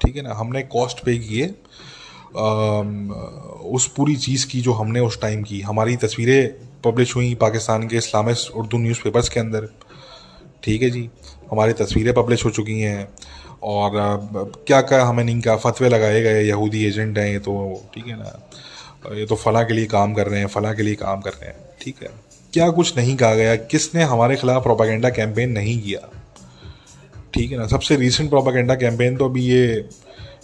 ठीक 0.02 0.16
है 0.16 0.22
ना? 0.22 0.34
हमने 0.34 0.62
कॉस्ट 0.72 1.04
पे 1.06 1.18
की 1.18 1.40
है। 1.40 1.48
उस 3.74 3.88
पूरी 3.96 4.16
चीज़ 4.18 4.46
की 4.48 4.62
जो 4.62 4.74
हमने 4.74 5.00
उस 5.00 5.20
टाइम 5.22 5.44
की, 5.44 5.62
हमारी 5.62 5.96
तस्वीरें 5.98 6.68
पब्लिश 6.84 7.16
हुई 7.16 7.34
पाकिस्तान 7.36 7.88
के 7.88 7.98
इस्लामिक 7.98 8.56
उर्दू 8.56 8.78
न्यूज़पेपर्स 8.78 9.30
के 9.30 9.40
अंदर। 9.40 9.70
ठीक 10.63 10.82
है 10.82 10.90
जी? 10.90 11.10
हमारी 11.52 11.74
तस्वीरें 11.74 12.13
पब्लिश 12.13 12.46
हो 12.46 12.50
चुकी 12.52 12.80
हैं। 12.80 13.08
और 13.63 13.92
क्या 14.68 14.82
क्या 14.82 15.04
हमें 15.06 15.24
नहीं 15.24 15.42
कहा 15.42 15.56
फतवे 15.58 15.90
लगाए 15.90 16.22
गए, 16.22 16.44
यहूदी 16.44 16.86
एजेंट 16.86 17.18
हैं, 17.18 17.28
ये 17.28 17.40
तो 17.40 17.54
ठीक 17.94 18.08
है 18.08 18.18
ना? 18.20 18.50
ये 19.16 19.26
तो 19.26 19.36
फ़लाँ 19.36 19.66
के 19.66 19.74
लिए 19.74 19.86
काम 19.86 20.13
कर 20.13 20.28
रहे 20.28 20.40
हैं, 20.40 20.48
फ़लाँ 20.48 20.76
के 20.76 20.84
लिए 20.84 20.96
काम 20.96 21.22
कर 21.22 21.32
रहे 21.32 21.50
हैं, 21.50 21.58
ठीक 21.82 22.04
है? 22.04 22.10
क्या 22.58 22.70
कुछ 22.72 22.98
नहीं 22.98 23.15
कहा 23.17 23.34
गया, 23.36 23.56
किसने 23.56 24.04
हमारे 24.04 24.36
खिलाफ 24.36 24.63
प्रोपागेंडा 24.63 25.10
कैंपेन 25.10 25.52
नहीं 25.52 25.80
किया? 25.82 26.00
ठीक 27.34 27.52
है 27.52 27.58
ना? 27.58 27.65
सबसे 27.67 27.96
रीसेंट 27.96 28.30
प्रोपागेंडा 28.30 28.76
कैंपेन 28.76 29.17
तो 29.17 29.26
अभी 29.26 29.43
ये 29.46 29.65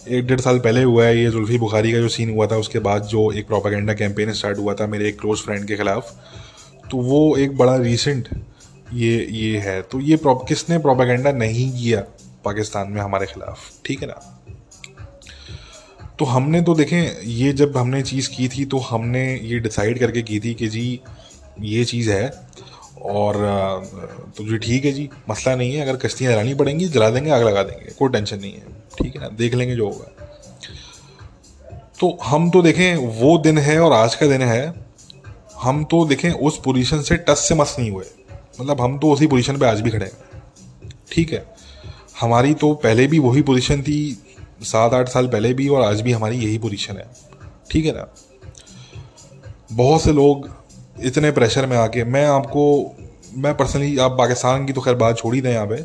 एक 0.08 0.26
डेढ़ 0.26 0.40
साल 0.40 0.58
पहले 0.58 0.82
हुआ 0.82 1.04
है, 1.04 1.18
ये 1.18 1.30
जुल्फ़ी 1.30 1.58
बुखारी 1.58 1.92
का 1.92 1.98
जो 1.98 2.08
सीन 2.08 2.30
हुआ 2.30 2.46
था, 2.46 2.56
उसके 2.56 2.78
बाद 2.78 3.02
जो 3.04 3.30
एक 3.32 3.46
प्रोपागेंडा 3.46 3.94
कैंपेन 3.94 4.32
स्टार्ट 4.32 4.58
हुआ 4.58 4.74
था 4.74 4.86
मेरे 4.86 5.08
एक 5.08 5.18
क्लोज 5.20 5.38
फ्रेंड 5.38 5.66
के 5.68 5.76
ख़िलाफ़ 5.76 6.12
तो 6.90 6.98
वो 6.98 7.36
एक 7.36 7.56
बड़ा 7.58 7.76
रिसेंट 7.76 8.28
ये 8.92 9.26
ये 9.30 9.58
है। 9.58 9.80
तो 9.82 10.00
ये 10.00 10.18
किसने 10.24 10.78
प्रोपागेंडा 10.78 11.32
नहीं 11.32 11.70
किया 11.72 12.00
पाकिस्तान 12.44 12.90
में 12.90 13.00
हमारे 13.00 13.26
खिलाफ? 13.26 13.58
ठीक 13.86 14.02
है 14.02 14.08
ना? 14.08 14.20
तो 16.18 16.24
हमने 16.24 16.60
तो 16.60 16.74
देखें, 16.74 17.20
ये 17.24 17.52
जब 17.52 17.76
हमने 17.76 18.02
चीज़ 18.02 18.30
की 18.30 18.48
थी 18.48 18.64
तो 18.64 18.78
हमने 18.84 19.24
ये 19.34 19.58
डिसाइड 19.58 19.98
करके 19.98 20.22
की 20.22 20.40
थी 20.40 20.54
कि 20.54 20.68
जी 20.68 21.00
ये 21.62 21.84
चीज़ 21.84 22.10
है। 22.10 22.32
और 23.02 23.36
तो 24.36 24.44
जी 24.44 24.58
ठीक 24.58 24.84
है 24.84 24.92
जी, 24.92 25.08
मसला 25.30 25.54
नहीं 25.56 25.74
है, 25.74 25.80
अगर 25.82 25.96
कश्तियाँ 25.98 26.32
जलानी 26.32 26.54
पड़ेंगी, 26.54 26.86
जला 26.86 27.08
देंगे, 27.10 27.30
आग 27.30 27.42
लगा 27.42 27.62
देंगे, 27.62 27.94
कोई 27.94 28.08
टेंशन 28.10 28.38
नहीं 28.38 28.52
है, 28.52 28.62
ठीक 28.98 29.14
है 29.14 29.20
ना, 29.20 29.28
देख 29.30 29.54
लेंगे 29.54 29.74
जो 29.76 29.88
होगा। 29.88 30.10
तो 32.00 32.16
हम 32.24 32.50
तो 32.50 32.62
देखें, 32.62 32.96
वो 32.96 33.36
दिन 33.38 33.58
है 33.58 33.78
और 33.80 33.92
आज 33.92 34.14
का 34.14 34.26
दिन 34.26 34.42
है, 34.42 34.74
हम 35.62 35.84
तो 35.84 36.04
देखें, 36.06 36.30
उस 36.30 36.60
पोजीशन 36.64 37.02
से 37.02 37.16
टच 37.18 37.38
से 37.38 37.54
मस 37.54 37.76
नहीं 37.78 37.90
हुए। 37.90 38.04
मतलब 38.60 38.80
हम 38.80 38.98
तो 38.98 39.10
उसी 39.12 39.26
पोजीशन 39.26 39.58
पे 39.58 39.66
आज 39.66 39.80
भी 39.80 39.90
खड़े 39.90 40.06
हैं, 40.06 40.92
ठीक 41.12 41.32
है। 41.32 41.44
हमारी 42.20 42.54
तो 42.54 42.72
पहले 42.76 43.06
भी 43.06 43.18
वही 43.18 43.42
पोजीशन 43.42 43.82
थी 43.82 43.96
सात 44.62 44.94
आठ 44.94 45.08
साल 45.08 45.26
पहले 45.28 45.52
भी, 45.54 45.68
और 45.68 45.82
आज 45.82 46.00
भी 46.00 46.12
हमारी 46.12 46.38
यही 46.38 46.58
पोजीशन 46.58 46.96
है, 46.96 47.06
ठीक 47.70 47.86
है 47.86 47.92
ना। 47.92 48.06
बहुत 49.72 50.02
से 50.02 50.12
लोग 50.12 50.48
इतने 50.96 51.30
प्रेशर 51.30 51.66
में 51.66 51.76
आके 51.76 52.04
मैं 52.04 52.24
आपको, 52.26 52.94
मैं 53.36 53.56
पर्सनली 53.56 53.96
आप 53.98 54.10
पाकिस्तान 54.10 54.66
की 54.66 54.72
तो 54.72 54.80
खैर 54.80 54.94
बात 54.94 55.18
छोड़ 55.18 55.34
ही 55.34 55.40
दें 55.40 55.50
यहाँ 55.52 55.66
पे। 55.66 55.84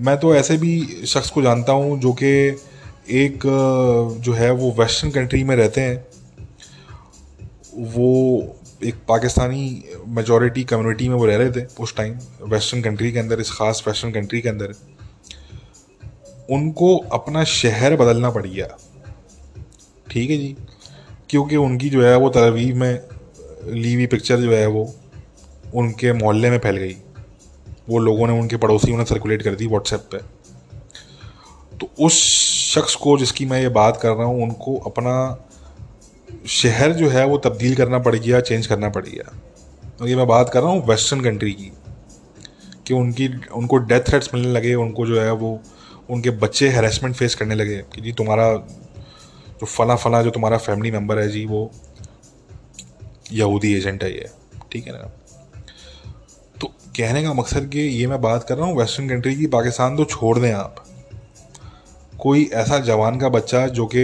मैं 0.00 0.16
तो 0.18 0.34
ऐसे 0.34 0.56
भी 0.56 0.80
शख्स 1.06 1.30
को 1.30 1.42
जानता 1.42 1.72
हूँ 1.72 1.98
जो 2.00 2.12
कि 2.12 2.26
एक, 2.26 3.40
जो 4.20 4.32
है 4.32 4.50
वो 4.50 4.70
वेस्टर्न 4.78 5.10
कंट्री 5.10 5.42
में 5.44 5.54
रहते 5.56 5.80
हैं। 5.80 6.06
वो 7.94 8.56
एक 8.84 8.94
पाकिस्तानी 9.08 9.84
मेजॉरिटी 10.08 10.64
कम्युनिटी 10.64 11.08
में 11.08 11.16
वो 11.16 11.26
रह 11.26 11.36
रहे 11.36 11.50
थे 11.50 11.64
उस 11.80 11.96
टाइम 11.96 12.18
वेस्टर्न 12.42 12.82
कंट्री 12.82 13.12
के 13.12 13.18
अंदर, 13.18 13.40
इस 13.40 13.50
ख़ास 13.50 13.84
वेस्टर्न 13.88 14.12
कंट्री 14.12 14.40
के 14.40 14.48
अंदर। 14.48 14.74
उनको 16.50 16.96
अपना 17.12 17.44
शहर 17.44 17.96
बदलना 17.96 18.30
पड़ 18.30 18.46
गया। 18.46 18.66
ठीक 20.10 20.30
है 20.30 20.36
जी? 20.36 20.56
क्योंकि 21.30 21.56
उनकी 21.56 21.90
जो 21.90 22.02
है 22.02 22.16
वो 22.16 22.28
तरवीब 22.28 22.76
में 22.76 23.00
ली 23.64 23.94
हुई 23.94 24.06
पिक्चर 24.06 24.40
जो 24.40 24.52
है 24.52 24.66
वो 24.66 24.82
उनके 25.74 26.12
मोहल्ले 26.12 26.50
में 26.50 26.58
फैल 26.58 26.76
गई। 26.76 26.96
वो 27.88 27.98
लोगों 27.98 28.26
ने 28.26 28.38
उनके 28.40 28.56
पड़ोसी 28.56 28.92
उन्हें 28.92 29.06
सर्कुलेट 29.06 29.42
कर 29.42 29.54
दी 29.54 29.66
व्हाट्सएप 29.66 30.08
पे। 30.12 30.18
तो 31.78 31.90
उस 31.98 32.14
शख्स 32.74 32.94
को 32.94 33.16
जिसकी 33.18 33.44
मैं 33.46 33.60
ये 33.60 33.68
बात 33.68 33.96
कर 33.96 34.10
रहा 34.10 34.26
हूँ, 34.26 34.42
उनको 34.42 34.76
अपना 34.76 35.46
शहर 36.48 36.92
जो 36.92 37.08
है 37.08 37.24
वो 37.26 37.38
तब्दील 37.38 37.74
करना 37.74 37.98
पड़ 37.98 38.14
गया 38.16 38.40
चेंज 38.40 38.66
करना 38.66 38.88
पड़ 38.88 39.04
गया। 39.04 39.32
तो 39.98 40.06
ये 40.06 40.16
मैं 40.16 40.26
बात 40.26 40.50
कर 40.50 40.62
रहा 40.62 40.70
हूँ 40.70 40.86
वेस्टर्न 40.86 41.20
कंट्री 41.20 41.52
की, 41.52 41.70
कि 42.86 42.94
उनकी, 42.94 43.28
उनको 43.54 43.76
डेथ 43.76 44.00
थ्रेट्स 44.00 44.30
मिलने 44.34 44.52
लगे, 44.52 44.74
उनको 44.74 45.06
जो 45.06 45.20
है 45.20 45.32
वो, 45.32 45.60
उनके 46.10 46.30
बच्चे 46.30 46.68
हेरेसमेंट 46.68 47.14
फेस 47.16 47.34
करने 47.34 47.54
लगे 47.54 47.76
कि 47.94 48.00
जी 48.00 48.12
तुम्हारा 48.12 48.52
जो 48.54 49.66
फला 49.66 49.96
फला 49.96 50.22
जो 50.22 50.30
तुम्हारा 50.30 50.56
फैमिली 50.58 50.90
मेंबर 50.90 51.18
है 51.18 51.28
जी, 51.28 51.44
वो 51.46 51.70
यहूदी 53.32 53.72
एजेंट 53.74 54.02
है 54.02 54.12
ये, 54.12 54.28
ठीक 54.72 54.86
है 54.86 54.92
ना? 54.92 55.10
तो 56.60 56.66
कहने 56.96 57.22
का 57.22 57.32
मकसद 57.34 57.68
कि 57.68 57.80
ये 57.80 58.06
मैं 58.06 58.20
बात 58.20 58.44
कर 58.44 58.56
रहा 58.56 58.66
हूँ, 58.66 58.78
वेस्टर्न 58.78 59.08
कंट्री 59.08 59.34
की 59.36 59.46
पाकिस्तान 59.48 59.96
तो 59.96 60.04
छोड़ 60.06 60.38
दें 60.38 60.52
आप। 60.52 60.84
कोई 62.18 62.48
ऐसा 62.54 62.78
जवान 62.80 63.18
का 63.18 63.28
बच्चा 63.30 63.66
जो 63.68 63.86
कि 63.86 64.02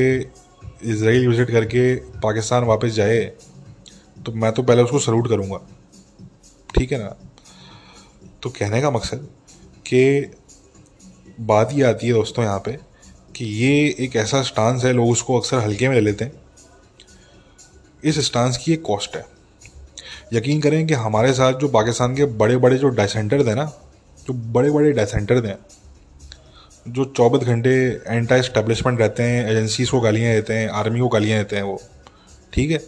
इसराइल 0.84 1.26
विज़िट 1.28 1.50
करके 1.50 1.94
पाकिस्तान 2.20 2.64
वापस 2.64 2.90
जाए 2.92 3.20
तो 4.16 4.32
मैं 4.34 4.52
तो 4.52 4.62
पहले 4.62 4.82
उसको 4.82 4.98
सलूट 4.98 5.28
करूँगा, 5.28 5.60
ठीक 6.70 6.92
है 6.92 6.98
ना? 6.98 7.16
तो 8.42 8.50
कहने 8.50 8.80
का 8.82 8.90
मकसद 8.90 9.28
कि 9.86 10.32
बात 11.42 11.72
ये 11.72 11.82
आती 11.84 12.06
है 12.06 12.12
दोस्तों 12.12 12.44
यहाँ 12.44 12.58
पे 12.58 12.72
कि 13.36 13.44
ये 13.44 13.94
एक 14.00 14.16
ऐसा 14.16 14.42
स्टांस 14.42 14.84
है, 14.84 14.92
लोग 14.92 15.10
उसको 15.10 15.38
अक्सर 15.38 15.58
हल्के 15.58 15.88
में 15.88 15.94
ले 15.94 16.00
लेते 16.00 16.24
हैं। 16.24 16.32
इस 18.02 18.18
स्टांस 18.26 18.56
की 18.56 18.72
एक 18.72 18.82
कॉस्ट 18.82 19.16
है। 19.16 19.24
यकीन 20.32 20.60
करें 20.60 20.86
कि 20.86 20.94
हमारे 20.94 21.32
साथ 21.32 21.52
जो 21.52 21.68
पाकिस्तान 21.68 22.14
के 22.16 22.24
बड़े 22.36 22.56
बड़े 22.56 22.78
जो 22.78 22.88
डायसेंटर 22.90 23.46
हैं 23.48 23.54
ना, 23.56 23.64
जो 24.26 24.34
बड़े 24.34 24.70
बड़े 24.70 24.92
डायसेंटर 24.92 25.44
हैं, 25.46 25.58
जो 26.88 27.04
चौबीस 27.06 27.42
घंटे 27.42 27.70
एंटा 28.08 28.36
इस्टेब्लिशमेंट 28.36 29.00
रहते 29.00 29.22
हैं 29.22 29.48
एजेंसीज 29.50 29.90
को 29.90 30.00
गालियाँ 30.00 30.34
देते 30.34 30.54
हैं 30.54 30.68
आर्मी 30.70 31.00
को 31.00 31.08
गालियाँ 31.08 31.38
देते 31.38 31.56
हैं 31.56 31.62
वो, 31.62 31.80
ठीक 32.52 32.70
है? 32.70 32.80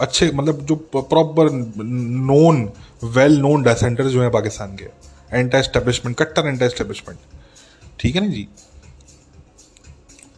अच्छे 0.00 0.30
मतलब 0.34 0.60
जो 0.66 0.74
proper 0.96 1.50
known 1.52 2.68
well 3.04 3.36
known 3.38 3.62
dissenter 3.62 4.06
जो 4.06 4.22
हैं 4.22 4.30
पाकिस्तान 4.30 4.76
के 4.76 4.84
एंटा 5.32 5.58
इस्टेब्लिशमेंट 5.58 6.16
कट्टर 6.18 6.46
एंटा 6.46 6.66
इस्टेब्लिशमेंट 6.66 7.18
ठीक 8.00 8.14
है 8.16 8.20
ना 8.20 8.32
जी? 8.32 8.48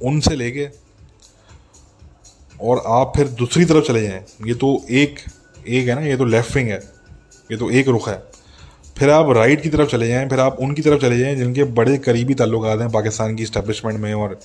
उनसे 0.03 0.37
लेके 0.37 0.69
और 2.61 2.83
आप 2.89 3.13
फिर 3.17 3.29
दूसरी 3.39 3.65
तरफ़ 3.65 3.85
चले 3.85 4.03
जाएँ। 4.03 4.25
ये 4.47 4.55
तो 4.55 4.81
एक 4.93 5.19
एक 5.69 5.89
है 5.89 5.95
ना 5.95 6.01
ये 6.01 6.17
तो 6.17 6.25
लेफ़्ट 6.27 6.57
विंग 6.57 6.69
है। 6.69 6.79
ये 7.51 7.57
तो 7.57 7.71
एक 7.71 7.89
रुख 7.89 8.09
है। 8.09 8.23
फिर 8.99 9.11
आप 9.11 9.31
राइट 9.37 9.63
की 9.63 9.69
तरफ़ 9.69 9.89
चले 9.91 10.09
जाएँ 10.09 10.29
फिर 10.29 10.41
आप 10.41 10.59
उनकी 10.63 10.83
तरफ़ 10.83 11.01
चले 11.01 11.19
जाएँ 11.19 11.37
जिनके 11.37 11.65
बड़े 11.79 11.97
करीबी 11.99 12.35
ताल्लुक 12.35 12.67
हैं 12.67 12.91
पाकिस्तान 12.91 13.35
की 13.37 13.43
इस्टेब्लिशमेंट 13.43 13.99
में 14.01 14.13
और 14.15 14.39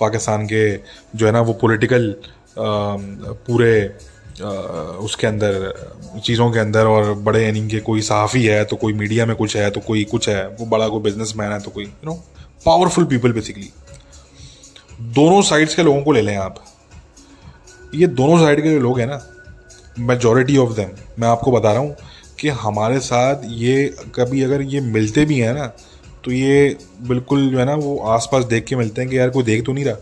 पाकिस्तान 0.00 0.46
के 0.46 0.76
जो 1.16 1.26
है 1.26 1.32
ना 1.32 1.40
वो 1.40 1.52
पॉलिटिकल 1.52 2.14
पूरे 2.58 3.72
आ, 4.42 4.48
उसके 5.00 5.26
अंदर 5.26 6.20
चीज़ों 6.24 6.50
के 6.52 6.58
अंदर 6.58 6.86
और 6.86 7.12
बड़े 7.24 7.44
यानी 7.44 7.66
कि 7.68 7.78
कोई 7.80 8.00
सहाफ़ी 8.02 8.44
है 8.44 8.64
तो 8.64 8.76
कोई 8.76 8.92
मीडिया 8.92 9.26
में 9.26 9.34
कुछ 9.36 9.56
है 9.56 9.70
तो 9.70 9.80
कोई 9.80 10.04
कुछ 10.04 10.28
है 10.28 10.46
वो 10.48 10.66
बड़ा 10.66 10.88
कोई 10.88 11.00
बिज़नेस 11.02 11.32
मैन 11.36 11.52
है 11.52 11.60
तो 11.60 11.70
कोई 11.70 11.84
you 11.84 12.06
know 12.06 12.14
powerful 12.66 13.04
people 13.04 13.32
basically 13.32 13.70
दोनों 15.14 15.40
साइड्स 15.42 15.74
के 15.74 15.82
लोगों 15.82 16.02
को 16.02 16.12
ले 16.12 16.22
लें 16.22 16.36
आप। 16.36 16.64
ये 17.94 18.06
दोनों 18.06 18.38
साइड 18.38 18.62
के 18.62 18.70
जो 18.70 18.80
लोग 18.80 19.00
हैं 19.00 19.06
ना 19.06 19.26
मेजोरिटी 19.98 20.56
ऑफ़ 20.56 20.72
देम 20.72 20.90
मैं 21.18 21.28
आपको 21.28 21.52
बता 21.52 21.72
रहा 21.72 21.80
हूँ 21.80 21.96
कि 22.40 22.48
हमारे 22.48 22.98
साथ 23.00 23.42
ये 23.44 23.96
कभी 24.14 24.42
अगर 24.42 24.62
ये 24.62 24.80
मिलते 24.80 25.24
भी 25.24 25.38
हैं 25.38 25.54
ना 25.54 25.72
तो 26.24 26.32
ये 26.32 26.76
बिल्कुल 27.00 27.50
जो 27.50 27.58
है 27.58 27.64
ना, 27.64 27.74
वो 27.74 27.98
आसपास 27.98 28.44
देख 28.44 28.64
के 28.64 28.76
मिलते 28.76 29.00
हैं 29.00 29.10
कि 29.10 29.18
यार 29.18 29.30
कोई 29.30 29.42
देख 29.42 29.64
तो 29.66 29.72
नहीं 29.72 29.84
रहा। 29.84 29.96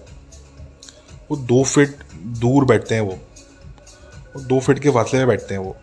वो 1.31 1.37
दो 1.37 1.65
फिट 1.65 1.97
दूर 2.15 2.65
बैठते 2.65 2.95
हैं 2.95 3.03
वो। 3.03 3.19
दो 4.41 4.61
फिट 4.61 4.79
के 4.79 4.91
फासले 4.91 5.19
में 5.19 5.29
बैठते 5.29 5.55
हैं 5.55 5.61
वो। 5.61 5.77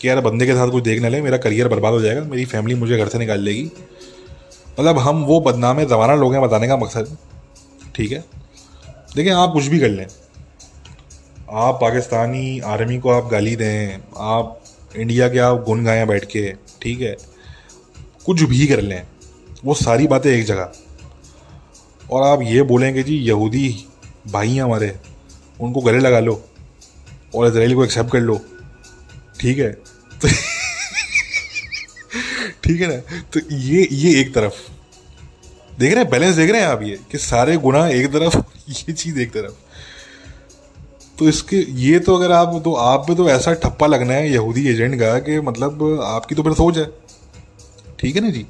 कि 0.00 0.08
यार 0.08 0.20
बंदे 0.20 0.46
के 0.46 0.54
साथ 0.54 0.70
कोई 0.70 0.80
देख 0.80 1.02
ना 1.02 1.08
ले 1.08 1.22
मेरा 1.22 1.36
करियर 1.36 1.68
बर्बाद 1.68 1.92
हो 1.92 2.00
जाएगा, 2.00 2.22
मेरी 2.22 2.44
फैमिली 2.44 2.74
मुझे 2.74 2.98
घर 2.98 3.08
से 3.08 3.18
निकाल 3.18 3.40
लेगी। 3.40 3.70
मतलब 4.80 4.98
हम 4.98 5.24
वो 5.24 5.40
बदनामे 5.40 5.84
ज़माना 5.86 6.14
लोग 6.14 6.32
हैं, 6.32 6.42
बताने 6.42 6.68
का 6.68 6.76
मकसद, 6.76 7.16
ठीक 7.94 8.12
है? 8.12 8.24
देखिए, 9.16 9.32
आप 9.32 9.52
कुछ 9.52 9.64
भी 9.64 9.78
कर 9.78 9.88
लें। 9.88 10.06
आप 11.50 11.74
पाकिस्तानी 11.74 12.60
आर्मी 12.60 12.98
को 12.98 13.10
आप 13.10 13.28
गाली 13.30 13.56
दें, 13.56 13.98
आप 14.16 14.64
इंडिया 14.96 15.28
के 15.28 15.38
आप 15.38 15.62
गुन 15.64 15.84
गाएँ 15.84 16.06
बैठ 16.06 16.24
के, 16.24 16.52
ठीक 16.82 17.00
है? 17.00 17.16
कुछ 18.26 18.42
भी 18.42 18.66
कर 18.66 18.80
लें, 18.80 19.02
वो 19.64 19.74
सारी 19.74 20.06
बातें 20.06 20.30
एक 20.30 20.44
जगह। 20.44 20.72
और 22.10 22.22
आप 22.22 22.38
ये 22.42 22.62
बोलेंगे 22.62 23.02
जी, 23.02 23.16
यहूदी 23.16 23.86
भाई 24.32 24.54
हैं 24.54 24.62
हमारे, 24.62 24.96
उनको 25.60 25.80
गले 25.80 25.98
लगा 25.98 26.20
लो 26.20 26.44
और 27.34 27.48
इसराइल 27.48 27.74
को 27.74 27.84
एक्सेप्ट 27.84 28.10
कर 28.10 28.20
लो, 28.20 28.40
ठीक 29.40 29.58
है? 29.58 29.72
तो 30.22 30.28
ठीक 32.64 32.80
है 32.80 32.86
ना? 32.86 33.22
तो 33.22 33.40
ये 33.52 33.88
ये 33.92 34.20
एक 34.20 34.34
तरफ़। 34.34 34.54
देख 35.78 35.92
रहे 35.92 36.02
हैं 36.02 36.10
बैलेंस 36.10 36.36
देख 36.36 36.50
रहे 36.50 36.60
हैं 36.60 36.68
आप 36.68 36.82
ये, 36.82 37.00
कि 37.10 37.18
सारे 37.18 37.56
गुना 37.56 37.88
एक 37.88 38.06
तरफ़, 38.06 38.36
ये 38.68 38.92
चीज़ 38.92 39.20
एक 39.20 39.32
तरफ़। 39.32 39.67
तो 41.18 41.28
इसके, 41.28 41.56
ये 41.56 41.98
तो 41.98 42.14
अगर 42.16 42.32
आप 42.32 42.60
तो 42.64 42.74
आप 42.74 43.06
पे 43.06 43.14
तो 43.14 43.28
ऐसा 43.30 43.52
ठप्पा 43.52 43.86
लगना 43.86 44.12
है 44.12 44.32
यहूदी 44.32 44.68
एजेंट 44.68 44.94
का 45.00 45.18
कि 45.18 45.40
मतलब 45.40 46.00
आपकी 46.04 46.34
तो 46.34 46.42
फिर 46.42 46.52
सोच 46.52 46.78
है। 46.78 46.86
ठीक 47.98 48.16
है 48.16 48.22
ना 48.22 48.30
जी? 48.30 48.46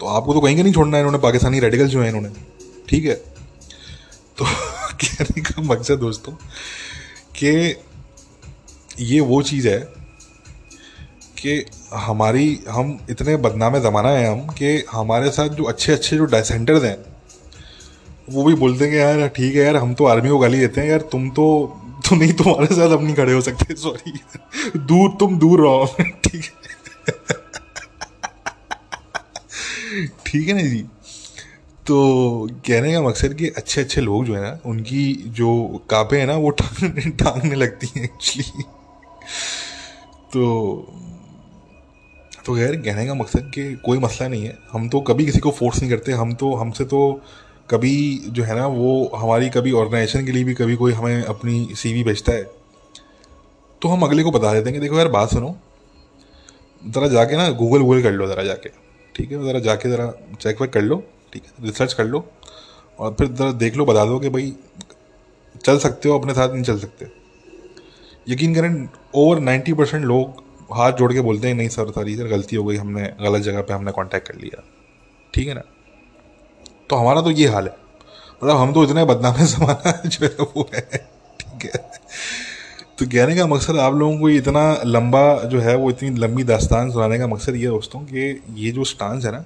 तो 0.00 0.06
आपको 0.06 0.34
तो 0.34 0.40
कहीं 0.40 0.56
का 0.56 0.62
नहीं 0.62 0.72
छोड़ना 0.72 0.96
है 0.96 1.02
इन्होंने, 1.02 1.18
पाकिस्तानी 1.18 1.60
रेडिकल 1.60 1.86
जो 1.86 2.02
है 2.02 2.08
इन्होंने। 2.08 2.28
ठीक 2.88 3.04
है? 3.04 3.14
तो 4.38 4.44
कहने 4.92 5.40
का 5.40 5.62
मकसद 5.62 5.98
दोस्तों, 5.98 6.32
कि 7.36 7.76
ये 9.00 9.20
वो 9.20 9.42
चीज़ 9.42 9.68
है 9.68 9.78
कि 11.38 11.66
हमारी, 11.94 12.60
हम 12.70 13.06
इतने 13.10 13.36
बदनामे 13.36 13.80
ज़माना 13.80 14.08
है 14.08 14.32
हम 14.32 14.46
कि 14.48 14.84
हमारे 14.92 15.30
साथ 15.30 15.48
जो 15.48 15.64
अच्छे 15.64 15.92
अच्छे 15.92 16.16
जो 16.16 16.24
डायसेंटर्स 16.24 16.82
हैं 16.84 17.11
वो 18.30 18.44
भी 18.44 18.54
बोलते 18.54 18.84
हैं 18.84 18.92
कि 18.92 18.98
यार, 18.98 19.28
ठीक 19.28 19.54
है, 19.54 19.62
यार, 19.62 19.76
हम 19.76 19.94
तो 19.94 20.04
आर्मी 20.04 20.28
को 20.28 20.38
गाली 20.38 20.58
देते 20.58 20.80
हैं, 20.80 20.88
यार, 20.88 21.00
तुम 21.12 21.30
तो 21.30 21.46
तो 22.08 22.16
नहीं, 22.16 22.32
तुम्हारे 22.32 22.66
साथ 22.66 22.90
अब 22.90 23.02
नहीं 23.04 23.14
खड़े 23.14 23.32
हो 23.32 23.40
सकते 23.40 23.74
सॉरी 23.74 24.12
दूर, 24.78 25.10
तुम 25.20 25.38
दूर 25.38 25.60
रहो, 25.60 25.84
ठीक 26.00 26.44
है। 26.44 26.60
ठीक 30.26 30.48
है 30.48 30.54
ना 30.54 30.62
जी? 30.62 30.84
तो 31.86 32.48
कहने 32.66 32.92
का 32.92 33.00
मकसद 33.02 33.34
कि 33.34 33.48
अच्छे 33.48 33.80
अच्छे 33.80 34.00
लोग 34.00 34.24
जो 34.24 34.34
है 34.34 34.42
ना, 34.42 34.58
उनकी 34.66 35.12
जो 35.36 35.84
कापे 35.90 36.18
हैं 36.18 36.26
ना, 36.26 36.36
वो 36.36 36.50
टांगने 36.50 37.54
लगती 37.54 37.88
हैं 37.96 38.04
एक्चुअली 38.04 38.62
तो 40.32 40.42
तो 42.46 42.56
यार 42.58 42.76
कहने 42.76 43.06
का 43.06 43.14
मकसद 43.14 43.50
कि 43.54 43.74
कोई 43.84 43.98
मसला 43.98 44.28
नहीं 44.28 44.44
है। 44.44 44.56
हम 44.72 44.88
तो 44.88 45.00
कभी 45.00 45.24
किसी 45.24 45.38
को 45.38 45.50
फोर्स 45.50 45.80
नहीं 45.80 45.90
करते, 45.90 46.12
हम 46.12 46.34
तो 46.34 46.54
हमसे 46.54 46.84
तो 46.84 47.20
कभी 47.68 48.18
जो 48.28 48.42
है 48.44 48.54
ना, 48.56 48.66
वो 48.66 49.10
हमारी 49.16 49.48
कभी 49.50 49.72
ऑर्गेनाइजेशन 49.72 50.26
के 50.26 50.32
लिए 50.32 50.44
भी 50.44 50.54
कभी 50.54 50.76
कोई 50.76 50.92
हमें 50.92 51.22
अपनी 51.24 51.68
सीवी 51.76 52.02
भेजता 52.04 52.32
है 52.32 52.50
तो 53.82 53.88
हम 53.88 54.02
अगले 54.02 54.22
को 54.22 54.30
बता 54.30 54.52
देते 54.52 54.70
हैं 54.70 54.72
कि 54.74 54.80
देखो 54.80 54.98
यार, 54.98 55.08
बात 55.10 55.30
सुनो। 55.30 55.54
ज़रा 56.82 57.06
जाके 57.08 57.36
ना 57.36 57.48
गूगल 57.52 57.80
वूगल 57.80 58.02
कर 58.02 58.12
लो 58.12 58.26
ज़रा 58.26 58.42
जाके, 58.42 58.68
ठीक 59.14 59.32
है? 59.32 59.42
ज़रा 59.44 59.58
जाके 59.60 59.90
ज़रा 59.90 60.12
चेक 60.40 60.60
वेक 60.60 60.70
कर 60.72 60.82
लो, 60.82 61.02
ठीक 61.32 61.42
है? 61.44 61.66
रिसर्च 61.66 61.92
कर 61.92 62.04
लो 62.04 62.24
और 62.98 63.14
फिर 63.14 63.28
ज़रा 63.28 63.50
देख 63.54 63.76
लो, 63.76 63.84
बता 63.84 64.04
दो 64.04 64.18
कि 64.18 64.28
भाई, 64.28 64.52
चल 65.64 65.78
सकते 65.78 66.08
हो, 66.08 66.18
अपने 66.18 66.34
साथ 66.34 66.52
नहीं 66.52 66.62
चल 66.62 66.78
सकते। 66.78 67.06
यकीन 68.28 68.54
करें 68.54 68.88
ओवर 69.14 69.40
नाइन्टी 69.40 69.72
परसेंट 69.72 70.04
लोग 70.04 70.42
हाथ 70.72 70.92
जोड़ 70.92 71.12
के 71.12 71.20
बोलते 71.20 71.48
हैं, 71.48 71.54
नहीं 71.54 71.68
सर, 71.68 71.90
सारी 71.90 72.16
सर 72.16 72.28
गलती 72.28 72.56
हो 72.56 72.64
गई, 72.64 72.76
हमने 72.76 73.12
गलत 73.20 73.42
जगह 73.42 73.62
पे 73.62 73.74
हमने 73.74 73.92
कांटेक्ट 73.92 74.28
कर 74.28 74.34
लिया। 74.34 74.62
ठीक 75.34 75.48
है 75.48 75.54
ना? 75.54 75.62
तो 76.92 76.96
हमारा 76.96 77.20
तो 77.22 77.30
ये 77.30 77.46
हाल 77.48 77.66
है। 77.66 77.74
मतलब 78.42 78.56
हम 78.56 78.72
तो 78.72 78.82
इतने 78.84 79.04
बदनाम 79.04 79.36
जमाना 79.36 79.92
जो 80.06 80.26
है 80.26 80.46
वो 80.46 80.68
है। 80.74 80.80
ठीक 81.40 81.64
है। 81.64 81.78
तो 82.98 83.06
कहने 83.06 83.36
का 83.36 83.46
मकसद 83.46 83.76
आप 83.76 83.94
लोगों 83.94 84.18
को 84.18 84.28
इतना 84.30 84.64
लंबा 84.86 85.22
जो 85.44 85.60
है 85.60 85.76
वो 85.76 85.90
इतनी 85.90 86.10
लंबी 86.16 86.44
दास्तान 86.44 86.90
सुनाने 86.90 87.18
का 87.18 87.26
मकसद 87.26 87.56
ये 87.56 87.66
दोस्तों 87.66 88.00
कि 88.00 88.42
ये 88.54 88.70
जो 88.70 88.84
स्टांस 88.84 89.24
है 89.24 89.32
ना, 89.32 89.44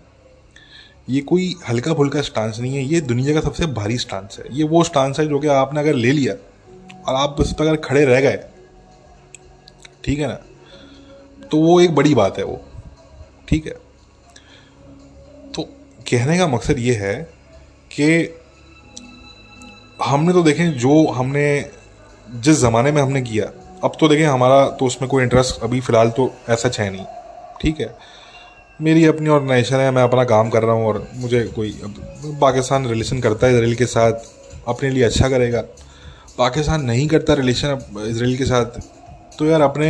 ये 1.09 1.21
कोई 1.21 1.55
हल्का 1.69 1.95
फुल्का 1.95 2.23
स्टांस 2.23 2.59
नहीं 2.61 2.77
है। 2.77 2.83
ये 2.85 3.01
दुनिया 3.03 3.35
का 3.35 3.41
सबसे 3.41 3.67
भारी 3.75 3.99
स्टांस 3.99 4.39
है। 4.39 4.45
ये 4.51 4.65
वो 4.65 4.83
स्टांस 4.85 5.21
है 5.21 5.27
जो 5.27 5.39
कि 5.39 5.49
आपने 5.49 5.81
अगर 5.81 5.95
ले 5.95 6.13
लिया 6.13 6.35
और 7.07 7.15
आप 7.15 7.41
उस 7.41 7.53
पर 7.53 7.67
अगर 7.67 7.77
खड़े 7.77 8.05
रह 8.05 8.21
गए, 8.21 8.43
ठीक 10.05 10.19
है 10.19 10.27
ना 10.27 10.39
तो 11.47 11.59
वो 11.59 11.81
एक 11.81 11.95
बड़ी 11.95 12.15
बात 12.15 12.39
है 12.39 12.45
वो। 12.45 12.61
ठीक 13.49 13.67
है। 13.67 13.79
तो 15.55 15.63
कहने 16.11 16.39
का 16.39 16.47
मकसद 16.49 16.79
ये 16.79 16.95
है 16.97 17.36
कि 17.97 18.09
हमने 20.01 20.33
तो 20.33 20.43
देखें 20.43 20.73
जो 20.79 21.07
हमने, 21.09 21.47
जिस 22.37 22.57
ज़माने 22.57 22.93
में 22.93 23.01
हमने 23.03 23.23
किया, 23.23 23.51
अब 23.85 23.97
तो 24.01 24.09
देखें 24.09 24.27
हमारा 24.27 24.67
तो 24.71 24.87
उसमें 24.87 25.09
कोई 25.11 25.23
इंटरेस्ट 25.23 25.63
अभी 25.63 25.81
फ़िलहाल 25.81 26.11
तो 26.11 26.31
ऐसा 26.51 26.71
है 26.79 26.91
नहीं, 26.91 27.05
ठीक 27.63 27.81
है? 27.81 27.95
मेरी 28.81 29.05
अपनी 29.07 29.29
ऑर्गेनाइजेशन 29.29 29.77
है, 29.77 29.91
मैं 29.91 30.03
अपना 30.03 30.25
काम 30.25 30.51
कर 30.51 30.63
रहा 30.63 30.75
हूँ 30.75 30.87
और 30.87 31.07
मुझे 31.15 31.43
कोई 31.57 31.71
पाकिस्तान 32.41 32.87
रिलेशन 32.87 33.21
करता 33.21 33.47
है 33.47 33.55
इसराइल 33.55 33.75
के 33.75 33.87
साथ, 33.87 34.13
अपने 34.69 34.91
लिए 34.91 35.03
अच्छा 35.05 35.29
करेगा। 35.29 35.61
पाकिस्तान 36.39 36.83
नहीं 36.83 37.07
करता 37.09 37.35
रिलेशन 37.35 37.79
इसराइल 38.01 38.37
के 38.37 38.45
साथ 38.45 38.81
तो 39.39 39.47
यार 39.47 39.61
अपने 39.61 39.89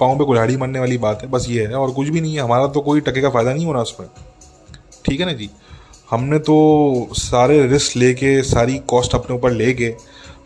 पाँव 0.00 0.18
पे 0.18 0.24
कुल्हाड़ी 0.24 0.56
मरने 0.56 0.78
वाली 0.78 0.98
बात 0.98 1.22
है, 1.22 1.28
बस 1.30 1.46
ये 1.48 1.66
है। 1.66 1.74
और 1.74 1.90
कुछ 1.92 2.08
भी 2.08 2.20
नहीं 2.20 2.34
है, 2.34 2.42
हमारा 2.42 2.66
तो 2.66 2.80
कोई 2.80 3.00
टके 3.00 3.20
का 3.20 3.30
फ़ायदा 3.30 3.52
नहीं 3.52 3.66
होना 3.66 3.80
उसमें। 3.80 4.08
ठीक 5.04 5.20
है 5.20 5.26
ना 5.26 5.32
जी? 5.32 5.50
हमने 6.10 6.38
तो 6.38 7.08
सारे 7.12 7.66
रिस्क 7.66 7.96
लेके, 7.96 8.42
सारी 8.42 8.78
कॉस्ट 8.78 9.14
अपने 9.14 9.36
ऊपर 9.36 9.50
लेके, 9.50 9.94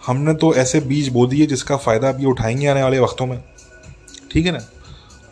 हमने 0.07 0.35
तो 0.35 0.55
ऐसे 0.55 0.81
बीज 0.81 1.09
बो 1.09 1.27
दिए 1.27 1.46
जिसका 1.46 1.77
फ़ायदा 1.77 2.12
भी 2.12 2.25
उठाएँगे 2.25 2.66
आने 2.66 2.83
वाले 2.83 2.98
वक्तों 2.98 3.27
में। 3.27 3.42
ठीक 4.33 4.46
है 4.46 4.53
ना? 4.53 4.61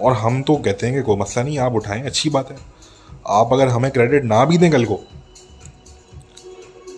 और 0.01 0.13
हम 0.13 0.43
तो 0.43 0.57
कहते 0.57 0.87
हैं 0.87 0.97
कि 0.97 1.03
कोई 1.03 1.17
मसला 1.17 1.43
नहीं, 1.43 1.59
आप 1.59 1.73
उठाएँ, 1.73 2.03
अच्छी 2.03 2.31
बात 2.31 2.51
है। 2.51 2.57
आप 3.27 3.53
अगर 3.53 3.69
हमें 3.69 3.91
क्रेडिट 3.91 4.25
ना 4.25 4.45
भी 4.45 4.59
दें 4.59 4.71
कल 4.71 4.85
को 4.85 5.01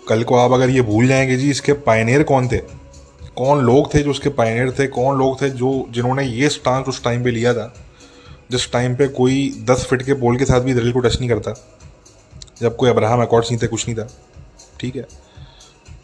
कल 0.08 0.22
को 0.22 0.34
आप 0.34 0.52
अगर 0.52 0.70
ये 0.70 0.82
भूल 0.82 1.06
जाएँगे 1.06 1.36
जी, 1.36 1.50
इसके 1.50 1.72
पायनियर 1.72 2.22
कौन 2.22 2.48
थे? 2.48 2.58
कौन 3.36 3.60
लोग 3.60 3.94
थे 3.94 4.02
जो 4.02 4.10
उसके 4.10 4.28
पायनियर 4.28 4.70
थे? 4.70 4.86
कौन 4.86 5.18
लोग 5.18 5.42
थे 5.42 5.50
जो, 5.50 5.86
जिन्होंने 5.90 6.24
ये 6.24 6.48
स्टांस 6.48 6.86
उस 6.86 7.02
टाइम 7.04 7.24
पे 7.24 7.30
लिया 7.30 7.54
था, 7.54 7.72
जिस 8.50 8.72
टाइम 8.72 8.96
पे 8.96 9.08
कोई 9.08 9.64
दस 9.70 9.86
फिट 9.90 10.02
के 10.02 10.14
पोल 10.14 10.36
के 10.36 10.44
साथ 10.44 10.60
भी 10.60 10.74
दिल 10.74 10.92
को 10.92 11.00
टच 11.00 11.18
नहीं 11.20 11.28
करता? 11.28 11.54
जब 12.60 12.76
कोई 12.76 12.90
अब्राहम 12.90 13.22
अकॉर्ड्स 13.22 13.50
नहीं 13.50 13.60
थे, 13.62 13.66
कुछ 13.66 13.88
नहीं 13.88 13.96
था। 13.98 14.08
ठीक 14.80 14.96
है? 14.96 15.06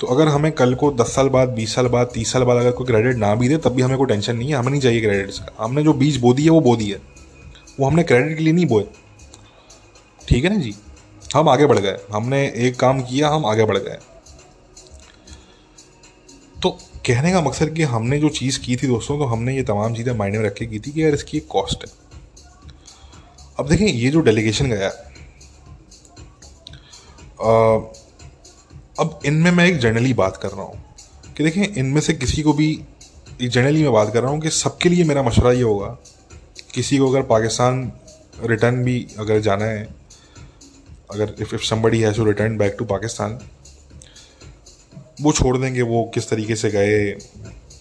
तो 0.01 0.07
अगर 0.07 0.29
हमें 0.29 0.53
कल 0.53 0.75
को 0.75 0.91
दस 0.91 1.15
साल 1.15 1.29
बाद, 1.29 1.49
बीस 1.49 1.75
साल 1.75 1.87
बाद, 1.87 2.11
तीस 2.15 2.33
साल 2.33 2.43
बाद 2.43 2.57
अगर 2.57 2.71
कोई 2.71 2.87
क्रेडिट 2.87 3.17
ना 3.17 3.35
भी 3.35 3.49
दे, 3.49 3.57
तब 3.57 3.73
भी 3.73 3.83
हमें 3.83 3.99
कोई 3.99 4.07
टेंशन 4.07 4.37
नहीं 4.37 4.49
है। 4.49 4.55
हमें 4.55 4.71
नहीं 4.71 4.81
चाहिए 4.81 5.01
क्रेडिट 5.01 5.31
का 5.31 5.65
हमने 5.65 5.83
जो 5.83 5.93
बीज 5.93 6.17
बो 6.17 6.35
दी 6.35 6.45
है, 6.45 6.51
वो 6.51 6.61
बो 6.61 6.77
दी 6.77 6.91
है। 6.91 7.01
वो 7.81 7.87
हमने 7.87 8.03
क्रेडिट 8.03 8.39
के 8.39 8.45
लिए 8.45 8.53
नहीं 8.53 8.67
बोए। 8.67 8.85
ठीक 10.29 10.45
है 10.45 10.51
ना 10.51 10.63
जी? 10.63 10.75
हम 11.35 11.49
आगे 11.49 11.67
बढ़ 11.67 11.79
गए। 11.79 11.99
हमने 12.13 12.53
एक 12.57 12.77
काम 12.77 13.03
किया, 13.03 13.29
हम 13.29 13.47
आगे 13.47 13.65
बढ़ 13.65 13.79
गए। 13.79 13.99
तो 16.63 16.71
कहने 17.07 17.33
का 17.33 17.41
मकसद 17.41 17.71
कि 17.71 17.83
हमने 17.83 18.19
जो 18.19 18.29
चीज़ 18.29 18.59
की 18.61 18.77
थी 18.77 18.87
दोस्तों 18.87 19.19
तो 19.19 19.25
हमने 19.25 19.57
ये 19.57 19.63
तमाम 19.63 19.95
चीज़ें 19.95 20.13
माइंड 20.15 20.37
में 20.37 20.45
रख, 20.45 20.55
के 20.55 20.67
की 20.67 20.79
थी 20.79 20.91
कि 20.91 21.03
यार 21.05 21.15
इसकी 21.15 21.37
एक 21.37 21.47
कॉस्ट 21.47 21.85
है। 21.85 21.93
अब 23.59 23.69
देखें, 23.69 23.87
ये 23.87 24.11
जो 24.11 24.21
डेलीगेशन 24.21 24.67
गया 24.67 24.89
अब 27.41 29.21
इनमें 29.25 29.51
मैं 29.51 29.67
एक 29.67 29.79
जनरली 29.79 30.15
बात 30.15 30.37
कर 30.37 30.49
रहा 30.49 30.63
हूँ 30.63 30.85
कि 31.37 31.45
देखें, 31.45 31.63
इनमें 31.63 32.01
से 32.01 32.13
किसी 32.15 32.43
को 32.43 32.53
भी 32.53 32.85
जनरली 33.43 33.83
मैं 33.83 33.93
बात 33.93 34.13
कर 34.13 34.23
रहा 34.23 34.31
हूँ 34.31 34.41
कि 34.41 34.51
सबके 34.51 34.89
लिए 34.89 35.05
मेरा 35.05 35.23
मशवरा 35.23 35.53
ये 35.53 35.63
होगा, 35.63 35.99
किसी 36.75 36.99
को 36.99 37.11
अगर 37.11 37.23
पाकिस्तान 37.23 37.93
रिटर्न 38.45 38.83
भी 38.85 39.07
अगर 39.19 39.41
जाना 39.41 39.65
है, 39.65 39.89
अगर 41.11 41.35
if 41.41 41.55
if 41.55 41.63
somebody 41.63 42.01
has 42.01 42.17
to 42.17 42.25
return 42.25 42.57
back 42.59 42.77
to 42.79 42.85
Pakistan, 42.85 43.39
वो 45.23 45.33
छोड़ 45.33 45.57
देंगे, 45.57 45.83
वो 45.83 46.11
किस 46.15 46.31
तरीके 46.31 46.57
से 46.57 46.71
गए, 46.71 47.11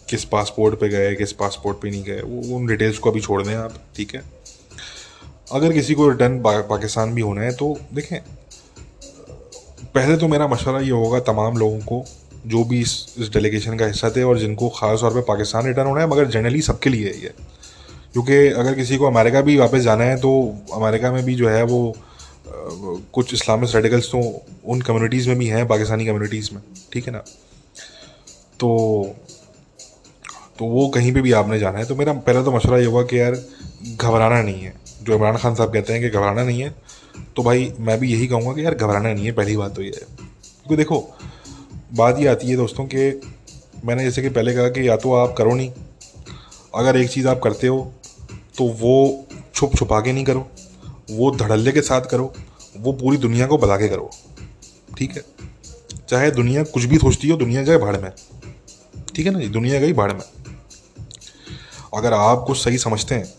किस 0.09 0.25
पासपोर्ट 0.25 0.79
पे 0.79 0.89
गए, 0.89 1.15
किस 1.15 1.33
पासपोर्ट 1.33 1.77
पे 1.77 1.89
नहीं 1.89 2.03
गए, 2.03 2.21
वो, 2.21 2.55
उन 2.57 2.65
डिटेल्स 2.65 2.97
को 2.97 3.11
अभी 3.11 3.21
छोड़ 3.21 3.43
दें 3.43 3.55
आप, 3.55 3.73
ठीक 3.95 4.15
है? 4.15 4.23
अगर 5.51 5.73
किसी 5.73 5.93
को 5.93 6.09
रिटर्न 6.09 6.39
पाकिस्तान 6.45 7.13
भी 7.13 7.21
होना 7.21 7.41
है 7.41 7.51
तो 7.51 7.79
देखें 7.93 8.19
पहले 9.97 10.17
तो 10.17 10.27
मेरा 10.27 10.47
मशवरा 10.47 10.79
ये 10.81 10.91
होगा 10.93 11.19
तमाम 11.27 11.57
लोगों 11.57 11.79
को, 11.81 12.03
जो 12.47 12.63
भी 12.63 12.79
इस 12.81 13.15
इस 13.19 13.29
डेलीगेशन 13.33 13.77
का 13.77 13.85
हिस्सा 13.85 14.09
थे 14.15 14.23
और 14.23 14.39
जिनको 14.39 14.69
ख़ास 14.71 14.99
तौर 15.01 15.13
पे 15.13 15.21
पाकिस्तान 15.27 15.65
रिटर्न 15.67 15.87
होना 15.87 16.01
है, 16.01 16.07
मगर 16.07 16.27
जनरली 16.31 16.61
सबके 16.63 16.89
लिए 16.89 17.07
है 17.07 17.21
ये 17.21 17.33
क्योंकि 18.13 18.35
अगर 18.55 18.73
किसी 18.75 18.97
को 18.97 19.05
अमेरिका 19.05 19.41
भी 19.41 19.57
वापस 19.57 19.81
जाना 19.81 20.03
है 20.03 20.15
तो 20.17 20.29
अमेरिका 20.73 21.11
में 21.11 21.23
भी 21.25 21.35
जो 21.35 21.49
है 21.49 21.63
वो 21.65 21.79
कुछ 23.13 23.33
इस्लामिक 23.33 23.75
रेडिकल्स 23.75 24.11
तो 24.11 24.19
उन 24.65 24.81
कम्युनिटीज़ 24.81 25.27
में 25.29 25.37
भी 25.37 25.47
हैं, 25.47 25.67
पाकिस्तानी 25.67 26.05
कम्युनिटीज़ 26.05 26.49
में, 26.53 26.61
ठीक 26.93 27.07
है 27.07 27.13
ना? 27.13 27.19
तो 28.59 29.15
तो 30.59 30.65
वो 30.65 30.87
कहीं 30.89 31.13
पे 31.13 31.21
भी 31.21 31.31
आपने 31.39 31.59
जाना 31.59 31.79
है 31.79 31.85
तो 31.85 31.95
मेरा 31.95 32.13
पहला 32.15 32.41
तो 32.43 32.51
मशवरा 32.51 32.77
ये 32.77 32.85
होगा 32.85 33.01
कि 33.03 33.19
यार, 33.19 33.35
घबराना 33.95 34.41
नहीं 34.41 34.61
है। 34.61 34.73
जो 35.03 35.13
इमरान 35.15 35.37
खान 35.37 35.55
साहब 35.55 35.73
कहते 35.73 35.93
हैं 35.93 36.01
कि 36.01 36.09
घबराना 36.09 36.43
नहीं 36.43 36.61
है 36.61 36.69
तो 37.35 37.43
भाई 37.43 37.71
मैं 37.79 37.99
भी 37.99 38.11
यही 38.13 38.27
कहूँगा 38.27 38.53
कि 38.53 38.65
यार 38.65 38.75
घबराना 38.75 39.13
नहीं 39.13 39.25
है, 39.25 39.31
पहली 39.31 39.57
बात 39.57 39.75
तो 39.75 39.81
ये 39.81 39.91
है। 39.91 40.05
क्योंकि 40.05 40.75
देखो, 40.75 40.99
बात 41.93 42.19
ये 42.19 42.27
आती 42.27 42.47
है 42.47 42.55
दोस्तों 42.55 42.85
कि 42.85 43.21
मैंने 43.85 44.03
जैसे 44.03 44.21
कि 44.21 44.29
पहले 44.29 44.53
कहा 44.53 44.69
कि 44.69 44.87
या 44.87 44.95
तो 44.97 45.13
आप 45.13 45.35
करो 45.37 45.53
नहीं, 45.55 45.71
अगर 46.75 46.97
एक 46.97 47.09
चीज़ 47.09 47.27
आप 47.27 47.39
करते 47.39 47.67
हो 47.67 47.79
तो 48.57 48.67
वो 48.79 49.25
छुप 49.55 49.75
छुपा 49.75 49.99
के 50.01 50.13
नहीं 50.13 50.25
करो, 50.25 50.47
वो 51.11 51.31
धड़ल्ले 51.31 51.71
के 51.71 51.81
साथ 51.81 52.01
करो, 52.01 52.33
वो 52.77 52.93
पूरी 52.93 53.17
दुनिया 53.17 53.47
को 53.47 53.57
बता 53.57 53.77
के 53.77 53.87
करो, 53.87 54.09
ठीक 54.97 55.11
है? 55.11 55.23
चाहे 56.09 56.31
दुनिया 56.31 56.63
कुछ 56.65 56.83
भी 56.83 56.97
सोचती 56.97 57.29
हो, 57.29 57.37
दुनिया 57.37 57.63
जाए 57.63 57.77
भाड़ 57.77 57.95
में, 57.97 58.11
ठीक 59.15 59.25
है 59.25 59.31
ना 59.31 59.39
जी? 59.39 59.47
दुनिया 59.49 59.79
गई 59.79 59.93
भाड़ 59.93 60.11
में। 60.13 60.21
अगर 61.93 62.13
आप 62.13 62.43
कुछ 62.47 62.63
सही 62.63 62.77
समझते 62.77 63.15
हैं, 63.15 63.33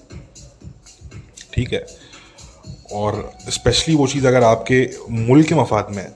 ठीक 1.54 1.72
है 1.72 1.86
और 2.92 3.32
स्पेशली 3.50 3.94
वो 3.94 4.06
चीज़ 4.06 4.26
अगर 4.26 4.44
आपके 4.44 4.88
मुल्क 5.10 5.48
के 5.48 5.54
मफाद 5.54 5.86
में 5.90 6.02
है, 6.02 6.14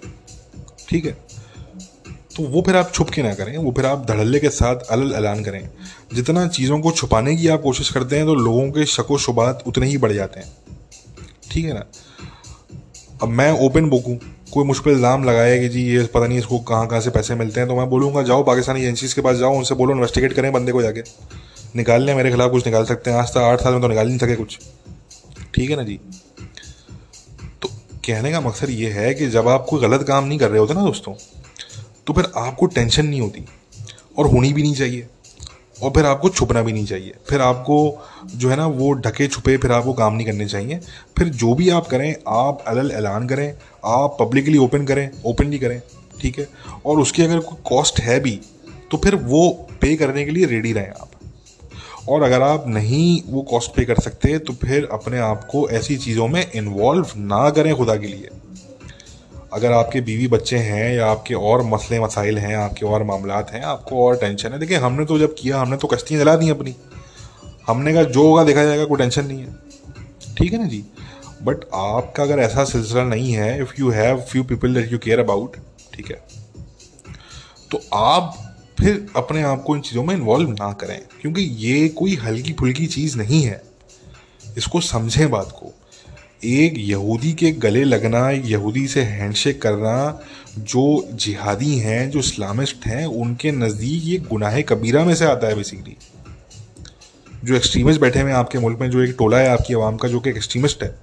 ठीक 0.88 1.04
है 1.04 1.16
तो 2.36 2.42
वो 2.44 2.62
फिर 2.62 2.76
आप 2.76 2.92
छुप 2.94 3.10
के 3.10 3.22
ना 3.22 3.32
करें, 3.34 3.56
वो 3.58 3.72
फिर 3.72 3.86
आप 3.86 4.06
धड़ल्ले 4.06 4.38
के 4.40 4.48
साथ 4.50 4.86
अलल 4.90 5.12
ऐलान 5.14 5.42
करें। 5.44 5.68
जितना 6.14 6.46
चीज़ों 6.48 6.78
को 6.80 6.90
छुपाने 6.92 7.34
की 7.36 7.48
आप 7.48 7.62
कोशिश 7.62 7.90
करते 7.90 8.16
हैं 8.16 8.26
तो 8.26 8.34
लोगों 8.36 8.70
के 8.70 8.86
शको 8.88 9.18
शुबात 9.20 9.62
उतने 9.66 9.86
ही 9.86 9.98
बढ़ 9.98 10.12
जाते 10.12 10.40
हैं। 10.40 10.52
ठीक 11.50 11.64
है 11.64 11.74
ना? 11.74 11.84
अब 13.22 13.28
मैं 13.30 13.50
ओपन 13.60 13.88
बुक 13.90 14.06
हूँ, 14.06 14.18
कोई 14.52 14.64
मुश्किल 14.64 14.92
इल्ज़ाम 14.92 15.24
लगाया 15.24 15.58
कि 15.58 15.68
जी 15.68 15.82
ये 15.84 16.04
पता 16.04 16.26
नहीं 16.26 16.38
इसको 16.38 16.58
कहाँ 16.60 16.86
कहाँ 16.86 17.00
से 17.00 17.10
पैसे 17.10 17.34
मिलते 17.34 17.60
हैं 17.60 17.68
तो 17.68 17.76
मैं 17.76 17.88
बोलूँगा, 17.90 18.22
जाओ 18.22 18.42
पाकिस्तानी 18.44 18.80
एजेंसीज 18.80 19.12
के 19.12 19.20
पास 19.20 19.36
जाओ, 19.36 19.56
उनसे 19.56 19.74
बोलो 19.74 19.94
इन्वेस्टिगेट 19.94 20.32
करें 20.32 20.52
बंदे 20.52 20.72
को 20.72 20.82
जाके। 20.82 21.02
निकाल 21.76 22.02
लें 22.02 22.14
मेरे 22.14 22.30
खिलाफ 22.30 22.50
कुछ, 22.50 22.66
निकाल 22.66 22.84
सकते 22.84 23.10
हैं। 23.10 23.18
आज 23.18 23.30
तक 23.30 23.38
आठ 23.38 23.62
साल 23.62 23.72
में 23.72 23.82
तो 23.82 23.88
निकाल 23.88 24.08
नहीं 24.08 24.18
सके 24.18 24.36
कुछ। 24.36 24.58
ठीक 25.54 25.70
है 25.70 25.76
ना 25.76 25.82
जी? 25.82 25.98
कहने 28.04 28.30
का 28.32 28.40
मकसद 28.40 28.70
ये 28.70 28.90
है 28.90 29.14
कि 29.14 29.26
जब 29.28 29.48
आप 29.48 29.66
कोई 29.68 29.80
गलत 29.80 30.02
काम 30.02 30.24
नहीं 30.24 30.38
कर 30.38 30.50
रहे 30.50 30.58
होते 30.58 30.74
ना 30.74 30.84
दोस्तों 30.84 31.14
तो 32.06 32.12
फिर 32.12 32.30
आपको 32.36 32.66
टेंशन 32.66 33.06
नहीं 33.06 33.20
होती 33.20 33.44
और 34.18 34.26
होनी 34.26 34.52
भी 34.52 34.62
नहीं 34.62 34.74
चाहिए 34.74 35.06
और 35.82 35.90
फिर 35.90 36.06
आपको 36.06 36.28
छुपना 36.28 36.62
भी 36.62 36.72
नहीं 36.72 36.84
चाहिए। 36.86 37.14
फिर 37.28 37.40
आपको 37.40 37.76
जो 38.36 38.48
है 38.50 38.56
ना, 38.56 38.66
वो 38.66 38.92
ढके 38.92 39.26
छुपे, 39.28 39.56
फिर 39.56 39.72
आपको 39.72 39.92
काम 39.92 40.14
नहीं 40.14 40.26
करने 40.26 40.46
चाहिए। 40.46 40.80
फिर 41.18 41.28
जो 41.28 41.54
भी 41.54 41.68
आप 41.70 41.86
करें, 41.86 42.14
आप 42.28 42.64
अलल 42.68 42.90
ऐलान 42.90 43.26
करें, 43.28 43.54
आप 43.84 44.16
पब्लिकली 44.20 44.58
ओपन 44.58 44.84
करें 44.84 45.08
ओपनली 45.26 45.58
करें, 45.58 45.80
ठीक 46.20 46.38
है? 46.38 46.48
और 46.86 47.00
उसकी 47.00 47.22
अगर 47.22 47.38
कोई 47.38 47.62
कॉस्ट 47.66 48.00
है 48.00 48.18
भी 48.20 48.38
तो 48.90 48.96
फिर 48.96 49.14
वो 49.14 49.48
पे 49.80 49.94
करने 49.96 50.24
के 50.24 50.30
लिए 50.30 50.46
रेडी 50.46 50.72
रहें 50.72 50.90
आप। 50.90 51.10
और 52.08 52.22
अगर 52.22 52.42
आप 52.42 52.64
नहीं 52.68 53.22
वो 53.26 53.42
कॉस्ट 53.42 53.74
पे 53.74 53.84
कर 53.84 53.94
सकते 53.94 54.38
तो 54.38 54.52
फिर 54.52 54.88
अपने 54.92 55.18
आप 55.18 55.44
को 55.44 55.68
ऐसी 55.70 55.96
चीज़ों 55.96 56.28
में 56.28 56.52
इन्वॉल्व 56.52 57.06
ना 57.16 57.50
करें 57.50 57.76
खुदा 57.76 57.96
के 57.96 58.06
लिए। 58.06 58.28
अगर 59.52 59.72
आपके 59.72 60.00
बीवी 60.00 60.28
बच्चे 60.28 60.58
हैं 60.58 60.94
या 60.94 61.06
आपके 61.06 61.34
और 61.34 61.62
मसले 61.62 62.00
मसाइल 62.00 62.38
हैं, 62.38 62.56
आपके 62.56 62.86
और 62.86 63.02
मामला 63.02 63.46
हैं, 63.52 63.62
आपको 63.62 64.06
और 64.06 64.16
टेंशन 64.16 64.52
है। 64.52 64.58
देखिए, 64.58 64.76
हमने 64.76 65.04
तो 65.04 65.18
जब 65.18 65.34
किया, 65.34 65.60
हमने 65.60 65.76
तो 65.76 65.88
कश्तियाँ 65.88 66.22
जला 66.22 66.36
दी 66.36 66.50
अपनी। 66.50 66.74
हमने 67.66 67.92
कहा, 67.92 68.02
जो 68.02 68.22
होगा 68.22 68.44
देखा 68.44 68.64
जाएगा, 68.64 68.84
कोई 68.84 68.98
टेंशन 68.98 69.26
नहीं 69.26 69.40
है। 69.40 69.56
ठीक 70.38 70.52
है 70.52 70.58
ना 70.58 70.66
जी? 70.66 70.84
बट 71.42 71.56
आपका 71.74 72.22
अगर 72.22 72.38
ऐसा 72.38 72.64
सिलसिला 72.64 73.04
नहीं 73.04 73.32
है 73.32 73.60
if 73.60 73.72
you 73.78 73.90
have 73.90 74.20
few 74.20 74.44
people 74.44 74.74
that 74.74 74.92
you 74.92 74.98
care 74.98 75.18
about 75.18 75.56
ठीक 75.94 76.10
है? 76.10 76.22
तो 77.70 77.80
आप 77.94 78.41
फिर 78.82 79.06
अपने 79.16 79.42
आप 79.42 79.62
को 79.62 79.76
इन 79.76 79.82
चीज़ों 79.82 80.02
में 80.04 80.14
इन्वॉल्व 80.14 80.50
ना 80.50 80.72
करें, 80.72 81.00
क्योंकि 81.20 81.42
ये 81.42 81.88
कोई 81.88 82.14
हल्की 82.16 82.52
फुल्की 82.52 82.86
चीज़ 82.86 83.16
नहीं 83.18 83.42
है। 83.42 83.62
इसको 84.56 84.80
समझें 84.80 85.30
बात 85.30 85.50
को। 85.50 85.72
एक 86.44 86.74
यहूदी 86.78 87.32
के 87.32 87.50
गले 87.52 87.84
लगना 87.84 88.28
यहूदी 88.30 88.86
से 88.88 89.02
हैंडशेक 89.02 89.60
करना, 89.62 90.20
जो 90.58 91.08
जिहादी 91.14 91.76
हैं, 91.76 92.10
जो 92.10 92.18
इस्लामिस्ट 92.18 92.86
हैं, 92.86 93.04
उनके 93.06 93.52
नज़दीक 93.52 94.02
ये 94.04 94.18
गुनाह 94.28 94.60
कबीरा 94.60 95.04
में 95.04 95.14
से 95.14 95.24
आता 95.24 95.46
है 95.46 95.54
बेसिकली 95.54 95.96
जो 97.44 97.54
एक्सट्रीमिस्ट 97.54 98.00
बैठे 98.00 98.20
हुए 98.20 98.30
हैं 98.30 98.38
आपके 98.38 98.58
मुल्क 98.58 98.80
में, 98.80 98.90
जो 98.90 99.02
एक 99.02 99.14
टोला 99.18 99.38
है 99.38 99.48
आपकी 99.48 99.74
आवाम 99.74 99.96
का, 99.96 100.08
जो 100.08 100.20
कि 100.20 100.30
एक्सट्रीमिस्ट 100.30 100.82
है, 100.82 100.94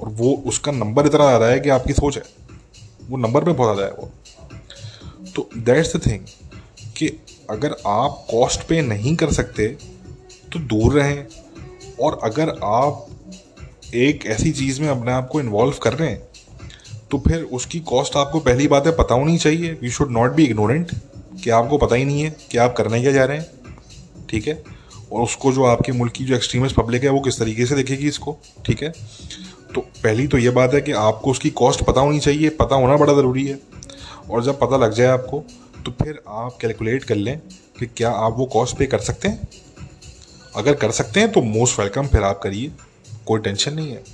और 0.00 0.08
वो 0.08 0.34
उसका 0.46 0.72
नंबर 0.72 1.06
इतना 1.06 1.26
ज़्यादा 1.26 1.46
है 1.46 1.60
कि 1.60 1.68
आपकी 1.68 1.92
सोच 1.92 2.16
है। 2.16 2.22
वो 3.08 3.16
नंबर 3.16 3.44
पे 3.44 3.52
बहुत 3.52 3.76
ज़्यादा 3.76 3.92
है 3.92 3.98
वो। 3.98 4.10
तो 5.36 5.48
दैट्स 5.56 5.96
द 5.96 6.00
थिंग 6.06 6.20
कि 6.96 7.08
अगर 7.50 7.76
आप 7.86 8.26
कॉस्ट 8.30 8.66
पे 8.68 8.80
नहीं 8.82 9.14
कर 9.16 9.32
सकते 9.32 9.66
तो 10.52 10.58
दूर 10.58 10.92
रहें। 10.92 11.24
और 12.00 12.18
अगर 12.24 12.48
आप 12.64 13.06
एक 13.94 14.26
ऐसी 14.26 14.50
चीज़ 14.50 14.80
में 14.82 14.88
अपने 14.88 15.12
आप 15.12 15.28
को 15.28 15.40
इन्वॉल्व 15.40 15.74
कर 15.82 15.92
रहे 15.92 16.10
हैं 16.10 16.22
तो 17.10 17.18
फिर 17.18 17.42
उसकी 17.52 17.80
कॉस्ट 17.80 18.16
आपको 18.16 18.40
पहली 18.40 18.68
बात 18.68 18.86
है 18.86 18.92
पता 18.92 19.14
होनी 19.14 19.36
चाहिए। 19.38 19.78
You 19.84 19.90
should 19.90 20.10
not 20.10 20.32
be 20.32 20.44
ignorant 20.44 20.92
कि 21.44 21.50
आपको 21.50 21.78
पता 21.78 21.94
ही 21.94 22.04
नहीं 22.04 22.22
है 22.22 22.36
कि 22.50 22.58
आप 22.58 22.74
करने 22.76 23.00
क्या 23.00 23.12
जा 23.12 23.24
रहे 23.24 23.38
हैं। 23.38 23.46
ठीक 24.30 24.48
है? 24.48 24.62
और 25.12 25.22
उसको 25.22 25.52
जो 25.52 25.64
आपके 25.64 25.92
मुल्क 25.92 26.12
की 26.12 26.24
जो 26.24 26.34
एक्सट्रीमिस्ट 26.34 26.76
पब्लिक 26.76 27.02
है, 27.04 27.10
वो 27.10 27.20
किस 27.20 27.38
तरीके 27.38 27.66
से 27.66 27.74
देखेगी 27.74 28.08
इसको? 28.08 28.36
ठीक 28.66 28.82
है? 28.82 28.92
तो 29.74 29.80
पहली 29.80 30.26
तो 30.26 30.38
ये 30.38 30.50
बात 30.50 30.74
है 30.74 30.80
कि 30.80 30.92
आपको 30.92 31.30
उसकी 31.30 31.50
कॉस्ट 31.50 31.82
पता 31.82 32.00
होनी 32.00 32.20
चाहिए। 32.20 32.48
पता 32.48 32.76
होना 32.76 32.96
बड़ा 32.96 33.12
ज़रूरी 33.12 33.46
है। 33.46 33.58
और 34.30 34.44
जब 34.44 34.58
पता 34.60 34.76
लग 34.76 34.92
जाए 34.92 35.06
आपको 35.06 35.44
तो 35.86 35.92
फिर 35.92 36.22
आप 36.28 36.58
कैलकुलेट 36.60 37.04
कर 37.04 37.14
लें 37.14 37.38
कि 37.78 37.86
क्या 37.86 38.10
आप 38.10 38.34
वो 38.36 38.46
कॉस्ट 38.46 38.76
पे 38.76 38.86
कर 38.86 38.98
सकते 38.98 39.28
हैं। 39.28 39.48
अगर 40.56 40.74
कर 40.74 40.90
सकते 40.90 41.20
हैं 41.20 41.32
तो 41.32 41.42
मोस्ट 41.42 41.78
वेलकम 41.78 42.06
फिर 42.06 42.22
आप 42.22 42.40
करिए, 42.42 42.72
कोई 43.26 43.40
टेंशन 43.40 43.74
नहीं 43.74 43.90
है। 43.90 44.04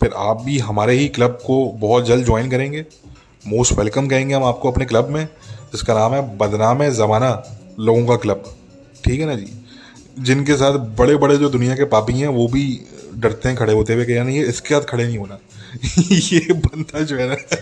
फिर 0.00 0.10
आप 0.16 0.42
भी 0.42 0.58
हमारे 0.58 0.94
ही 0.94 1.08
क्लब 1.08 1.38
को 1.46 1.72
बहुत 1.72 2.06
जल्द 2.06 2.24
ज्वाइन 2.24 2.50
करेंगे। 2.50 2.86
मोस्ट 3.46 3.72
वेलकम 3.72 4.08
कहेंगे 4.08 4.34
हम 4.34 4.44
आपको 4.44 4.72
अपने 4.72 4.84
क्लब 4.84 5.08
में, 5.08 5.28
जिसका 5.72 5.94
नाम 5.94 6.14
है 6.14 6.38
बदनाम 6.38 6.88
ज़माना, 6.88 7.42
लोगों 7.78 8.06
का 8.06 8.16
क्लब 8.16 8.56
ठीक 9.04 9.20
है 9.20 9.26
ना 9.26 9.34
जी? 9.34 9.66
जिनके 10.18 10.54
साथ 10.54 10.72
बड़े 10.72 11.16
बड़े 11.16 11.36
जो 11.36 11.48
दुनिया 11.48 11.76
के 11.76 11.84
पापी 11.84 12.12
हैं, 12.12 12.28
वो 12.28 12.48
भी 12.48 12.80
डरते 13.14 13.48
हैं, 13.48 13.58
खड़े 13.58 13.72
होते 13.72 13.94
हुए 13.94 14.04
कि 14.04 14.16
यानी 14.16 14.36
ये 14.36 14.44
इसके 14.46 14.74
साथ 14.74 14.80
खड़े 14.80 15.04
नहीं 15.04 15.18
होना। 15.18 15.38
ये 16.12 16.52
बंदा 16.52 17.00
जो 17.00 17.16
है 17.16 17.28
ना, 17.28 17.56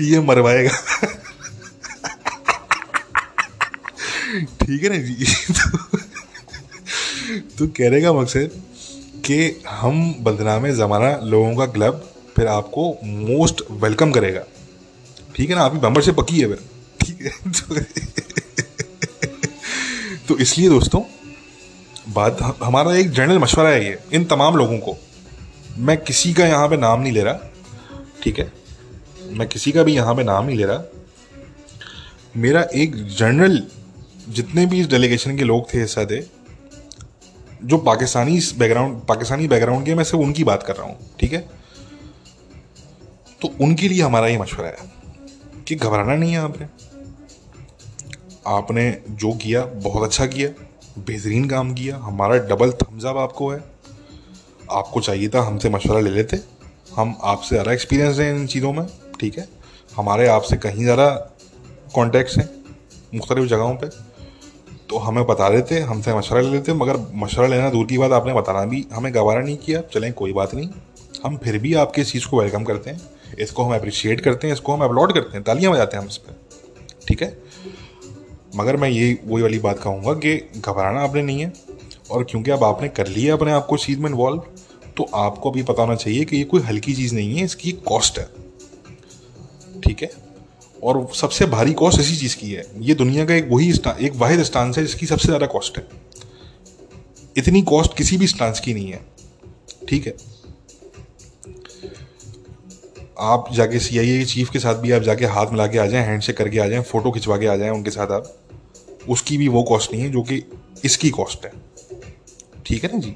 ये 0.00 0.20
मरवाएगा। 0.20 0.70
ठीक 4.30 4.82
है 4.82 4.88
ना? 4.88 4.96
जी 4.98 5.24
तो, 7.58 7.66
कहने 7.66 8.00
का 8.02 8.12
मकसद 8.12 8.50
कि 9.26 9.62
हम 9.68 10.14
बदनाम 10.20 10.66
ज़माना 10.72 11.10
लोगों 11.24 11.54
का 11.56 11.66
क्लब 11.66 11.94
फिर 12.36 12.46
आपको 12.46 12.84
मोस्ट 13.04 13.62
वेलकम 13.70 14.12
करेगा। 14.12 14.44
ठीक 15.36 15.50
है 15.50 15.56
ना? 15.56 15.62
आपकी 15.62 15.78
मेंबरशिप 15.78 16.14
पक्की 16.14 16.40
है 16.40 16.46
फिर। 16.48 16.58
ठीक 17.00 17.22
है? 17.22 17.30
तो, 17.52 17.80
तो 20.28 20.38
इसलिए 20.38 20.68
दोस्तों 20.68 21.02
बात 22.08 22.38
हमारा 22.62 22.94
एक 22.96 23.10
जनरल 23.10 23.38
मशवरा 23.38 23.68
है 23.68 23.84
ये 23.84 23.98
इन 24.12 24.24
तमाम 24.24 24.56
लोगों 24.56 24.78
को। 24.78 24.96
मैं 25.78 25.96
किसी 25.96 26.32
का 26.34 26.46
यहाँ 26.46 26.68
पे 26.68 26.76
नाम 26.76 27.00
नहीं 27.00 27.12
ले 27.12 27.22
रहा 27.22 27.50
ठीक 28.22 28.38
है? 28.38 28.52
मैं 29.32 29.48
किसी 29.48 29.72
का 29.72 29.82
भी 29.82 29.94
यहाँ 29.94 30.14
पे 30.14 30.22
नाम 30.24 30.46
नहीं 30.46 30.56
ले 30.56 30.64
रहा। 30.64 30.82
मेरा 32.36 32.62
एक 32.74 32.96
जनरल 33.16 33.62
जितने 34.30 34.66
भी 34.66 34.82
डेलीगेशन 34.86 35.36
के 35.36 35.44
लोग 35.44 35.72
थे 35.72 35.80
हिस्सा 35.80 36.04
थे 36.04 36.20
जो 37.62 37.78
पाकिस्तानी 37.78 38.40
बैकग्राउंड 38.58 39.00
पाकिस्तानी 39.06 39.48
बैकग्राउंड 39.48 39.86
के, 39.86 39.94
मैं 39.94 40.04
सिर्फ़ 40.04 40.22
उनकी 40.24 40.44
बात 40.44 40.62
कर 40.62 40.76
रहा 40.76 40.86
हूँ, 40.86 40.96
ठीक 41.20 41.32
है? 41.32 41.40
तो 43.42 43.48
उनके 43.60 43.88
लिए 43.88 44.02
हमारा 44.02 44.26
ये 44.26 44.38
मशवरा 44.38 44.68
है 44.68 44.90
कि 45.68 45.74
घबराना 45.74 46.14
नहीं 46.14 46.32
है 46.32 46.38
आपने 46.38 46.66
आपने 48.48 48.90
जो 49.10 49.32
किया, 49.32 49.64
बहुत 49.64 50.02
अच्छा 50.02 50.26
किया, 50.26 50.48
बेहतरीन 50.98 51.48
काम 51.48 51.72
किया, 51.74 51.96
हमारा 51.96 52.36
डबल 52.46 52.70
थम्सअप 52.72 53.16
आपको 53.16 53.50
है। 53.50 53.58
आपको 54.70 55.00
चाहिए 55.00 55.28
था 55.28 55.40
हमसे 55.40 55.68
मशवरा 55.68 56.00
ले 56.00 56.10
लेते, 56.10 56.38
हम 56.96 57.16
आपसे 57.22 57.48
ज़्यादा 57.48 57.72
एक्सपीरियंस 57.72 58.18
हैं 58.18 58.34
इन 58.34 58.46
चीज़ों 58.46 58.72
में, 58.72 58.86
ठीक 59.20 59.38
है? 59.38 59.48
हमारे 59.92 60.26
आपसे 60.28 60.56
कहीं 60.56 60.82
ज़्यादा 60.82 61.08
कॉन्टैक्ट्स 61.94 62.38
हैं, 62.38 62.48
मुख्तलिफ़ 63.14 63.46
जगहों 63.46 63.74
पे। 63.74 63.88
तो 64.90 64.98
हमें 64.98 65.24
बता 65.26 65.48
देते, 65.50 65.78
हमसे 65.80 66.14
मशवरा 66.14 66.40
ले 66.40 66.50
लेते, 66.50 66.72
मगर 66.72 66.96
मशवरा 67.14 67.46
लेना 67.46 67.70
दूर 67.70 67.86
की 67.86 67.98
बात, 67.98 68.12
आपने 68.12 68.32
बताना 68.34 68.64
भी। 68.64 68.86
हमें 68.92 69.14
गवारा 69.14 69.40
नहीं 69.40 69.56
किया, 69.56 69.80
चलें, 69.80 70.12
कोई 70.12 70.32
बात 70.32 70.54
नहीं। 70.54 70.68
हम 71.24 71.36
फिर 71.36 71.58
भी 71.58 71.74
आपके 71.74 72.02
इस 72.02 72.12
चीज़ 72.12 72.26
को 72.26 72.40
वेलकम 72.40 72.64
करते 72.64 72.90
हैं। 72.90 73.00
इसको 73.38 73.62
हम 73.62 73.74
अप्रिशिएट 73.74 74.20
करते 74.20 74.46
हैं, 74.46 74.54
इसको 74.54 74.72
हम 74.72 74.84
अपलोड 74.84 75.12
करते 75.12 75.30
हैं, 75.34 75.42
तालियाँ 75.42 75.72
बजाते 75.72 75.96
हैं 75.96 76.02
हम 76.02 76.08
इस 76.08 76.16
पर। 76.16 76.40
ठीक 77.08 77.22
है? 77.22 77.38
मगर 78.56 78.76
मैं 78.76 78.88
ये, 78.88 79.18
वही 79.24 79.42
वाली 79.42 79.58
बात 79.58 79.78
कहूँगा 79.78 80.12
कि 80.14 80.36
घबराना 80.56 81.00
आपने 81.00 81.22
नहीं 81.22 81.40
है, 81.40 81.52
और 82.10 82.24
क्योंकि 82.24 82.50
अब 82.50 82.64
आपने 82.64 82.88
कर 82.88 83.06
लिया 83.06 83.34
अपने 83.34 83.52
आप 83.52 83.66
को 83.66 83.76
चीज़ 83.76 83.98
में 83.98 84.10
इन्वॉल्व 84.10 84.42
तो 84.96 85.06
आपको 85.14 85.50
अभी 85.50 85.62
पता 85.62 85.82
होना 85.82 85.94
चाहिए 85.94 86.24
कि 86.24 86.36
ये 86.36 86.44
कोई 86.44 86.60
हल्की 86.60 86.94
चीज़ 86.94 87.14
नहीं 87.14 87.36
है, 87.36 87.44
इसकी 87.44 87.72
कॉस्ट 87.72 88.18
है। 88.18 88.28
ठीक 89.80 90.02
है? 90.02 90.29
और 90.82 91.06
सबसे 91.14 91.46
भारी 91.46 91.72
कॉस्ट 91.72 92.00
इसी 92.00 92.16
चीज़ 92.16 92.36
की 92.36 92.50
है। 92.52 92.64
ये 92.80 92.94
दुनिया 92.94 93.24
का 93.24 93.34
एक 93.34 93.48
वही 93.50 93.70
एक 94.00 94.12
वाहिद 94.16 94.42
स्टांस 94.42 94.78
है 94.78 94.84
जिसकी 94.84 95.06
सबसे 95.06 95.26
ज़्यादा 95.26 95.46
कॉस्ट 95.46 95.78
है। 95.78 95.86
इतनी 97.36 97.62
कॉस्ट 97.62 97.96
किसी 97.96 98.16
भी 98.16 98.26
स्टांस 98.26 98.60
की 98.60 98.74
नहीं 98.74 98.92
है। 98.92 99.00
ठीक 99.88 100.06
है? 100.06 100.14
आप 103.18 103.48
जाके 103.52 103.78
सी 103.78 103.98
आई 103.98 104.10
ए 104.10 104.24
चीफ 104.24 104.50
के 104.50 104.58
साथ 104.58 104.74
भी 104.74 104.92
आप 104.92 105.02
जाके 105.02 105.26
हाथ 105.26 105.46
मिला 105.46 105.66
के 105.66 105.78
आ 105.78 105.86
जाएँ 105.86 106.04
हैंड 106.06 106.22
शेक 106.22 106.36
करके 106.36 106.58
आ 106.58 106.66
जाएँ 106.66 106.82
फ़ोटो 106.82 107.10
खिंचवा 107.10 107.36
के 107.36 107.46
आ 107.46 107.56
जाएँ 107.56 107.70
उनके 107.70 107.90
साथ 107.90 108.10
आप, 108.10 108.36
उसकी 109.08 109.36
भी 109.38 109.48
वो 109.48 109.62
कॉस्ट 109.62 109.92
नहीं 109.92 110.02
है 110.02 110.10
जो 110.10 110.22
कि 110.22 110.42
इसकी 110.84 111.10
कॉस्ट 111.10 111.44
है। 111.44 111.52
ठीक 112.66 112.84
है 112.84 112.92
ना 112.92 112.98
जी? 112.98 113.10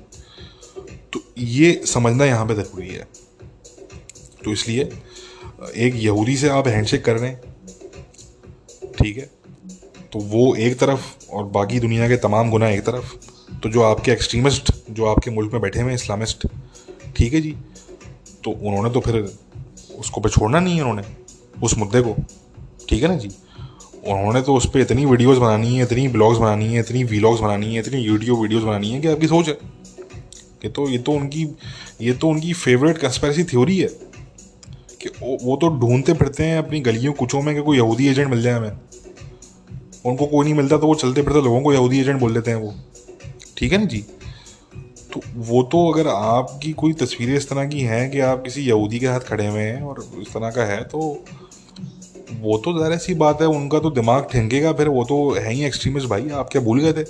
तो 1.13 1.23
ये 1.39 1.73
समझना 1.87 2.25
यहाँ 2.25 2.47
पे 2.47 2.55
ज़रूरी 2.55 2.89
है। 2.89 3.07
तो 4.45 4.53
इसलिए, 4.53 4.89
एक 5.77 5.95
यहूदी 5.95 6.37
से 6.37 6.49
आप 6.49 6.69
हैंडशेक 6.69 7.05
कर 7.05 7.17
रहे 7.17 7.31
हैं। 7.31 7.54
ठीक 9.03 9.17
है? 9.17 9.31
तो 10.13 10.19
वो 10.19 10.55
एक 10.55 10.79
तरफ़ 10.79 11.31
और 11.31 11.45
बाकी 11.45 11.81
दुनिया 11.81 12.09
के 12.09 12.17
तमाम 12.17 12.51
गुना 12.51 12.69
एक 12.69 12.81
तरफ़। 12.81 13.15
तो 13.61 13.69
जो 13.69 13.83
आपके 13.83 14.13
एक्सट्रीमिस्ट 14.13 14.73
जो 14.91 15.07
आपके 15.07 15.31
मुल्क 15.31 15.53
में 15.53 15.63
बैठे 15.63 15.81
हुए 15.81 15.89
हैं 15.89 15.95
इस्लामिस्ट 15.95 16.47
ठीक 17.17 17.35
है 17.35 17.41
जी? 17.41 17.57
तो 18.45 18.51
उन्होंने 18.51 18.91
तो 18.91 19.01
फिर 19.01 19.39
उसको 19.99 20.21
पे 20.21 20.29
छोड़ना 20.29 20.61
नहीं 20.61 20.75
है 20.75 20.81
उन्होंने, 20.81 21.03
उस 21.63 21.79
मुद्दे 21.79 22.01
को, 22.01 22.17
ठीक 22.89 23.03
है 23.03 23.09
ना 23.09 23.17
जी? 23.17 23.29
उन्होंने 24.07 24.43
तो 24.43 24.55
उस 24.55 24.71
पर 24.71 24.79
इतनी 24.79 25.05
वीडियोस 25.05 25.39
बनानी 25.39 25.77
है, 25.77 25.83
इतनी 25.83 26.09
ब्लॉग्स 26.09 26.39
बनानी 26.39 26.67
है, 26.67 26.81
इतनी 26.81 27.05
वीलॉग्स 27.05 27.41
बनानी 27.41 27.75
है, 27.75 27.81
इतनी 27.81 28.01
यूट्यूब 28.01 28.41
वीडियोस 28.41 28.63
बनानी 28.63 28.91
है 28.91 29.01
कि 29.01 29.09
आपकी 29.09 29.27
सोच 29.27 29.49
है। 29.49 29.59
कि 30.63 30.69
तो 30.69 30.89
ये 30.89 30.99
तो 30.99 31.13
उनकी, 31.13 31.57
ये 32.01 32.13
तो 32.13 32.29
उनकी 32.29 32.53
फेवरेट 32.53 32.99
कंस्पेरेसी 32.99 33.45
थ्योरी 33.45 33.79
है। 33.79 33.89
कि 35.03 35.09
वो 35.23 35.57
तो 35.57 35.69
ढूंढते 35.79 36.13
फिरते 36.13 36.45
हैं 36.45 36.59
अपनी 36.59 36.81
गलियों, 36.81 37.13
कुचों 37.13 37.43
में 37.43 37.55
कि 37.55 37.63
कोई 37.63 37.77
यहूदी 37.77 38.09
एजेंट 38.09 38.29
मिल 38.31 38.43
जाए 38.43 38.55
हमें। 38.55 38.79
उनको 40.07 40.27
कोई 40.27 40.45
नहीं 40.45 40.55
मिलता 40.55 40.79
तो 40.79 40.87
वो 40.87 40.95
चलते 40.95 41.23
फिरते 41.23 41.41
लोगों 41.41 41.61
को 41.61 41.73
यहूदी 41.73 42.01
एजेंट 42.01 42.21
बोल 42.21 42.35
देते 42.35 42.51
हैं 42.51 42.59
वो। 42.59 42.75
ठीक 43.57 43.73
है 43.73 43.79
ना 43.79 43.85
जी? 43.85 44.05
तो 45.13 45.21
वो 45.47 45.63
तो 45.63 45.89
अगर 45.93 46.09
आपकी 46.09 46.73
कोई 46.73 46.93
तस्वीरें 46.93 47.35
इस 47.37 47.49
तरह 47.49 47.67
की 47.67 47.81
हैं 47.81 48.11
कि 48.11 48.21
आप 48.23 48.43
किसी 48.43 48.63
यहूदी 48.63 48.99
के 48.99 49.07
साथ 49.07 49.21
खड़े 49.21 49.47
हुए 49.47 49.63
हैं 49.63 49.83
और 49.83 50.05
इस 50.21 50.33
तरह 50.35 50.51
का 50.51 50.65
है 50.65 50.83
तो 50.85 50.99
वो 52.41 52.57
तो 52.59 52.73
ज़रा 52.79 52.97
सी 52.97 53.15
बात 53.15 53.41
है, 53.41 53.47
उनका 53.49 53.79
तो 53.79 53.91
दिमाग 53.91 54.27
ठेंकेगा 54.33 54.73
फिर 54.73 54.89
वो 54.89 55.05
तो 55.05 55.19
है 55.33 55.53
ही 55.53 55.65
एक्सट्रीमिस्ट 55.65 56.09
भाई। 56.09 56.29
आप 56.31 56.49
क्या 56.53 56.63
भूल 56.63 56.81
गए 56.81 56.93
थे? 56.93 57.05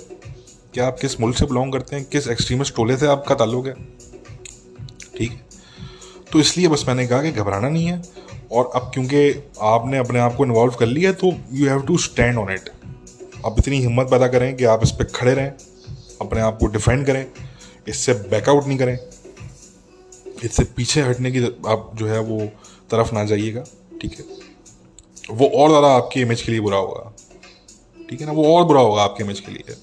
क्या 0.73 0.87
आप 0.87 0.97
किस 0.99 1.19
मुल्क 1.21 1.37
से 1.37 1.45
बिलोंग 1.45 1.71
करते 1.73 1.95
हैं? 1.95 2.05
किस 2.05 2.27
एक्सट्रीमिस्ट 2.27 2.75
टोले 2.75 2.97
से 2.97 3.07
आपका 3.07 3.35
ताल्लुक 3.35 3.67
है? 3.67 3.73
तो 6.35 6.39
इसलिए 6.39 6.67
बस 6.67 6.83
मैंने 6.87 7.05
कहा 7.07 7.21
कि 7.23 7.31
घबराना 7.31 7.67
नहीं 7.69 7.85
है। 7.85 8.01
और 8.51 8.69
अब 8.75 8.89
क्योंकि 8.93 9.19
आपने 9.63 9.97
अपने 9.97 10.19
आप 10.19 10.35
को 10.35 10.45
इन्वॉल्व 10.45 10.73
कर 10.79 10.85
लिया 10.87 11.09
है 11.09 11.15
तो 11.15 11.31
you 11.51 11.67
have 11.69 11.81
to 11.81 11.97
stand 11.97 12.37
on 12.37 12.51
it 12.53 12.69
अब 13.45 13.55
इतनी 13.59 13.79
हिम्मत 13.81 14.07
पैदा 14.11 14.27
करें 14.27 14.55
कि 14.57 14.63
आप 14.65 14.83
इस 14.83 14.91
पर 14.91 15.03
खड़े 15.15 15.33
रहें, 15.33 15.51
अपने 16.21 16.41
आप 16.41 16.57
को 16.61 16.67
डिफेंड 16.67 17.05
करें, 17.05 17.25
इससे 17.87 18.13
बैकआउट 18.29 18.67
नहीं 18.67 18.77
करें। 18.77 18.97
इससे 20.43 20.63
पीछे 20.77 21.01
हटने 21.01 21.31
की 21.31 21.45
आप 21.67 21.91
जो 21.95 22.07
है 22.07 22.19
वो 22.21 22.39
तरफ़ 22.91 23.13
ना 23.15 23.23
जाइएगा, 23.25 23.63
ठीक 24.01 24.19
है? 24.19 24.25
वो 25.31 25.47
और 25.47 25.69
ज़्यादा 25.69 25.95
आपकी 25.95 26.21
इमेज 26.21 26.41
के 26.41 26.51
लिए 26.51 26.61
बुरा 26.61 26.77
होगा, 26.77 27.11
ठीक 28.09 28.21
है 28.21 28.27
ना? 28.27 28.33
वो 28.33 28.55
और 28.55 28.65
बुरा 28.65 28.81
होगा 28.81 29.03
आपके 29.03 29.23
इमेज 29.23 29.39
के 29.39 29.51
लिए। 29.51 29.75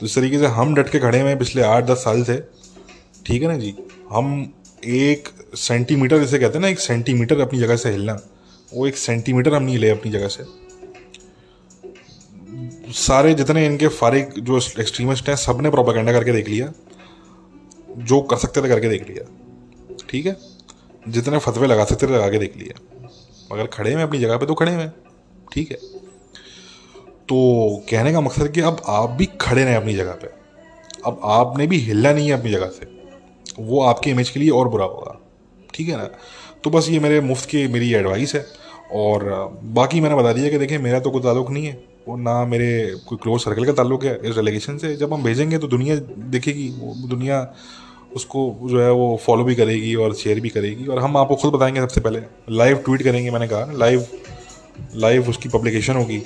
तो 0.00 0.06
इस 0.06 0.14
तरीके 0.14 0.38
से 0.38 0.46
हम 0.56 0.74
डट 0.74 0.90
के 0.90 0.98
खड़े 1.00 1.20
हुए 1.20 1.36
पिछले 1.36 1.62
आठ 1.64 1.84
दस 1.86 2.04
साल 2.04 2.24
से, 2.24 2.42
ठीक 3.26 3.42
है 3.42 3.48
ना 3.48 3.56
जी? 3.58 3.74
हम 4.10 4.52
एक 4.86 5.28
सेंटीमीटर 5.54 6.18
जैसे 6.18 6.38
कहते 6.38 6.54
हैं 6.54 6.60
ना, 6.60 6.68
एक 6.68 6.80
सेंटीमीटर 6.80 7.40
अपनी 7.40 7.58
जगह 7.58 7.76
से 7.76 7.90
हिलना, 7.90 8.16
वो 8.74 8.86
एक 8.86 8.96
सेंटीमीटर 8.96 9.54
हम 9.54 9.62
नहीं 9.62 9.78
ले 9.78 9.90
अपनी 9.90 10.12
जगह 10.12 10.28
से। 10.28 10.44
सारे 12.92 13.34
जितने 13.34 13.66
इनके 13.66 13.88
फारिग 13.88 14.28
जो 14.38 14.56
एक्सट्रीमिस्ट 14.56 15.28
हैं 15.28 15.36
सबने 15.36 15.70
प्रोपागेंडा 15.70 16.12
करके 16.12 16.32
देख 16.32 16.48
लिया, 16.48 16.72
जो 17.98 18.20
कर 18.20 18.36
सकते 18.36 18.62
थे 18.62 18.68
करके 18.68 18.88
देख 18.88 19.08
लिया, 19.08 19.24
ठीक 20.10 20.26
है? 20.26 20.36
जितने 21.08 21.38
फतवे 21.38 21.66
लगा 21.66 21.84
सकते 21.84 22.06
थे 22.06 22.12
लगा 22.12 22.30
के 22.30 22.38
देख 22.38 22.56
लिया। 22.56 23.08
मगर 23.52 23.66
खड़े 23.66 23.90
हैं 23.90 24.02
अपनी 24.02 24.18
जगह 24.18 24.36
पे 24.36 24.46
तो 24.46 24.54
खड़े 24.54 24.72
हैं, 24.72 24.92
ठीक 25.52 25.70
है? 25.70 25.76
तो 27.28 27.82
कहने 27.90 28.12
का 28.12 28.20
मकसद 28.20 28.48
कि 28.48 28.60
अब 28.60 28.82
आप 28.86 29.10
भी 29.10 29.26
खड़े 29.40 29.64
रहें 29.64 29.76
अपनी 29.76 29.94
जगह 29.94 30.12
पे। 30.12 30.26
अब 31.06 31.20
आपने 31.24 31.66
भी 31.66 31.78
हिलना 31.78 32.12
नहीं 32.12 32.26
है 32.26 32.38
अपनी 32.38 32.50
जगह 32.50 32.66
से। 32.66 32.94
वो 33.58 33.82
आपके 33.82 34.10
इमेज 34.10 34.30
के 34.30 34.40
लिए 34.40 34.50
और 34.50 34.68
बुरा 34.68 34.84
होगा। 34.84 35.20
ठीक 35.76 35.88
है 35.88 35.96
ना? 35.96 36.08
तो 36.64 36.70
बस 36.70 36.88
ये 36.88 37.00
मेरे 37.00 37.20
मुफ़्त 37.20 37.48
की 37.48 37.68
मेरी 37.68 37.94
एडवाइस 37.94 38.34
है। 38.34 38.46
और 38.92 39.24
बाकी 39.64 40.00
मैंने 40.00 40.16
बता 40.16 40.32
दिया 40.32 40.50
कि 40.50 40.58
देखिए, 40.58 40.78
मेरा 40.78 41.00
तो 41.00 41.10
कोई 41.10 41.22
ताल्लुक 41.22 41.50
नहीं 41.50 41.66
है। 41.66 41.84
वो 42.08 42.16
ना 42.16 42.44
मेरे 42.44 42.96
कोई 43.06 43.18
क्लोज 43.22 43.40
सर्कल 43.40 43.64
का 43.64 43.72
ताल्लुक 43.72 44.04
है। 44.04 44.20
इस 44.24 44.34
डेलीगेशन 44.34 44.78
से 44.78 44.96
जब 44.96 45.14
हम 45.14 45.22
भेजेंगे 45.22 45.58
तो 45.58 45.66
दुनिया 45.66 45.96
देखेगी। 46.18 46.68
वो 46.68 47.08
दुनिया 47.08 47.54
उसको 48.16 48.58
जो 48.64 48.80
है 48.80 48.90
वो 48.92 49.20
फॉलो 49.26 49.44
भी 49.44 49.54
करेगी 49.54 49.94
और 49.94 50.14
शेयर 50.14 50.40
भी 50.40 50.48
करेगी। 50.48 50.86
और 50.86 50.98
हम 50.98 51.16
आपको 51.16 51.36
खुद 51.36 51.52
बताएँगे 51.52 51.80
सबसे 51.80 52.00
पहले। 52.00 52.20
लाइव 52.50 52.76
ट्वीट 52.76 53.02
करेंगे 53.02 53.30
मैंने 53.30 53.48
कहा। 53.48 53.72
लाइव 53.72 54.06
लाइव 54.94 55.28
उसकी 55.28 55.48
पब्लिकेशन 55.48 55.94
होगी। 55.96 56.22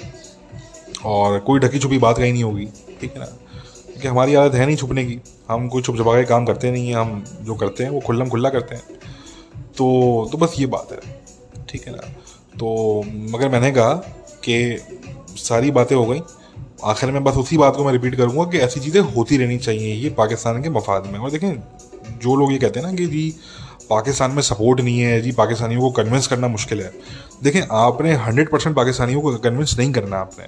और 1.05 1.38
कोई 1.38 1.61
ढकी 1.61 1.78
छुपी 1.78 1.98
बात 1.98 2.18
कहीं 2.18 2.32
नहीं 2.32 2.44
होगी। 2.44 2.68
ठीक 3.01 3.12
है 3.12 3.18
ना? 3.18 3.24
क्योंकि 3.24 4.09
हमारी 4.09 4.34
आदत 4.34 4.55
है 4.55 4.66
नहीं 4.66 4.76
छुपने 4.76 5.05
की। 5.05 5.20
हम 5.48 5.68
कोई 5.68 5.82
छुप 5.82 5.96
छुपा 5.96 6.16
के 6.16 6.24
काम 6.24 6.44
करते 6.44 6.70
नहीं 6.70 6.88
हैं। 6.88 6.96
हम 6.96 7.24
जो 7.42 7.55
करते 7.55 7.84
हैं 7.84 7.90
वो 7.90 8.01
खुल्लम 8.01 8.28
खुल्ला 8.28 8.51
करते 8.51 8.74
हैं। 8.74 8.82
तो 9.81 10.28
तो 10.33 10.39
बस 10.39 10.55
ये 10.59 10.66
बात 10.66 10.89
है। 10.93 10.99
ठीक 11.68 11.87
है 11.87 11.93
ना? 11.93 12.09
तो 12.59 13.03
मगर 13.07 13.49
मैंने 13.49 13.70
कहा 13.70 13.93
कि 14.45 14.78
सारी 15.37 15.70
बातें 15.70 15.97
हो 15.97 16.07
गई। 16.07 16.20
आखिर 16.85 17.11
में 17.11 17.24
बस 17.24 17.35
उसी 17.35 17.57
बात 17.57 17.76
को 17.76 17.85
मैं 17.85 17.93
रिपीट 17.93 18.14
करूँगा 18.14 18.45
कि 18.45 18.59
ऐसी 18.59 18.81
चीज़ें 18.81 19.01
होती 19.01 19.37
रहनी 19.37 19.59
चाहिए 19.59 19.95
ये 19.95 20.11
पाकिस्तान 20.11 20.62
के 20.62 20.70
मफाद 20.70 21.07
में। 21.07 21.18
और 21.18 21.31
देखें, 21.31 21.55
जो 22.22 22.37
लोग 22.37 22.53
ये 22.53 22.59
कहते 22.59 22.81
हैं 22.81 22.87
ना 22.87 22.93
कि 22.93 23.07
जी, 23.07 23.37
पाकिस्तान 23.91 24.31
में 24.31 24.43
सपोर्ट 24.43 24.81
नहीं 24.81 25.01
है, 25.01 25.20
जी, 25.20 25.33
पाकिस्तानियों 25.33 25.81
को 25.81 25.91
कन्विंस 25.91 26.26
करना 26.26 26.49
मुश्किल 26.49 26.83
है। 26.83 26.93
देखें, 27.43 27.62
आपने 27.70 28.12
हंड्रेड 28.12 28.51
परसेंट 28.51 28.76
पाकिस्तानियों 28.76 29.20
को 29.20 29.37
कन्विंस 29.37 29.76
नहीं 29.78 29.93
करना 29.93 30.16
आपने। 30.16 30.47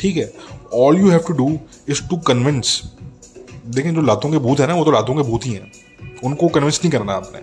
ठीक 0.00 0.16
है? 0.16 0.32
All 0.74 1.00
you 1.00 1.10
have 1.10 1.20
to 1.20 1.32
do 1.32 1.58
is 1.88 2.08
to 2.08 2.16
convince 2.16 2.82
देखें, 3.66 3.94
जो 3.94 4.02
लातों 4.02 4.30
के 4.30 4.38
भूत 4.38 4.60
है 4.60 4.66
ना, 4.66 4.74
वो 4.74 4.84
तो 4.84 4.90
लातों 4.90 5.14
के 5.14 5.22
भूत 5.22 5.46
ही 5.46 5.52
हैं। 5.52 5.72
उनको 6.24 6.48
कन्विंस 6.48 6.80
नहीं 6.84 6.92
करना 6.92 7.12
आपने। 7.12 7.40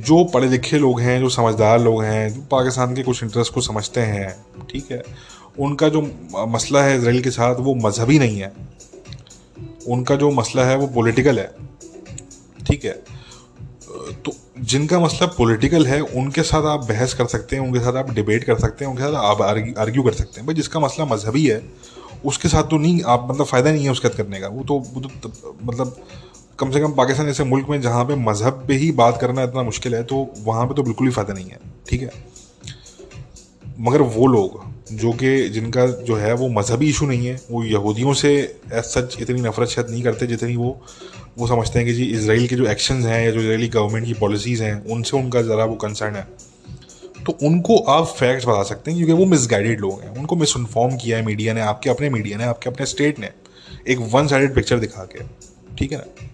जो 0.00 0.24
पढ़े 0.24 0.48
लिखे 0.48 0.78
लोग 0.78 1.00
हैं, 1.00 1.18
जो 1.20 1.28
समझदार 1.28 1.80
लोग 1.80 2.02
हैं, 2.04 2.32
जो 2.34 2.40
पाकिस्तान 2.50 2.94
के 2.96 3.02
कुछ 3.02 3.22
इंटरेस्ट 3.22 3.52
को 3.54 3.60
समझते 3.60 4.00
हैं, 4.00 4.34
ठीक 4.70 4.90
है? 4.92 5.02
उनका 5.58 5.88
जो 5.88 6.00
मसला 6.48 6.82
है 6.82 6.96
इसराइल 6.98 7.22
के 7.22 7.30
साथ 7.30 7.60
वो 7.60 7.74
मजहबी 7.74 8.18
नहीं 8.18 8.40
है। 8.40 8.52
उनका 9.88 10.16
जो 10.16 10.30
मसला 10.30 10.64
है 10.64 10.76
वो 10.76 10.86
पॉलिटिकल 10.86 11.38
है, 11.38 11.50
ठीक 12.66 12.84
है? 12.84 12.92
तो 14.24 14.32
जिनका 14.60 14.98
मसला 15.00 15.26
पॉलिटिकल 15.26 15.86
है, 15.86 16.00
उनके 16.00 16.42
साथ 16.42 16.66
आप 16.66 16.84
बहस 16.84 17.14
कर 17.14 17.26
सकते 17.26 17.56
हैं, 17.56 17.62
उनके 17.62 17.80
साथ 17.80 17.96
आप 17.96 18.10
डिबेट 18.10 18.44
कर 18.44 18.58
सकते 18.58 18.84
हैं, 18.84 18.92
उनके 18.92 19.02
साथ 19.02 19.14
आप 19.14 19.42
आर्ग्यू 19.78 20.02
कर 20.02 20.12
सकते 20.12 20.40
हैं। 20.40 20.46
भाई, 20.46 20.54
जिसका 20.54 20.80
मसला 20.80 21.04
मजहबी 21.04 21.46
है, 21.46 21.62
उसके 22.24 22.48
साथ 22.48 22.62
तो 22.62 22.78
नहीं, 22.78 23.02
आप 23.02 23.26
मतलब 23.30 23.46
फ़ायदा 23.46 23.72
नहीं 23.72 23.84
है 23.84 23.90
उसके 23.90 24.08
साथ 24.08 24.16
करने 24.16 24.40
का। 24.40 24.48
वो 24.48 24.62
तो 24.64 24.74
वो 24.74 25.00
तो 25.00 25.56
मतलब 25.62 25.96
कम 26.58 26.70
से 26.70 26.80
कम 26.80 26.92
पाकिस्तान 26.92 27.26
जैसे 27.26 27.44
मुल्क 27.44 27.68
में 27.68 27.80
जहाँ 27.80 28.04
पे 28.04 28.14
मज़हब 28.16 28.64
पे 28.68 28.74
ही 28.74 28.90
बात 28.92 29.18
करना 29.20 29.42
इतना 29.42 29.62
मुश्किल 29.62 29.94
है 29.94 30.02
तो 30.04 30.16
वहाँ 30.40 30.66
पे 30.66 30.74
तो 30.74 30.82
बिल्कुल 30.82 31.06
ही 31.06 31.12
फ़ायदा 31.12 31.34
नहीं 31.34 31.46
है, 31.46 31.58
ठीक 31.88 32.02
है? 32.02 32.10
मगर 33.80 34.02
वो 34.02 34.26
लोग, 34.26 34.62
जो 34.92 35.12
कि 35.12 35.48
जिनका 35.48 35.86
जो 35.86 36.16
है 36.16 36.32
वो 36.34 36.48
मजहबी 36.50 36.88
इशू 36.88 37.06
नहीं 37.06 37.26
है, 37.26 37.38
वो 37.50 37.62
यहूदियों 37.64 38.12
से 38.14 38.34
एज 38.34 38.84
सच 38.84 39.16
इतनी 39.20 39.40
नफरत 39.40 39.68
शायद 39.68 39.90
नहीं 39.90 40.02
करते 40.02 40.26
जितनी 40.26 40.56
वो 40.56 40.80
वो 41.38 41.46
समझते 41.46 41.78
हैं 41.78 41.86
कि 41.88 41.94
जी 41.94 42.04
इसराइल 42.06 42.46
के 42.48 42.56
जो 42.56 42.66
एक्शन 42.66 43.02
हैं 43.02 43.24
या 43.24 43.30
जो 43.30 43.40
इसराइली 43.40 43.68
गवर्नमेंट 43.68 44.06
की 44.06 44.14
पॉलिसीज़ 44.14 44.62
हैं, 44.62 44.84
उनसे 44.86 45.16
उनका 45.16 45.42
ज़रा 45.42 45.64
वो 45.64 45.74
कंसर्न 45.74 46.14
है। 46.14 46.26
तो 47.26 47.36
उनको 47.42 47.76
आप 47.76 48.06
फैक्ट्स 48.18 48.46
बता 48.46 48.62
सकते 48.62 48.90
हैं, 48.90 48.98
क्योंकि 48.98 49.22
वो 49.22 49.26
मिसगाइडेड 49.26 49.80
लोग 49.80 50.02
हैं। 50.02 50.10
उनको 50.16 50.36
मिस 50.36 50.56
इन्फॉर्म 50.56 50.96
किया 50.96 51.16
है 51.16 51.24
मीडिया 51.26 51.54
ने, 51.54 51.60
आपके 51.60 51.90
अपने 51.90 52.10
मीडिया 52.10 52.38
ने, 52.38 52.44
आपके 52.44 52.70
अपने 52.70 52.86
स्टेट 52.86 53.18
ने, 53.18 53.30
एक 53.88 53.98
वन 54.12 54.26
साइडेड 54.26 54.54
पिक्चर 54.54 54.78
दिखा 54.78 55.04
के, 55.04 55.24
ठीक 55.76 55.92
है 55.92 55.98
ना? 55.98 56.28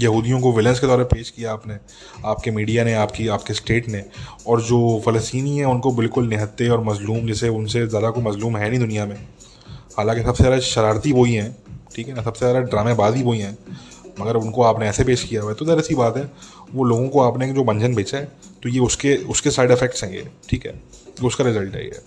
यहूदियों 0.00 0.40
को 0.40 0.52
विलेंस 0.52 0.80
के 0.80 0.86
पर 0.86 1.04
पेश 1.06 1.30
किया 1.30 1.52
आपने, 1.52 1.76
आपके 2.24 2.50
मीडिया 2.50 2.84
ने, 2.84 2.94
आपकी, 2.94 3.26
आपके 3.28 3.54
स्टेट 3.54 3.88
ने। 3.88 4.04
और 4.46 4.62
जो 4.62 4.80
फ़लस्तनी 5.04 5.56
हैं, 5.58 5.66
उनको 5.66 5.92
बिल्कुल 5.92 6.28
निहत्ते 6.28 6.68
और 6.68 6.84
मज़लूम, 6.84 7.26
जैसे 7.26 7.48
उनसे 7.50 7.86
ज़्यादा 7.86 8.10
कोई 8.10 8.24
मज़लूम 8.24 8.56
है 8.56 8.68
नहीं 8.70 8.80
दुनिया 8.80 9.06
में। 9.06 9.16
हालाँकि 9.98 10.22
सबसे 10.22 10.42
ज़्यादा 10.42 10.58
शरारती 10.62 11.12
वही 11.12 11.34
हैं, 11.34 11.56
ठीक 11.94 12.08
है 12.08 12.14
ना? 12.14 12.22
सबसे 12.22 12.40
ज़्यादा 12.40 12.60
ड्रामेबाजी 12.60 13.22
वही 13.22 13.40
हैं। 13.40 13.56
मगर 14.20 14.36
उनको 14.36 14.62
आपने 14.62 14.88
ऐसे 14.88 15.04
पेश 15.04 15.22
किया 15.24 15.42
हुआ 15.42 15.50
है 15.50 15.56
तो 15.56 15.64
ज़रा 15.64 15.80
सी 15.82 15.94
बात 15.94 16.16
है, 16.16 16.30
वो 16.72 16.84
लोगों 16.84 17.08
को 17.08 17.20
आपने 17.20 17.52
जो 17.52 17.64
मंजन 17.64 17.94
बेचा 17.94 18.18
है 18.18 18.32
तो 18.62 18.68
ये 18.68 18.80
उसके 18.80 19.14
उसके 19.30 19.50
साइड 19.50 19.70
इफ़ेक्ट्स 19.70 20.04
हैं 20.04 20.12
ये, 20.12 20.26
ठीक 20.48 20.66
है? 20.66 20.74
उसका 21.24 21.44
रिज़ल्ट 21.44 21.74
है 21.74 21.84
ये। 21.84 22.00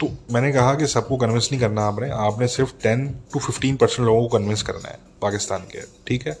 तो 0.00 0.08
मैंने 0.32 0.52
कहा 0.52 0.74
कि 0.74 0.86
सबको 0.86 1.16
कन्विंस 1.16 1.48
नहीं 1.52 1.60
करना 1.60 1.82
आपने। 1.82 2.08
आपने 2.10 2.46
सिर्फ़ 2.48 2.72
टेन 2.82 3.06
टू 3.32 3.40
फिफ्टीन 3.40 3.76
परसेंट 3.76 4.06
लोगों 4.06 4.28
को 4.28 4.38
कन्विंस 4.38 4.62
करना 4.62 4.88
है 4.88 4.98
पाकिस्तान 5.22 5.60
के 5.72 5.80
ठीक 6.06 6.26
है? 6.26 6.36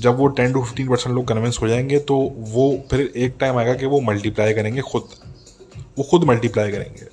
जब 0.00 0.18
वो 0.18 0.26
टेन 0.30 0.52
टू 0.52 0.62
फिफ्टीन 0.64 0.88
परसेंट 0.88 1.14
लोग 1.14 1.26
कन्विंस 1.28 1.58
हो 1.62 1.68
जाएँगे 1.68 1.98
तो 2.00 2.16
वो 2.48 2.66
फिर 2.90 3.00
एक 3.16 3.34
टाइम 3.40 3.56
आएगा 3.58 3.74
कि 3.74 3.86
वो 3.86 4.00
मल्टीप्लाई 4.00 4.52
करेंगे 4.54 4.80
खुद। 4.82 5.08
वो 5.98 6.04
खुद 6.10 6.24
मल्टीप्लाई 6.24 6.70
करेंगे 6.72 7.08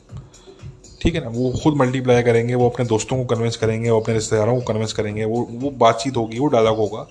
ठीक 1.01 1.15
है 1.15 1.21
ना? 1.23 1.29
वो 1.29 1.51
खुद 1.63 1.75
मल्टीप्लाई 1.77 2.23
करेंगे 2.23 2.55
वो 2.55 2.69
अपने 2.69 2.85
दोस्तों 2.85 3.17
को 3.17 3.25
कन्विंस 3.35 3.55
करेंगे 3.55 3.89
वो 3.89 3.99
अपने 4.01 4.13
रिश्तेदारों 4.13 4.55
को 4.55 4.61
कन्विंस 4.63 4.93
करेंगे 4.93 5.25
वो 5.25 5.47
वो 5.51 5.69
बातचीत 5.77 6.17
होगी 6.17 6.39
वो 6.39 6.47
डायलॉग 6.47 6.77
होगा। 6.77 7.07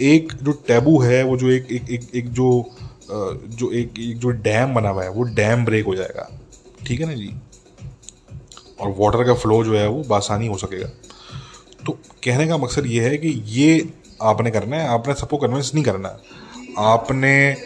एक 0.00 0.32
जो 0.42 0.52
टैबू 0.68 0.98
है 1.00 1.22
वो 1.22 1.36
जो 1.36 1.50
एक 1.50 1.72
एक 1.72 1.90
एक, 1.90 2.08
एक 2.14 2.28
जो 2.30 2.64
जो 3.10 3.70
एक, 3.72 3.98
एक 3.98 4.18
जो 4.18 4.30
डैम 4.30 4.74
बना 4.74 4.88
हुआ 4.88 5.02
है 5.02 5.10
वो 5.10 5.22
डैम 5.34 5.64
ब्रेक 5.64 5.86
हो 5.86 5.94
जाएगा 5.96 6.28
ठीक 6.86 7.00
है 7.00 7.06
ना 7.06 7.14
जी? 7.14 7.32
और 8.82 8.94
वाटर 8.98 9.24
का 9.24 9.34
फ्लो 9.34 9.64
जो 9.64 9.78
है 9.78 9.88
वो 9.88 10.02
बासानी 10.02 10.46
हो 10.46 10.56
सकेगा। 10.56 10.88
तो 11.86 11.92
कहने 12.24 12.46
का 12.46 12.56
मकसद 12.56 12.86
ये 12.86 13.08
है 13.08 13.16
कि 13.18 13.28
ये 13.46 13.92
आपने 14.22 14.50
करना 14.50 14.76
है, 14.76 14.88
आपने 14.88 15.14
सबको 15.14 15.36
कन्विंस 15.36 15.70
नहीं 15.74 15.84
करना। 15.84 16.18
आपने 16.78 17.56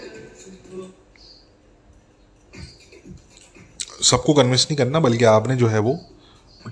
सबको 4.03 4.35
कन्विंस 4.35 4.67
नहीं 4.71 4.77
करना, 4.77 5.01
बल्कि 5.01 5.25
आपने 5.25 5.57
जो 5.57 5.67
है 5.67 5.79
वो 5.79 5.99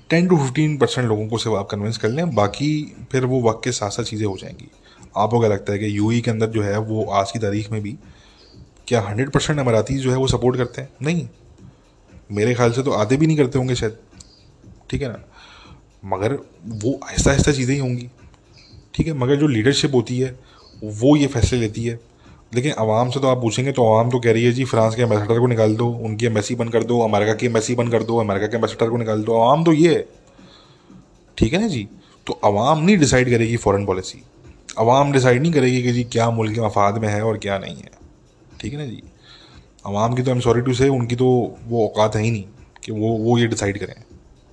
टेन 0.09 0.27
टू 0.27 0.37
फिफ्टीन 0.37 0.77
परसेंट 0.77 1.07
लोगों 1.07 1.27
को 1.27 1.37
सिर्फ़ 1.37 1.57
आप 1.57 1.67
कन्विंस 1.67 1.97
कर 1.97 2.09
लें, 2.09 2.35
बाकी 2.35 2.95
फिर 3.11 3.25
वो 3.25 3.41
वक्त 3.49 3.61
के 3.63 3.71
साथ 3.71 3.89
साथ 3.89 4.03
चीज़ें 4.03 4.25
हो 4.27 4.37
जाएँगी। 4.37 4.69
आपको 5.17 5.39
क्या 5.39 5.49
लगता 5.49 5.73
है 5.73 5.79
कि 5.79 5.97
यूई 5.97 6.21
के 6.21 6.31
अंदर 6.31 6.47
जो 6.47 6.61
है 6.61 6.77
वो 6.79 7.05
आज 7.05 7.31
की 7.31 7.39
तारीख 7.39 7.71
में 7.71 7.81
भी 7.81 7.97
क्या 8.87 9.01
हंड्रेड 9.01 9.29
परसेंट 9.29 9.59
अमराती 9.59 9.97
जो 9.97 10.11
है 10.11 10.17
वो 10.17 10.27
सपोर्ट 10.27 10.57
करते 10.57 10.81
हैं? 10.81 10.89
नहीं। 11.01 11.27
मेरे 12.31 12.53
ख्याल 12.53 12.71
से 12.71 12.83
तो 12.83 12.91
आधे 12.91 13.17
भी 13.17 13.27
नहीं 13.27 13.37
करते 13.37 13.57
होंगे 13.57 13.75
शायद। 13.75 13.97
ठीक 14.89 15.01
है 15.01 15.07
ना? 15.07 15.23
मगर 16.05 16.33
वो 16.65 16.99
ऐसा 17.11 17.29
आहिस्ता 17.31 17.51
चीज़ें 17.51 17.73
ही 17.73 17.79
होंगी। 17.79 18.09
ठीक 18.93 19.07
है? 19.07 19.13
मगर 19.13 19.35
जो 19.35 19.47
लीडरशिप 19.47 19.93
होती 19.95 20.19
है, 20.19 20.37
वो 20.83 21.15
ये 21.15 21.27
फैसले 21.27 21.59
लेती 21.59 21.85
है। 21.85 21.99
लेकिन 22.55 22.73
आवाम 22.79 23.09
से 23.09 23.19
तो 23.19 23.27
आप 23.27 23.37
पूछेंगे 23.37 23.71
तो 23.71 23.85
आवाम 23.85 24.09
तो 24.09 24.19
कह 24.19 24.31
रही 24.31 24.43
है, 24.45 24.51
जी, 24.51 24.65
फ्रांस 24.65 24.95
के 24.95 25.01
एम्बेसडर 25.01 25.39
को 25.39 25.47
निकाल 25.47 25.75
दो, 25.75 25.87
उनकी 25.87 26.25
एम्बेसी 26.25 26.55
बंद 26.55 26.71
कर 26.71 26.83
दो, 26.83 26.99
अमेरिका 27.01 27.33
की 27.33 27.45
एम्बेसी 27.45 27.75
बंद 27.75 27.91
कर 27.91 28.03
दो, 28.03 28.17
अमेरिका 28.19 28.47
के 28.47 28.55
एम्बेसडर 28.55 28.89
को 28.89 28.97
निकाल 28.97 29.23
दो। 29.23 29.33
आवाम 29.33 29.63
तो 29.63 29.73
ये 29.73 29.95
है। 29.95 30.05
ठीक 31.37 31.53
है 31.53 31.61
ना 31.61 31.67
जी? 31.67 31.87
तो 32.27 32.39
आवाम 32.45 32.83
नहीं 32.83 32.97
डिसाइड 32.97 33.29
करेगी 33.29 33.57
फॉरेन 33.57 33.85
पॉलिसी 33.85 34.21
आवाम 34.79 35.11
डिसाइड 35.11 35.41
नहीं 35.41 35.51
करेगी 35.53 35.81
कि 35.83 35.91
जी 35.91 36.03
क्या 36.03 36.29
मुल्क 36.31 36.53
के 36.53 36.61
मफाद 36.61 36.97
में 36.97 37.07
है 37.07 37.21
और 37.21 37.37
क्या 37.37 37.57
नहीं 37.57 37.75
है। 37.75 37.91
ठीक 38.61 38.73
है 38.73 38.79
ना 38.79 38.85
जी? 38.85 39.01
आवाम 39.87 40.15
की 40.15 40.23
तो 40.23 40.29
आई 40.29 40.35
एम 40.35 40.41
सॉरी 40.41 40.61
टू 40.61 40.73
से 40.73 40.87
उनकी 40.89 41.15
तो 41.15 41.27
वो 41.67 41.85
औकात 41.87 42.15
है 42.15 42.21
ही 42.21 42.31
नहीं 42.31 42.43
कि 42.83 42.91
वो 42.91 43.15
वो 43.17 43.37
ये 43.37 43.47
डिसाइड 43.47 43.79
करें। 43.79 43.95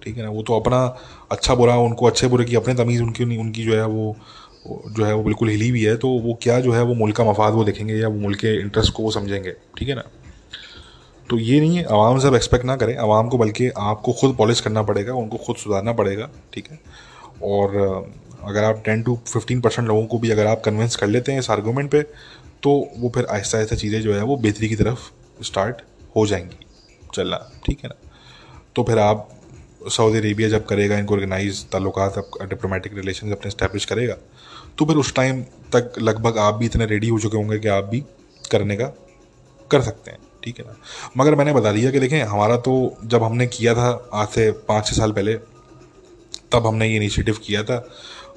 ठीक 0.02 0.16
है 0.16 0.22
ना? 0.22 0.30
वो 0.30 0.42
तो 0.42 0.58
अपना 0.60 0.84
अच्छा 1.30 1.54
बुरा, 1.54 1.76
उनको 1.78 2.06
अच्छे 2.06 2.28
बुरे 2.28 2.44
की, 2.44 2.56
अपने 2.56 2.74
तमीज़ 2.74 3.02
उनकी 3.02 3.36
उनकी 3.38 3.64
जो 3.64 3.74
है 3.74 3.86
वो, 3.86 4.16
जो 4.66 5.04
है 5.04 5.14
वो 5.14 5.22
बिल्कुल 5.22 5.48
हिली 5.48 5.68
हुई 5.68 5.82
है 5.82 5.96
तो 5.96 6.08
वो 6.20 6.38
क्या 6.42 6.58
जो 6.60 6.72
है 6.72 6.82
वो 6.82 6.94
मुल्क 6.94 7.16
का 7.16 7.24
मफाद 7.24 7.52
वो 7.52 7.64
देखेंगे 7.64 7.94
या 7.94 8.08
वो 8.08 8.18
मुल्क 8.20 8.38
के 8.38 8.54
इंटरेस्ट 8.60 8.92
को 8.92 9.02
वो 9.02 9.10
समझेंगे, 9.10 9.52
ठीक 9.78 9.88
है 9.88 9.94
ना? 9.94 10.04
तो 11.30 11.38
ये 11.38 11.60
नहीं 11.60 11.76
है, 11.76 11.84
आवाम 11.84 12.18
से 12.18 12.28
एक्सपेक्ट 12.36 12.64
ना 12.64 12.76
करें, 12.76 12.96
आवाम 12.96 13.28
को 13.28 13.38
बल्कि 13.38 13.68
आपको 13.68 14.12
खुद 14.12 14.34
पॉलिश 14.36 14.60
करना 14.60 14.82
पड़ेगा, 14.82 15.14
उनको 15.14 15.36
खुद 15.36 15.56
सुधारना 15.56 15.92
पड़ेगा, 15.92 16.28
ठीक 16.54 16.70
है? 16.70 16.78
और 17.42 17.76
अगर 18.44 18.64
आप 18.64 18.82
टेन 18.84 19.02
टू 19.02 19.18
फिफ्टीन 19.26 19.60
परसेंट 19.60 19.86
लोगों 19.88 20.06
को 20.06 20.18
भी 20.18 20.30
अगर 20.30 20.46
आप 20.46 20.62
कन्विंस 20.64 20.96
कर 20.96 21.06
लेते 21.06 21.32
हैं 21.32 21.38
इस 21.38 21.50
आर्गूमेंट 21.50 21.90
पे 21.90 22.02
तो 22.62 22.70
वो 22.98 23.10
फिर 23.14 23.26
आहिस्ता 23.26 23.58
आहिस्ता 23.58 23.76
चीज़ें 23.76 24.00
जो 24.02 24.14
है 24.14 24.22
वो 24.22 24.36
बेहतरी 24.36 24.68
की 24.68 24.76
तरफ़ 24.76 25.10
स्टार्ट 25.44 25.82
हो 26.16 26.26
जाएँगी, 26.26 26.66
चलना, 27.14 27.36
ठीक 27.66 27.78
है 27.84 27.88
ना? 27.88 27.96
तो 28.76 28.82
फिर 28.82 28.98
आप 28.98 29.28
सऊदी 29.88 30.18
अरेबिया 30.18 30.48
जब 30.48 30.66
करेगा, 30.66 30.98
इनको 30.98 31.14
ऑर्गेनाइज 31.14 31.64
ताल्लुक 31.72 31.98
डिप्लोमेटिक 32.42 32.96
रिलेशन 32.96 33.32
अपने 33.32 33.48
इस्टेब्लिश 33.48 33.84
करेगा 33.84 34.16
तो 34.78 34.84
फिर 34.86 34.96
उस 34.96 35.14
टाइम 35.14 35.42
तक 35.72 35.92
लगभग 36.00 36.38
आप 36.38 36.54
भी 36.54 36.66
इतने 36.66 36.86
रेडी 36.86 37.08
हो 37.08 37.18
चुके 37.18 37.36
होंगे 37.36 37.58
कि 37.58 37.68
आप 37.68 37.84
भी 37.84 38.02
करने 38.50 38.76
का 38.76 38.86
कर 39.70 39.80
सकते 39.82 40.10
हैं, 40.10 40.18
ठीक 40.44 40.58
है 40.58 40.64
ना? 40.66 40.74
मगर 41.16 41.34
मैंने 41.34 41.52
बता 41.52 41.72
दिया 41.72 41.90
कि 41.90 42.00
देखें, 42.00 42.22
हमारा 42.22 42.56
तो 42.58 42.96
जब 43.04 43.22
हमने 43.22 43.46
किया 43.48 43.74
था, 43.74 44.10
आज 44.14 44.28
से 44.28 44.50
पाँच 44.68 44.86
छः 44.86 44.96
साल 44.96 45.12
पहले, 45.12 45.34
तब 46.52 46.66
हमने 46.66 46.88
ये 46.88 46.96
इनिशिएटिव 46.96 47.38
किया 47.44 47.62
था, 47.62 47.84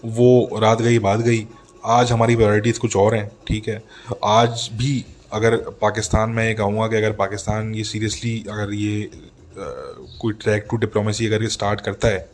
वो 0.05 0.59
रात 0.61 0.81
गई 0.81 0.99
बात 0.99 1.19
गई, 1.19 1.47
आज 1.85 2.11
हमारी 2.11 2.35
प्रायोरिटीज़ 2.35 2.79
कुछ 2.79 2.95
और 2.95 3.15
हैं, 3.15 3.29
ठीक 3.47 3.67
है? 3.67 3.81
आज 4.23 4.69
भी 4.73 5.03
अगर 5.33 5.55
पाकिस्तान 5.81 6.29
में 6.29 6.45
ये 6.47 6.53
कहूँगा 6.53 6.87
कि 6.87 6.95
अगर 6.95 7.11
पाकिस्तान 7.15 7.73
ये 7.75 7.83
सीरियसली 7.83 8.43
अगर 8.49 8.73
ये 8.73 9.09
कोई 9.57 10.33
ट्रैक 10.33 10.67
टू 10.71 10.77
डिप्लोमेसी 10.77 11.27
अगर 11.27 11.43
ये 11.43 11.49
स्टार्ट 11.49 11.81
करता 11.81 12.07
है, 12.07 12.27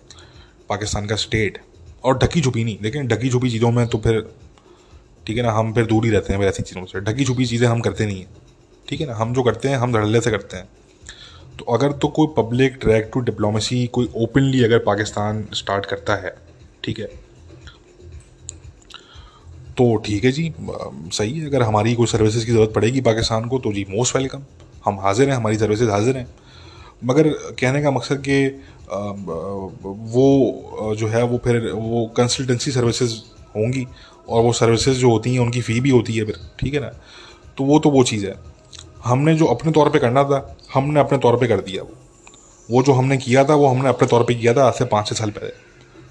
पाकिस्तान 0.69 1.05
का 1.05 1.15
स्टेट, 1.17 1.57
और 2.03 2.17
ढकी 2.17 2.41
छुपी 2.41 2.63
नहीं, 2.63 2.77
लेकिन 2.81 3.07
ढकी 3.07 3.29
छुपी 3.29 3.49
चीज़ों 3.51 3.71
में 3.71 3.85
तो 3.87 3.97
फिर, 3.99 4.21
ठीक 5.27 5.37
है 5.37 5.43
ना, 5.43 5.51
हम 5.51 5.73
फिर 5.73 5.85
दूर 5.85 6.05
ही 6.05 6.11
रहते 6.11 6.33
हैं 6.33 6.41
ऐसी 6.41 6.63
चीज़ों 6.63 6.85
से। 6.85 6.99
ढकी 7.01 7.25
छुपी 7.25 7.45
चीज़ें 7.45 7.67
हम 7.67 7.81
करते 7.81 8.05
नहीं 8.05 8.19
हैं, 8.19 8.27
ठीक 8.87 9.01
है 9.01 9.07
ना, 9.07 9.15
हम 9.15 9.33
जो 9.33 9.43
करते 9.43 9.69
हैं, 9.69 9.77
हम 9.77 9.93
धड़ल्ले 9.93 10.21
से 10.21 10.31
करते 10.31 10.57
हैं। 10.57 10.67
तो 11.59 11.65
अगर 11.73 11.91
तो 11.93 12.07
कोई 12.09 12.27
पब्लिक 12.37 12.77
ट्रैक 12.81 13.09
टू 13.13 13.19
डिप्लोमेसी 13.21 13.85
कोई 13.87 14.09
ओपनली 14.17 14.63
अगर 14.63 14.79
पाकिस्तान 14.85 15.45
स्टार्ट 15.53 15.85
करता 15.85 16.15
है, 16.15 16.35
ठीक 16.83 16.99
है। 16.99 17.09
तो 19.77 19.95
ठीक 20.05 20.23
है 20.23 20.31
जी, 20.31 20.53
सही 20.59 21.39
है, 21.39 21.45
अगर 21.47 21.61
हमारी 21.63 21.93
कोई 21.95 22.07
सर्विसेज़ 22.07 22.45
की 22.45 22.51
ज़रूरत 22.51 22.73
पड़ेगी 22.75 23.01
पाकिस्तान 23.01 23.45
को 23.45 23.59
तो 23.59 23.73
जी 23.73 23.85
मोस्ट 23.89 24.15
वेलकम 24.15 24.43
हम 24.85 24.99
हाजिर 24.99 25.29
हैं, 25.29 25.35
हमारी 25.35 25.57
सर्विसेज़ 25.57 25.89
हाजिर 25.89 26.17
हैं। 26.17 26.27
मगर 27.01 27.29
कहने 27.59 27.81
का 27.81 27.91
मकसद 27.91 28.23
कि 28.27 28.45
वो 30.13 30.95
जो 30.99 31.07
है, 31.07 31.23
वो 31.23 31.37
फिर 31.43 31.69
वो 31.71 32.05
कंसल्टेंसी 32.17 32.71
सर्विसेज़ 32.71 33.15
होंगी 33.55 33.87
और 34.29 34.43
वो 34.43 34.53
सर्विसेज़ 34.53 34.97
जो 34.97 35.09
होती 35.11 35.33
हैं, 35.33 35.39
उनकी 35.39 35.61
फ़ी 35.61 35.79
भी 35.81 35.89
होती 35.89 36.13
है 36.13 36.25
फिर, 36.25 36.35
ठीक 36.59 36.73
है 36.73 36.79
ना? 36.79 36.91
तो 37.57 37.63
वो 37.63 37.79
तो 37.79 37.89
वो 37.89 38.03
चीज़ 38.03 38.25
है। 38.25 38.35
हमने 39.05 39.35
जो 39.35 39.45
अपने 39.47 39.71
तौर 39.71 39.89
पे 39.89 39.99
करना 39.99 40.23
था, 40.23 40.57
हमने 40.73 40.99
अपने 40.99 41.17
तौर 41.17 41.37
पे 41.37 41.47
कर 41.47 41.61
दिया 41.61 41.83
वो। 41.83 41.97
वो 42.69 42.83
जो 42.83 42.93
हमने 42.93 43.17
किया 43.17 43.43
था, 43.45 43.55
वो 43.55 43.67
हमने 43.67 43.89
अपने 43.89 44.07
तौर 44.07 44.23
पे 44.23 44.35
किया 44.35 44.53
था 44.53 44.65
आज 44.65 44.73
से 44.73 44.85
पाँच 44.85 45.07
छः 45.07 45.15
साल 45.15 45.29
पहले, 45.29 45.51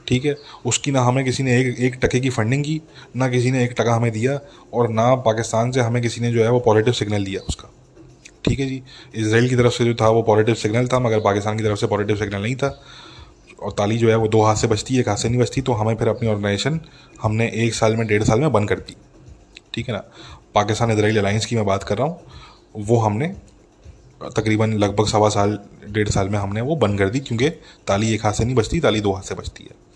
ठीक 0.09 0.24
है? 0.24 0.36
उसकी 0.66 0.91
ना 0.91 1.03
हमें 1.03 1.24
किसी 1.24 1.43
ने 1.43 1.59
एक 1.61 1.78
एक 1.80 1.95
टके 2.03 2.20
की 2.20 2.30
फंडिंग 2.30 2.64
की, 2.64 2.80
ना 3.16 3.28
किसी 3.28 3.51
ने 3.51 3.64
एक 3.64 3.74
टका 3.78 3.95
हमें 3.95 4.11
दिया 4.12 4.38
और 4.74 4.88
ना 4.91 5.14
पाकिस्तान 5.26 5.70
से 5.70 5.80
हमें 5.80 6.03
किसी 6.03 6.20
ने 6.20 6.32
जो 6.32 6.43
है 6.45 6.51
वो 6.51 6.61
पॉजिटिव 6.61 6.93
सिग्नल 6.93 7.24
दिया 7.24 7.41
उसका। 7.49 7.70
ठीक 8.45 8.61
है 8.61 8.66
जी। 8.66 8.82
इसराइल 9.14 9.49
की 9.49 9.57
तरफ़ 9.57 9.72
से 9.72 9.84
जो 9.84 9.95
था, 9.95 10.09
वो 10.09 10.22
पॉजिटिव 10.22 10.55
सिग्नल 10.55 10.86
था, 10.86 10.99
मगर 10.99 11.20
पाकिस्तान 11.20 11.59
की 11.59 11.64
तरफ़ 11.64 11.78
से 11.78 11.86
पॉजिटिव 11.86 12.16
सिग्नल 12.16 12.43
नहीं 12.43 12.55
था। 12.57 12.80
और 13.62 13.72
ताली 13.72 13.99
जो 13.99 14.09
है, 14.09 14.16
वो 14.16 14.28
दो 14.28 14.43
हाथ 14.43 14.57
से 14.57 14.66
बचती 14.66 14.95
है, 14.95 15.01
एक 15.01 15.09
हाथ 15.09 15.16
से 15.16 15.28
नहीं 15.28 15.41
बचती 15.41 15.61
तो 15.61 15.72
हमें 15.72 15.95
फिर 15.97 16.09
अपनी 16.09 16.28
ऑर्गेनाइजेशन 16.28 16.80
हमने 17.22 17.51
एक 17.57 17.74
साल 17.74 17.97
में, 17.97 18.07
डेढ़ 18.07 18.22
साल 18.22 18.41
में 18.41 18.53
बंद 18.53 18.68
कर 18.68 18.78
दी। 18.78 18.97
ठीक 19.74 19.88
है 19.88 19.95
ना? 19.95 20.03
पाकिस्तान 20.55 20.91
इसराइल 20.91 21.18
अलाइंस 21.18 21.47
की 21.47 21.57
मैं 21.57 21.64
बात 21.66 21.82
कर 21.82 21.99
रहा 21.99 22.07
हूँ, 22.07 22.20
वो 22.76 22.99
हमने 22.99 23.28
तकरीबन 24.36 24.72
लगभग 24.72 25.07
सवा 25.07 25.28
साल, 25.28 25.59
डेढ़ 25.88 26.09
साल 26.09 26.28
में 26.28 26.38
हमने 26.38 26.61
वो 26.61 26.76
बंद 26.76 26.99
कर 26.99 27.09
दी, 27.09 27.20
क्योंकि 27.20 27.49
ताली 27.86 28.12
एक 28.14 28.24
हाथ 28.24 28.32
से 28.32 28.45
नहीं 28.45 28.55
बचती 28.55 28.80
ताली 28.80 29.01
दो 29.01 29.12
हाथ 29.12 29.22
से 29.22 29.34
बचती 29.34 29.64
है। 29.64 29.89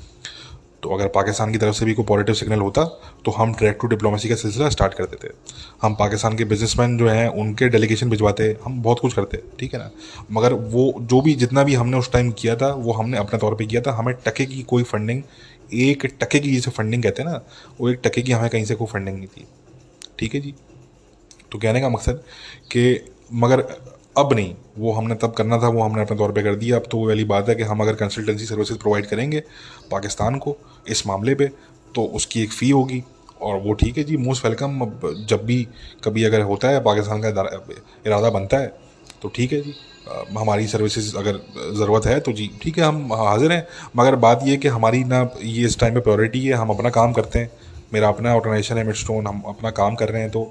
तो 0.85 0.91
अगर 0.91 1.09
पाकिस्तान 1.09 1.53
की 1.53 1.59
तरफ़ 1.59 1.74
से 1.74 1.85
भी 1.85 1.95
कोई 1.95 2.05
पॉजिटिव 2.05 2.35
सिग्नल 2.35 2.61
होता 2.61 2.85
तो 3.24 3.30
हम 3.30 3.55
ट्रैक 3.55 3.78
टू 3.82 3.89
डिप्लोमेसी 3.89 4.28
का 4.28 4.35
सिलसिला 4.35 4.68
स्टार्ट 4.68 4.95
कर 4.95 5.05
देते 5.05 5.28
हम 5.82 5.95
पाकिस्तान 5.95 6.37
के 6.37 6.45
बिजनेसमैन 6.45 6.99
जो 6.99 7.09
हैं, 7.09 7.28
उनके 7.28 7.68
डेलीगेशन 7.68 8.11
भिजवाते, 8.11 8.57
हम 8.64 8.82
बहुत 8.82 9.01
कुछ 9.01 9.14
करते, 9.14 9.43
ठीक 9.59 9.74
है 9.74 9.78
ना? 9.80 9.91
मगर 10.32 10.53
वो, 10.53 10.95
जो 11.01 11.20
भी 11.20 11.35
जितना 11.35 11.62
भी 11.62 11.74
हमने 11.74 11.97
उस 11.97 12.12
टाइम 12.12 12.30
किया 12.30 12.57
था, 12.57 12.72
वो 12.72 12.93
हमने 12.93 13.18
अपने 13.18 13.39
तौर 13.39 13.55
पर 13.55 13.64
किया 13.64 13.80
था। 13.80 13.93
हमें 13.93 14.14
टके 14.26 14.47
की 14.47 14.62
कोई 14.62 14.82
फंडिंग 14.82 15.22
एक 15.72 16.07
टके 16.20 16.39
की 16.39 16.51
जिसे 16.51 16.70
फंडिंग 16.70 17.03
कहते 17.03 17.22
हैं 17.22 17.30
ना, 17.30 17.41
वो 17.80 17.91
एक 17.91 18.01
टके 18.05 18.22
की 18.22 18.32
हमें 18.32 18.51
कहीं 18.51 18.64
से 18.64 18.74
कोई 18.74 18.87
फंडिंग 18.87 19.16
नहीं 19.16 19.26
थी। 19.26 19.47
ठीक 20.18 20.35
है 20.35 20.41
जी? 20.41 20.55
तो 21.53 21.59
कहने 21.59 21.80
का 21.80 21.89
मकसद 21.89 22.22
कि 22.72 23.12
मगर 23.32 23.61
अब 24.18 24.32
नहीं, 24.32 24.55
वो 24.78 24.93
हमने 24.93 25.14
तब 25.14 25.32
करना 25.32 25.59
था, 25.59 25.68
वो 25.68 25.82
हमने 25.82 26.03
अपने 26.03 26.16
तौर 26.16 26.32
पे 26.32 26.43
कर 26.43 26.55
दिया। 26.55 26.76
अब 26.76 26.85
तो 26.91 26.99
वो 26.99 27.07
वाली 27.09 27.24
बात 27.24 27.49
है 27.49 27.55
कि 27.55 27.62
हम 27.62 27.80
अगर 27.80 27.95
कंसल्टेंसी 27.95 28.45
सर्विसेज़ 28.45 28.78
प्रोवाइड 28.78 29.07
करेंगे 29.07 29.43
पाकिस्तान 29.91 30.37
को 30.37 30.57
इस 30.89 31.07
मामले 31.07 31.35
पे 31.35 31.51
तो 31.95 32.05
उसकी 32.14 32.43
एक 32.43 32.53
फ़ी 32.53 32.70
होगी। 32.70 33.03
और 33.41 33.57
वो 33.61 33.72
ठीक 33.74 33.99
है 33.99 34.05
जी 34.05 34.16
मोस्ट 34.18 34.45
वेलकम 34.45 34.85
जब 35.28 35.45
भी 35.45 35.66
कभी 36.05 36.24
अगर 36.24 36.41
होता 36.43 36.68
है, 36.68 36.80
पाकिस्तान 36.82 37.22
का 37.22 37.28
इरादा 38.07 38.30
बनता 38.30 38.59
है 38.59 38.72
तो 39.22 39.28
ठीक 39.28 39.53
है 39.53 39.61
जी। 39.61 39.74
हमारी 40.32 40.66
सर्विसेज़ 40.66 41.16
अगर 41.16 41.41
ज़रूरत 41.74 42.07
है 42.07 42.18
तो 42.20 42.32
जी, 42.32 42.51
ठीक 42.62 42.78
है, 42.78 42.85
हम 42.85 43.12
हाजिर 43.14 43.53
हैं। 43.53 43.66
मगर 43.97 44.16
बात 44.18 44.41
यह 44.45 44.57
कि 44.57 44.68
हमारी 44.68 45.03
ना 45.05 45.28
ये 45.43 45.64
इस 45.64 45.78
टाइम 45.80 45.95
पे 45.95 46.01
प्रायोरिटी 46.01 46.45
है, 46.47 46.55
हम 46.55 46.70
अपना 46.70 46.91
काम 46.91 47.12
करते 47.12 47.39
हैं। 47.39 47.51
मेरा 47.95 48.09
अपना 48.09 48.34
ऑर्गेनाइजेशन 48.36 48.78
है 48.78 48.84
मिडस्टोन, 48.84 49.26
हम 49.26 49.42
अपना 49.49 49.70
काम 49.72 49.95
कर 49.95 50.09
रहे 50.09 50.22
हैं 50.22 50.30
तो 50.30 50.45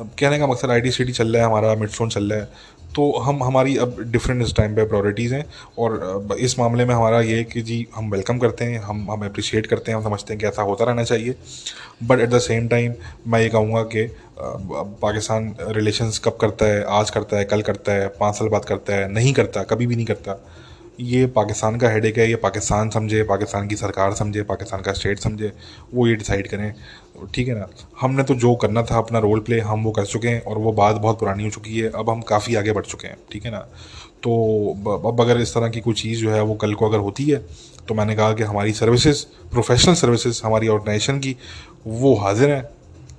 कहने 0.00 0.38
का 0.38 0.46
मकसद 0.46 0.70
आई 0.70 0.80
टी 0.80 0.90
सी 0.90 1.04
टी 1.04 1.12
चल 1.12 1.32
रहा 1.32 1.42
है, 1.42 1.48
हमारा 1.48 1.74
मिडस्टोन 1.76 2.08
चल 2.10 2.32
रहा 2.32 2.40
है। 2.40 2.78
तो 2.94 3.10
हम, 3.18 3.42
हमारी 3.42 3.76
अब 3.76 3.96
डिफरेंट 4.02 4.42
इस 4.42 4.54
टाइम 4.56 4.74
पे 4.76 4.84
प्रायोरिटीज़ 4.84 5.34
हैं 5.34 5.44
और 5.78 6.36
इस 6.38 6.58
मामले 6.58 6.84
में 6.84 6.94
हमारा 6.94 7.20
ये 7.20 7.36
है 7.36 7.44
कि 7.44 7.60
जी, 7.62 7.86
हम 7.94 8.10
वेलकम 8.10 8.38
करते 8.38 8.64
हैं, 8.64 8.78
हम 8.80 9.06
हम 9.10 9.24
अप्रिशिएट 9.26 9.66
करते 9.66 9.92
हैं, 9.92 9.98
हम 9.98 10.04
समझते 10.04 10.32
हैं 10.32 10.40
कि 10.40 10.46
ऐसा 10.46 10.62
होता 10.62 10.84
रहना 10.84 11.04
चाहिए। 11.04 11.34
But 12.02 12.20
at 12.20 12.28
the 12.30 12.38
same 12.38 12.66
time 12.68 12.94
मैं 13.26 13.40
ये 13.40 13.48
कहूँगा 13.48 13.82
कि 13.94 14.04
पाकिस्तान 14.38 15.54
रिलेशंस 15.68 16.18
कब 16.24 16.36
करता 16.40 16.66
है, 16.66 16.82
आज 16.90 17.10
करता 17.10 17.36
है, 17.36 17.44
कल 17.44 17.62
करता 17.62 17.92
है, 17.92 18.08
पाँच 18.20 18.34
साल 18.34 18.48
बाद 18.48 18.64
करता 18.64 18.94
है, 18.94 19.12
नहीं 19.12 19.32
करता, 19.32 19.62
कभी 19.64 19.86
भी 19.86 19.96
नहीं 19.96 20.06
करता। 20.06 20.38
ये 21.00 21.26
पाकिस्तान 21.26 21.76
का 21.76 21.88
हेडेक 21.88 22.18
है, 22.18 22.28
ये 22.28 22.36
पाकिस्तान 22.36 22.90
समझे, 22.90 23.22
पाकिस्तान 23.22 23.68
की 23.68 23.76
सरकार 23.76 24.14
समझे, 24.14 24.42
पाकिस्तान 24.42 24.80
का 24.80 24.92
स्टेट 24.92 25.18
समझे, 25.18 25.52
वो 25.94 26.06
ये 26.06 26.14
डिसाइड 26.14 26.48
करें। 26.48 26.72
ठीक 27.34 27.48
है 27.48 27.54
ना? 27.54 27.68
हमने 28.00 28.22
तो 28.22 28.34
जो 28.34 28.54
करना 28.54 28.82
था, 28.82 28.98
अपना 28.98 29.18
रोल 29.18 29.40
प्ले 29.40 29.60
हम 29.60 29.84
वो 29.84 29.90
कर 29.90 30.04
चुके 30.06 30.28
हैं 30.28 30.42
और 30.42 30.58
वो 30.58 30.72
बात 30.72 30.96
बहुत 30.96 31.18
पुरानी 31.20 31.44
हो 31.44 31.50
चुकी 31.50 31.78
है, 31.78 31.90
अब 31.90 32.10
हम 32.10 32.20
काफ़ी 32.28 32.54
आगे 32.54 32.72
बढ़ 32.72 32.84
चुके 32.84 33.08
हैं। 33.08 33.16
ठीक 33.32 33.44
है 33.44 33.50
ना? 33.50 33.58
तो 34.22 34.32
अब 35.06 35.20
अगर 35.20 35.40
इस 35.40 35.54
तरह 35.54 35.68
की 35.68 35.80
कोई 35.80 35.94
चीज़ 35.94 36.20
जो 36.20 36.30
है 36.30 36.42
वो 36.42 36.54
कल 36.54 36.74
को 36.74 36.88
अगर 36.88 36.98
होती 36.98 37.24
है 37.24 37.44
तो 37.88 37.94
मैंने 37.94 38.14
कहा 38.16 38.32
कि 38.32 38.42
हमारी 38.42 38.72
सर्विसेज़ 38.72 39.24
प्रोफेशनल 39.52 39.94
सर्विसेज़ 39.94 40.40
हमारी 40.44 40.68
ऑर्गेनाइजेशन 40.68 41.18
की 41.18 41.36
वो 41.86 42.14
हाजिर 42.16 42.50
हैं। 42.50 42.62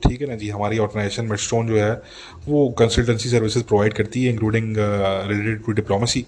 ठीक 0.04 0.22
है 0.22 0.28
ना 0.28 0.36
जी? 0.36 0.50
हमारी 0.50 0.78
ऑर्गेनाइजेशन 0.78 1.26
मेडस्टोन 1.26 1.68
जो 1.68 1.78
है, 1.78 1.92
वो 2.48 2.70
कंसल्टेंसी 2.80 3.30
सर्विसेज़ 3.30 3.64
प्रोवाइड 3.64 3.94
करती 3.94 4.24
है 4.24 4.32
including 4.32 4.76
related 4.78 5.66
to 5.66 5.72
diplomacy 5.72 6.26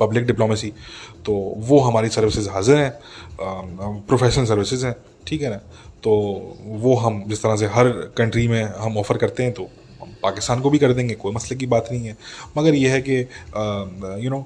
public 0.00 0.26
diplomacy 0.26 0.72
तो 1.26 1.32
वो 1.68 1.78
हमारी 1.80 2.08
सर्विसेज़ 2.10 2.48
हाजिर 2.50 2.76
हैं 2.76 2.92
प्रोफेशनल 4.08 4.44
सर्विसेज़ 4.46 4.86
हैं, 4.86 4.94
ठीक 5.26 5.42
है 5.42 5.50
ना? 5.50 5.56
तो 6.04 6.12
वो 6.62 6.94
हम 6.96 7.22
जिस 7.28 7.42
तरह 7.42 7.56
से 7.56 7.66
हर 7.68 7.88
कंट्री 8.18 8.46
में 8.48 8.62
हम 8.64 8.96
ऑफ़र 8.98 9.16
करते 9.16 9.42
हैं 9.42 9.52
तो 9.52 9.68
पाकिस्तान 10.22 10.60
को 10.60 10.70
भी 10.70 10.78
कर 10.78 10.92
देंगे, 10.92 11.14
कोई 11.14 11.32
मसले 11.32 11.56
की 11.58 11.66
बात 11.66 11.88
नहीं 11.92 12.06
है। 12.06 12.16
मगर 12.58 12.74
यह 12.74 12.92
है 12.92 13.02
कि 13.02 13.18
यू 14.24 14.30
नो 14.30 14.44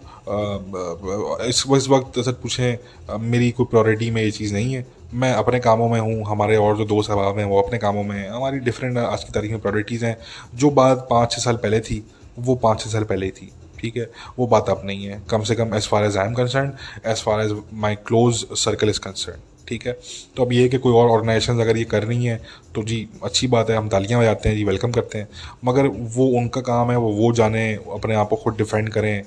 इस 1.44 1.64
इस 1.76 1.88
वक्त 1.88 2.18
सर 2.20 2.32
पूछें 2.42 3.20
मेरी 3.22 3.50
कोई 3.50 3.66
प्रायोरिटी 3.66 4.10
में 4.10 4.22
ये 4.22 4.30
चीज़ 4.30 4.54
नहीं 4.54 4.74
है। 4.74 4.86
मैं 5.14 5.32
अपने 5.34 5.58
कामों 5.60 5.88
में 5.88 5.98
हूँ, 6.00 6.24
हमारे 6.26 6.56
और 6.56 6.76
जो 6.78 6.84
दोस्त 6.86 7.10
अहबाब 7.10 7.38
हैं, 7.38 7.44
वो 7.44 7.60
अपने 7.62 7.78
कामों 7.78 8.02
में 8.04 8.16
हैं। 8.16 8.28
हमारी 8.30 8.58
डिफरेंट 8.60 8.98
आज 8.98 9.24
की 9.24 9.32
तारीख 9.32 9.50
में 9.50 9.60
प्रायोरिटीज़ 9.60 10.04
हैं। 10.04 10.16
जो 10.54 10.70
बात 10.72 11.06
पाँच 11.10 11.32
छः 11.32 11.40
साल 11.40 11.56
पहले 11.56 11.80
थी, 11.80 12.04
वो 12.38 12.54
पाँच 12.56 12.80
छः 12.80 12.90
साल 12.90 13.04
पहले 13.04 13.26
ही 13.26 13.32
थी। 13.32 13.50
ठीक 13.80 13.96
है, 13.96 14.10
वो 14.38 14.46
बात 14.46 14.68
अब 14.68 14.82
नहीं 14.84 15.04
है। 15.04 15.20
कम 15.30 15.42
से 15.42 15.54
कम 15.54 15.74
as 15.74 15.88
far 15.88 16.04
as 16.04 16.16
I 16.16 16.26
am 16.26 16.34
concern 16.34 16.72
as 17.06 17.22
far 17.22 17.40
as 17.40 17.54
my 17.74 17.94
close 18.06 18.44
circle 18.58 18.88
is 18.88 19.00
concern 19.00 19.40
ठीक 19.68 19.86
है? 19.86 19.92
तो 20.36 20.44
अब 20.44 20.52
ये 20.52 20.68
कि 20.68 20.78
कोई 20.78 20.92
और 20.92 21.08
ऑर्गेनाइजेशन 21.08 21.60
अगर 21.60 21.76
ये 21.76 21.84
कर 21.84 22.04
रही 22.04 22.24
हैं 22.24 22.40
तो 22.74 22.82
जी, 22.82 23.08
अच्छी 23.24 23.46
बात 23.46 23.70
है, 23.70 23.76
हम 23.76 23.88
तालियाँ 23.88 24.20
बजाते 24.20 24.48
हैं, 24.48 24.56
जी 24.56 24.64
वेलकम 24.64 24.92
करते 24.92 25.18
हैं। 25.18 25.28
मगर 25.64 25.86
वो 25.86 26.26
उनका 26.38 26.60
काम 26.60 26.90
है, 26.90 26.96
वो 26.96 27.12
वो 27.12 27.32
जाने, 27.32 27.72
अपने 27.94 28.14
आप 28.14 28.28
को 28.28 28.36
खुद 28.36 28.56
डिफेंड 28.56 28.88
करें। 28.88 29.22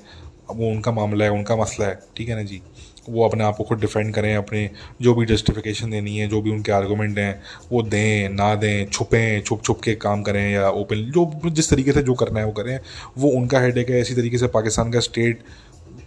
अब 0.50 0.56
वो 0.56 0.70
उनका 0.70 0.92
मामला 0.92 1.24
है, 1.24 1.30
उनका 1.30 1.56
मसला 1.56 1.86
है, 1.86 1.98
ठीक 2.16 2.28
है 2.28 2.36
ना 2.36 2.42
जी? 2.42 2.60
वो 3.08 3.24
अपने 3.24 3.44
आप 3.44 3.56
को 3.56 3.64
खुद 3.64 3.80
डिफेंड 3.80 4.14
करें, 4.14 4.36
अपने 4.36 4.70
जो 5.02 5.14
भी 5.14 5.26
जस्टिफिकेशन 5.26 5.90
देनी 5.90 6.16
है, 6.16 6.28
जो 6.28 6.40
भी 6.42 6.50
उनके 6.50 6.72
आर्गूमेंट 6.72 7.18
हैं, 7.18 7.42
वो 7.72 7.82
दें, 7.82 8.28
ना 8.28 8.54
दें, 8.54 8.86
छुपें, 8.86 9.42
छुप 9.42 9.62
छुप 9.62 9.80
के 9.80 9.94
काम 9.94 10.22
करें 10.22 10.52
या 10.52 10.70
ओपन 10.70 10.96
जो 10.96 11.50
जिस 11.50 11.70
तरीके 11.70 11.92
से 11.92 12.02
जो 12.02 12.14
करना 12.14 12.40
है 12.40 12.46
वो 12.46 12.52
करें, 12.52 12.80
वो 13.18 13.28
उनका 13.28 13.60
हेड 13.60 13.78
है। 13.78 14.00
इसी 14.00 14.14
तरीके 14.14 14.38
से 14.38 14.46
पाकिस्तान 14.46 14.92
का 14.92 15.00
स्टेट 15.00 15.42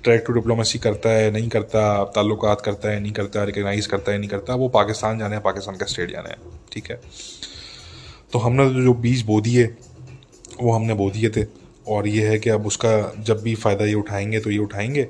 ट्रैक 0.04 0.24
टू 0.28 0.34
डिप्लोमेसी 0.34 0.80
करता 0.80 1.10
है, 1.10 1.32
नहीं 1.32 1.50
करता 1.50 2.04
ताल्लुक 2.04 2.45
करता 2.66 2.89
है, 2.89 3.00
नहीं 3.00 3.12
करता 3.12 3.43
रिकगनाइज 3.43 3.88
करता 3.88 4.12
है, 4.12 4.18
नहीं 4.18 4.30
करता, 4.30 4.56
वो 4.56 4.70
पाकिस्तान 4.70 5.20
जाने 5.20 5.39
पाकिस्तान 5.39 5.76
का 5.76 5.86
स्टेट 5.86 6.12
जाना 6.12 6.30
है, 6.30 6.36
ठीक 6.72 6.91
है? 6.91 7.02
तो 8.34 8.39
हमने 8.39 8.84
जो 8.84 8.93
बीज 8.93 9.22
बो 9.22 9.41
दिए, 9.41 9.64
वो 10.62 10.72
हमने 10.72 10.93
बो 10.93 11.10
दिए 11.10 11.30
थे, 11.30 11.45
और 11.88 12.08
ये 12.08 12.28
है 12.28 12.39
कि 12.39 12.50
अब 12.50 12.66
उसका 12.66 13.14
जब 13.20 13.41
भी 13.41 13.56
फ़ायदा 13.56 13.86
ये 13.86 13.93
उठाएँगे 13.93 14.39
तो 14.39 14.52
ये 14.52 14.58
उठाएँगे 14.58 15.08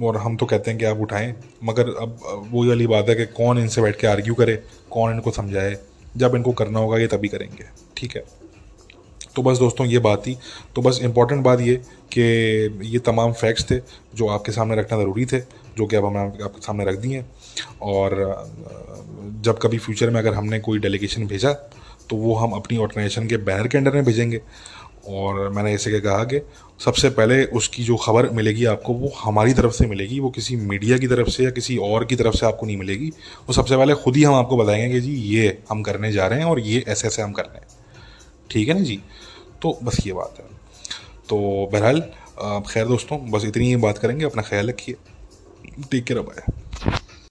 और 0.00 0.16
हम 0.16 0.36
तो 0.36 0.46
कहते 0.46 0.70
हैं 0.70 0.78
कि 0.80 0.84
आप 0.86 1.00
उठाएँ। 1.00 1.34
मगर 1.64 1.88
अब 1.92 2.18
वही 2.52 2.68
वाली 2.68 2.86
बात 2.86 3.08
है 3.08 3.14
कि 3.14 3.26
कौन 3.28 3.58
इनसे 3.58 3.82
बैठ 3.82 3.96
के 3.96 4.06
आर्ग्यू 4.06 4.34
करे, 4.34 4.56
कौन 4.90 5.12
इनको 5.12 5.30
समझाए। 5.30 5.76
जब 6.16 6.34
इनको 6.34 6.52
करना 6.52 6.78
होगा, 6.78 6.98
ये 6.98 7.06
तभी 7.06 7.28
करेंगे। 7.28 7.64
ठीक 7.96 8.16
है? 8.16 8.24
तो 9.36 9.42
बस 9.42 9.58
दोस्तों, 9.58 9.86
ये 9.86 9.98
बात 10.00 10.26
थी। 10.26 10.36
तो 10.76 10.82
बस 10.82 10.98
इंपॉर्टेंट 11.02 11.42
बात 11.44 11.60
ये 11.60 11.74
कि 12.12 12.22
ये 12.84 12.98
तमाम 13.00 13.32
फैक्ट्स 13.32 13.70
थे 13.70 13.78
जो 14.14 14.26
आपके 14.28 14.52
सामने 14.52 14.76
रखना 14.76 14.98
ज़रूरी 14.98 15.26
थे, 15.26 15.40
जो 15.40 15.86
कि 15.86 15.96
अब 15.96 16.04
हमने 16.04 16.42
आपके 16.44 16.60
सामने 16.60 16.84
रख 16.84 16.96
दिए 16.98 17.24
और 17.82 18.16
जब 19.40 19.58
कभी 19.58 19.78
फ्यूचर 19.78 20.10
में 20.10 20.20
अगर 20.20 20.34
हमने 20.34 20.58
कोई 20.60 20.78
डेलीगेशन 20.78 21.26
भेजा 21.26 21.52
तो 22.10 22.16
वो 22.16 22.34
हम 22.34 22.52
अपनी 22.52 22.78
ऑर्गेनाइजेशन 22.78 23.26
के 23.28 23.36
बैनर 23.38 23.68
के 23.68 23.78
अंडर 23.78 23.94
में 23.94 24.04
भेजेंगे। 24.04 24.40
और 25.08 25.48
मैंने 25.48 25.72
ऐसे 25.74 25.90
के 25.90 26.00
कहा 26.00 26.24
कि 26.24 26.38
सबसे 26.84 27.10
पहले 27.10 27.44
उसकी 27.44 27.84
जो 27.84 27.96
खबर 27.96 28.30
मिलेगी 28.30 28.64
आपको, 28.64 28.92
वो 28.92 29.12
हमारी 29.18 29.54
तरफ़ 29.54 29.72
से 29.72 29.86
मिलेगी, 29.86 30.20
वो 30.20 30.30
किसी 30.30 30.56
मीडिया 30.56 30.98
की 30.98 31.06
तरफ़ 31.06 31.28
से 31.28 31.44
या 31.44 31.50
किसी 31.50 31.76
और 31.76 32.04
की 32.04 32.16
तरफ़ 32.16 32.34
से 32.34 32.46
आपको 32.46 32.66
नहीं 32.66 32.76
मिलेगी। 32.76 33.08
वो 33.48 33.52
सबसे 33.52 33.76
पहले 33.76 33.94
खुद 33.94 34.16
ही 34.16 34.22
हम 34.22 34.34
आपको 34.34 34.56
बताएँगे 34.56 34.94
कि 34.94 35.00
जी, 35.00 35.12
ये 35.12 35.62
हम 35.70 35.82
करने 35.82 36.12
जा 36.12 36.26
रहे 36.26 36.38
हैं 36.38 36.46
और 36.46 36.60
ये 36.60 36.84
ऐसे 36.88 37.08
ऐसे 37.08 37.22
हम 37.22 37.32
कर 37.32 37.42
रहे 37.42 37.58
हैं। 37.58 37.66
ठीक 38.50 38.68
है 38.68 38.74
ना 38.74 38.80
जी? 38.80 39.00
तो 39.62 39.78
बस 39.82 40.06
ये 40.06 40.12
बात 40.12 40.34
है। 40.38 40.44
तो 41.28 41.68
बहरहाल 41.72 42.00
खैर 42.70 42.86
दोस्तों, 42.86 43.30
बस 43.30 43.44
इतनी 43.44 43.68
ही 43.68 43.76
बात 43.76 43.98
करेंगे, 43.98 44.24
अपना 44.24 44.42
ख्याल 44.42 44.68
रखिए। 44.68 44.94
Take 45.90 46.04
care 46.04 46.20
bye 46.20 46.99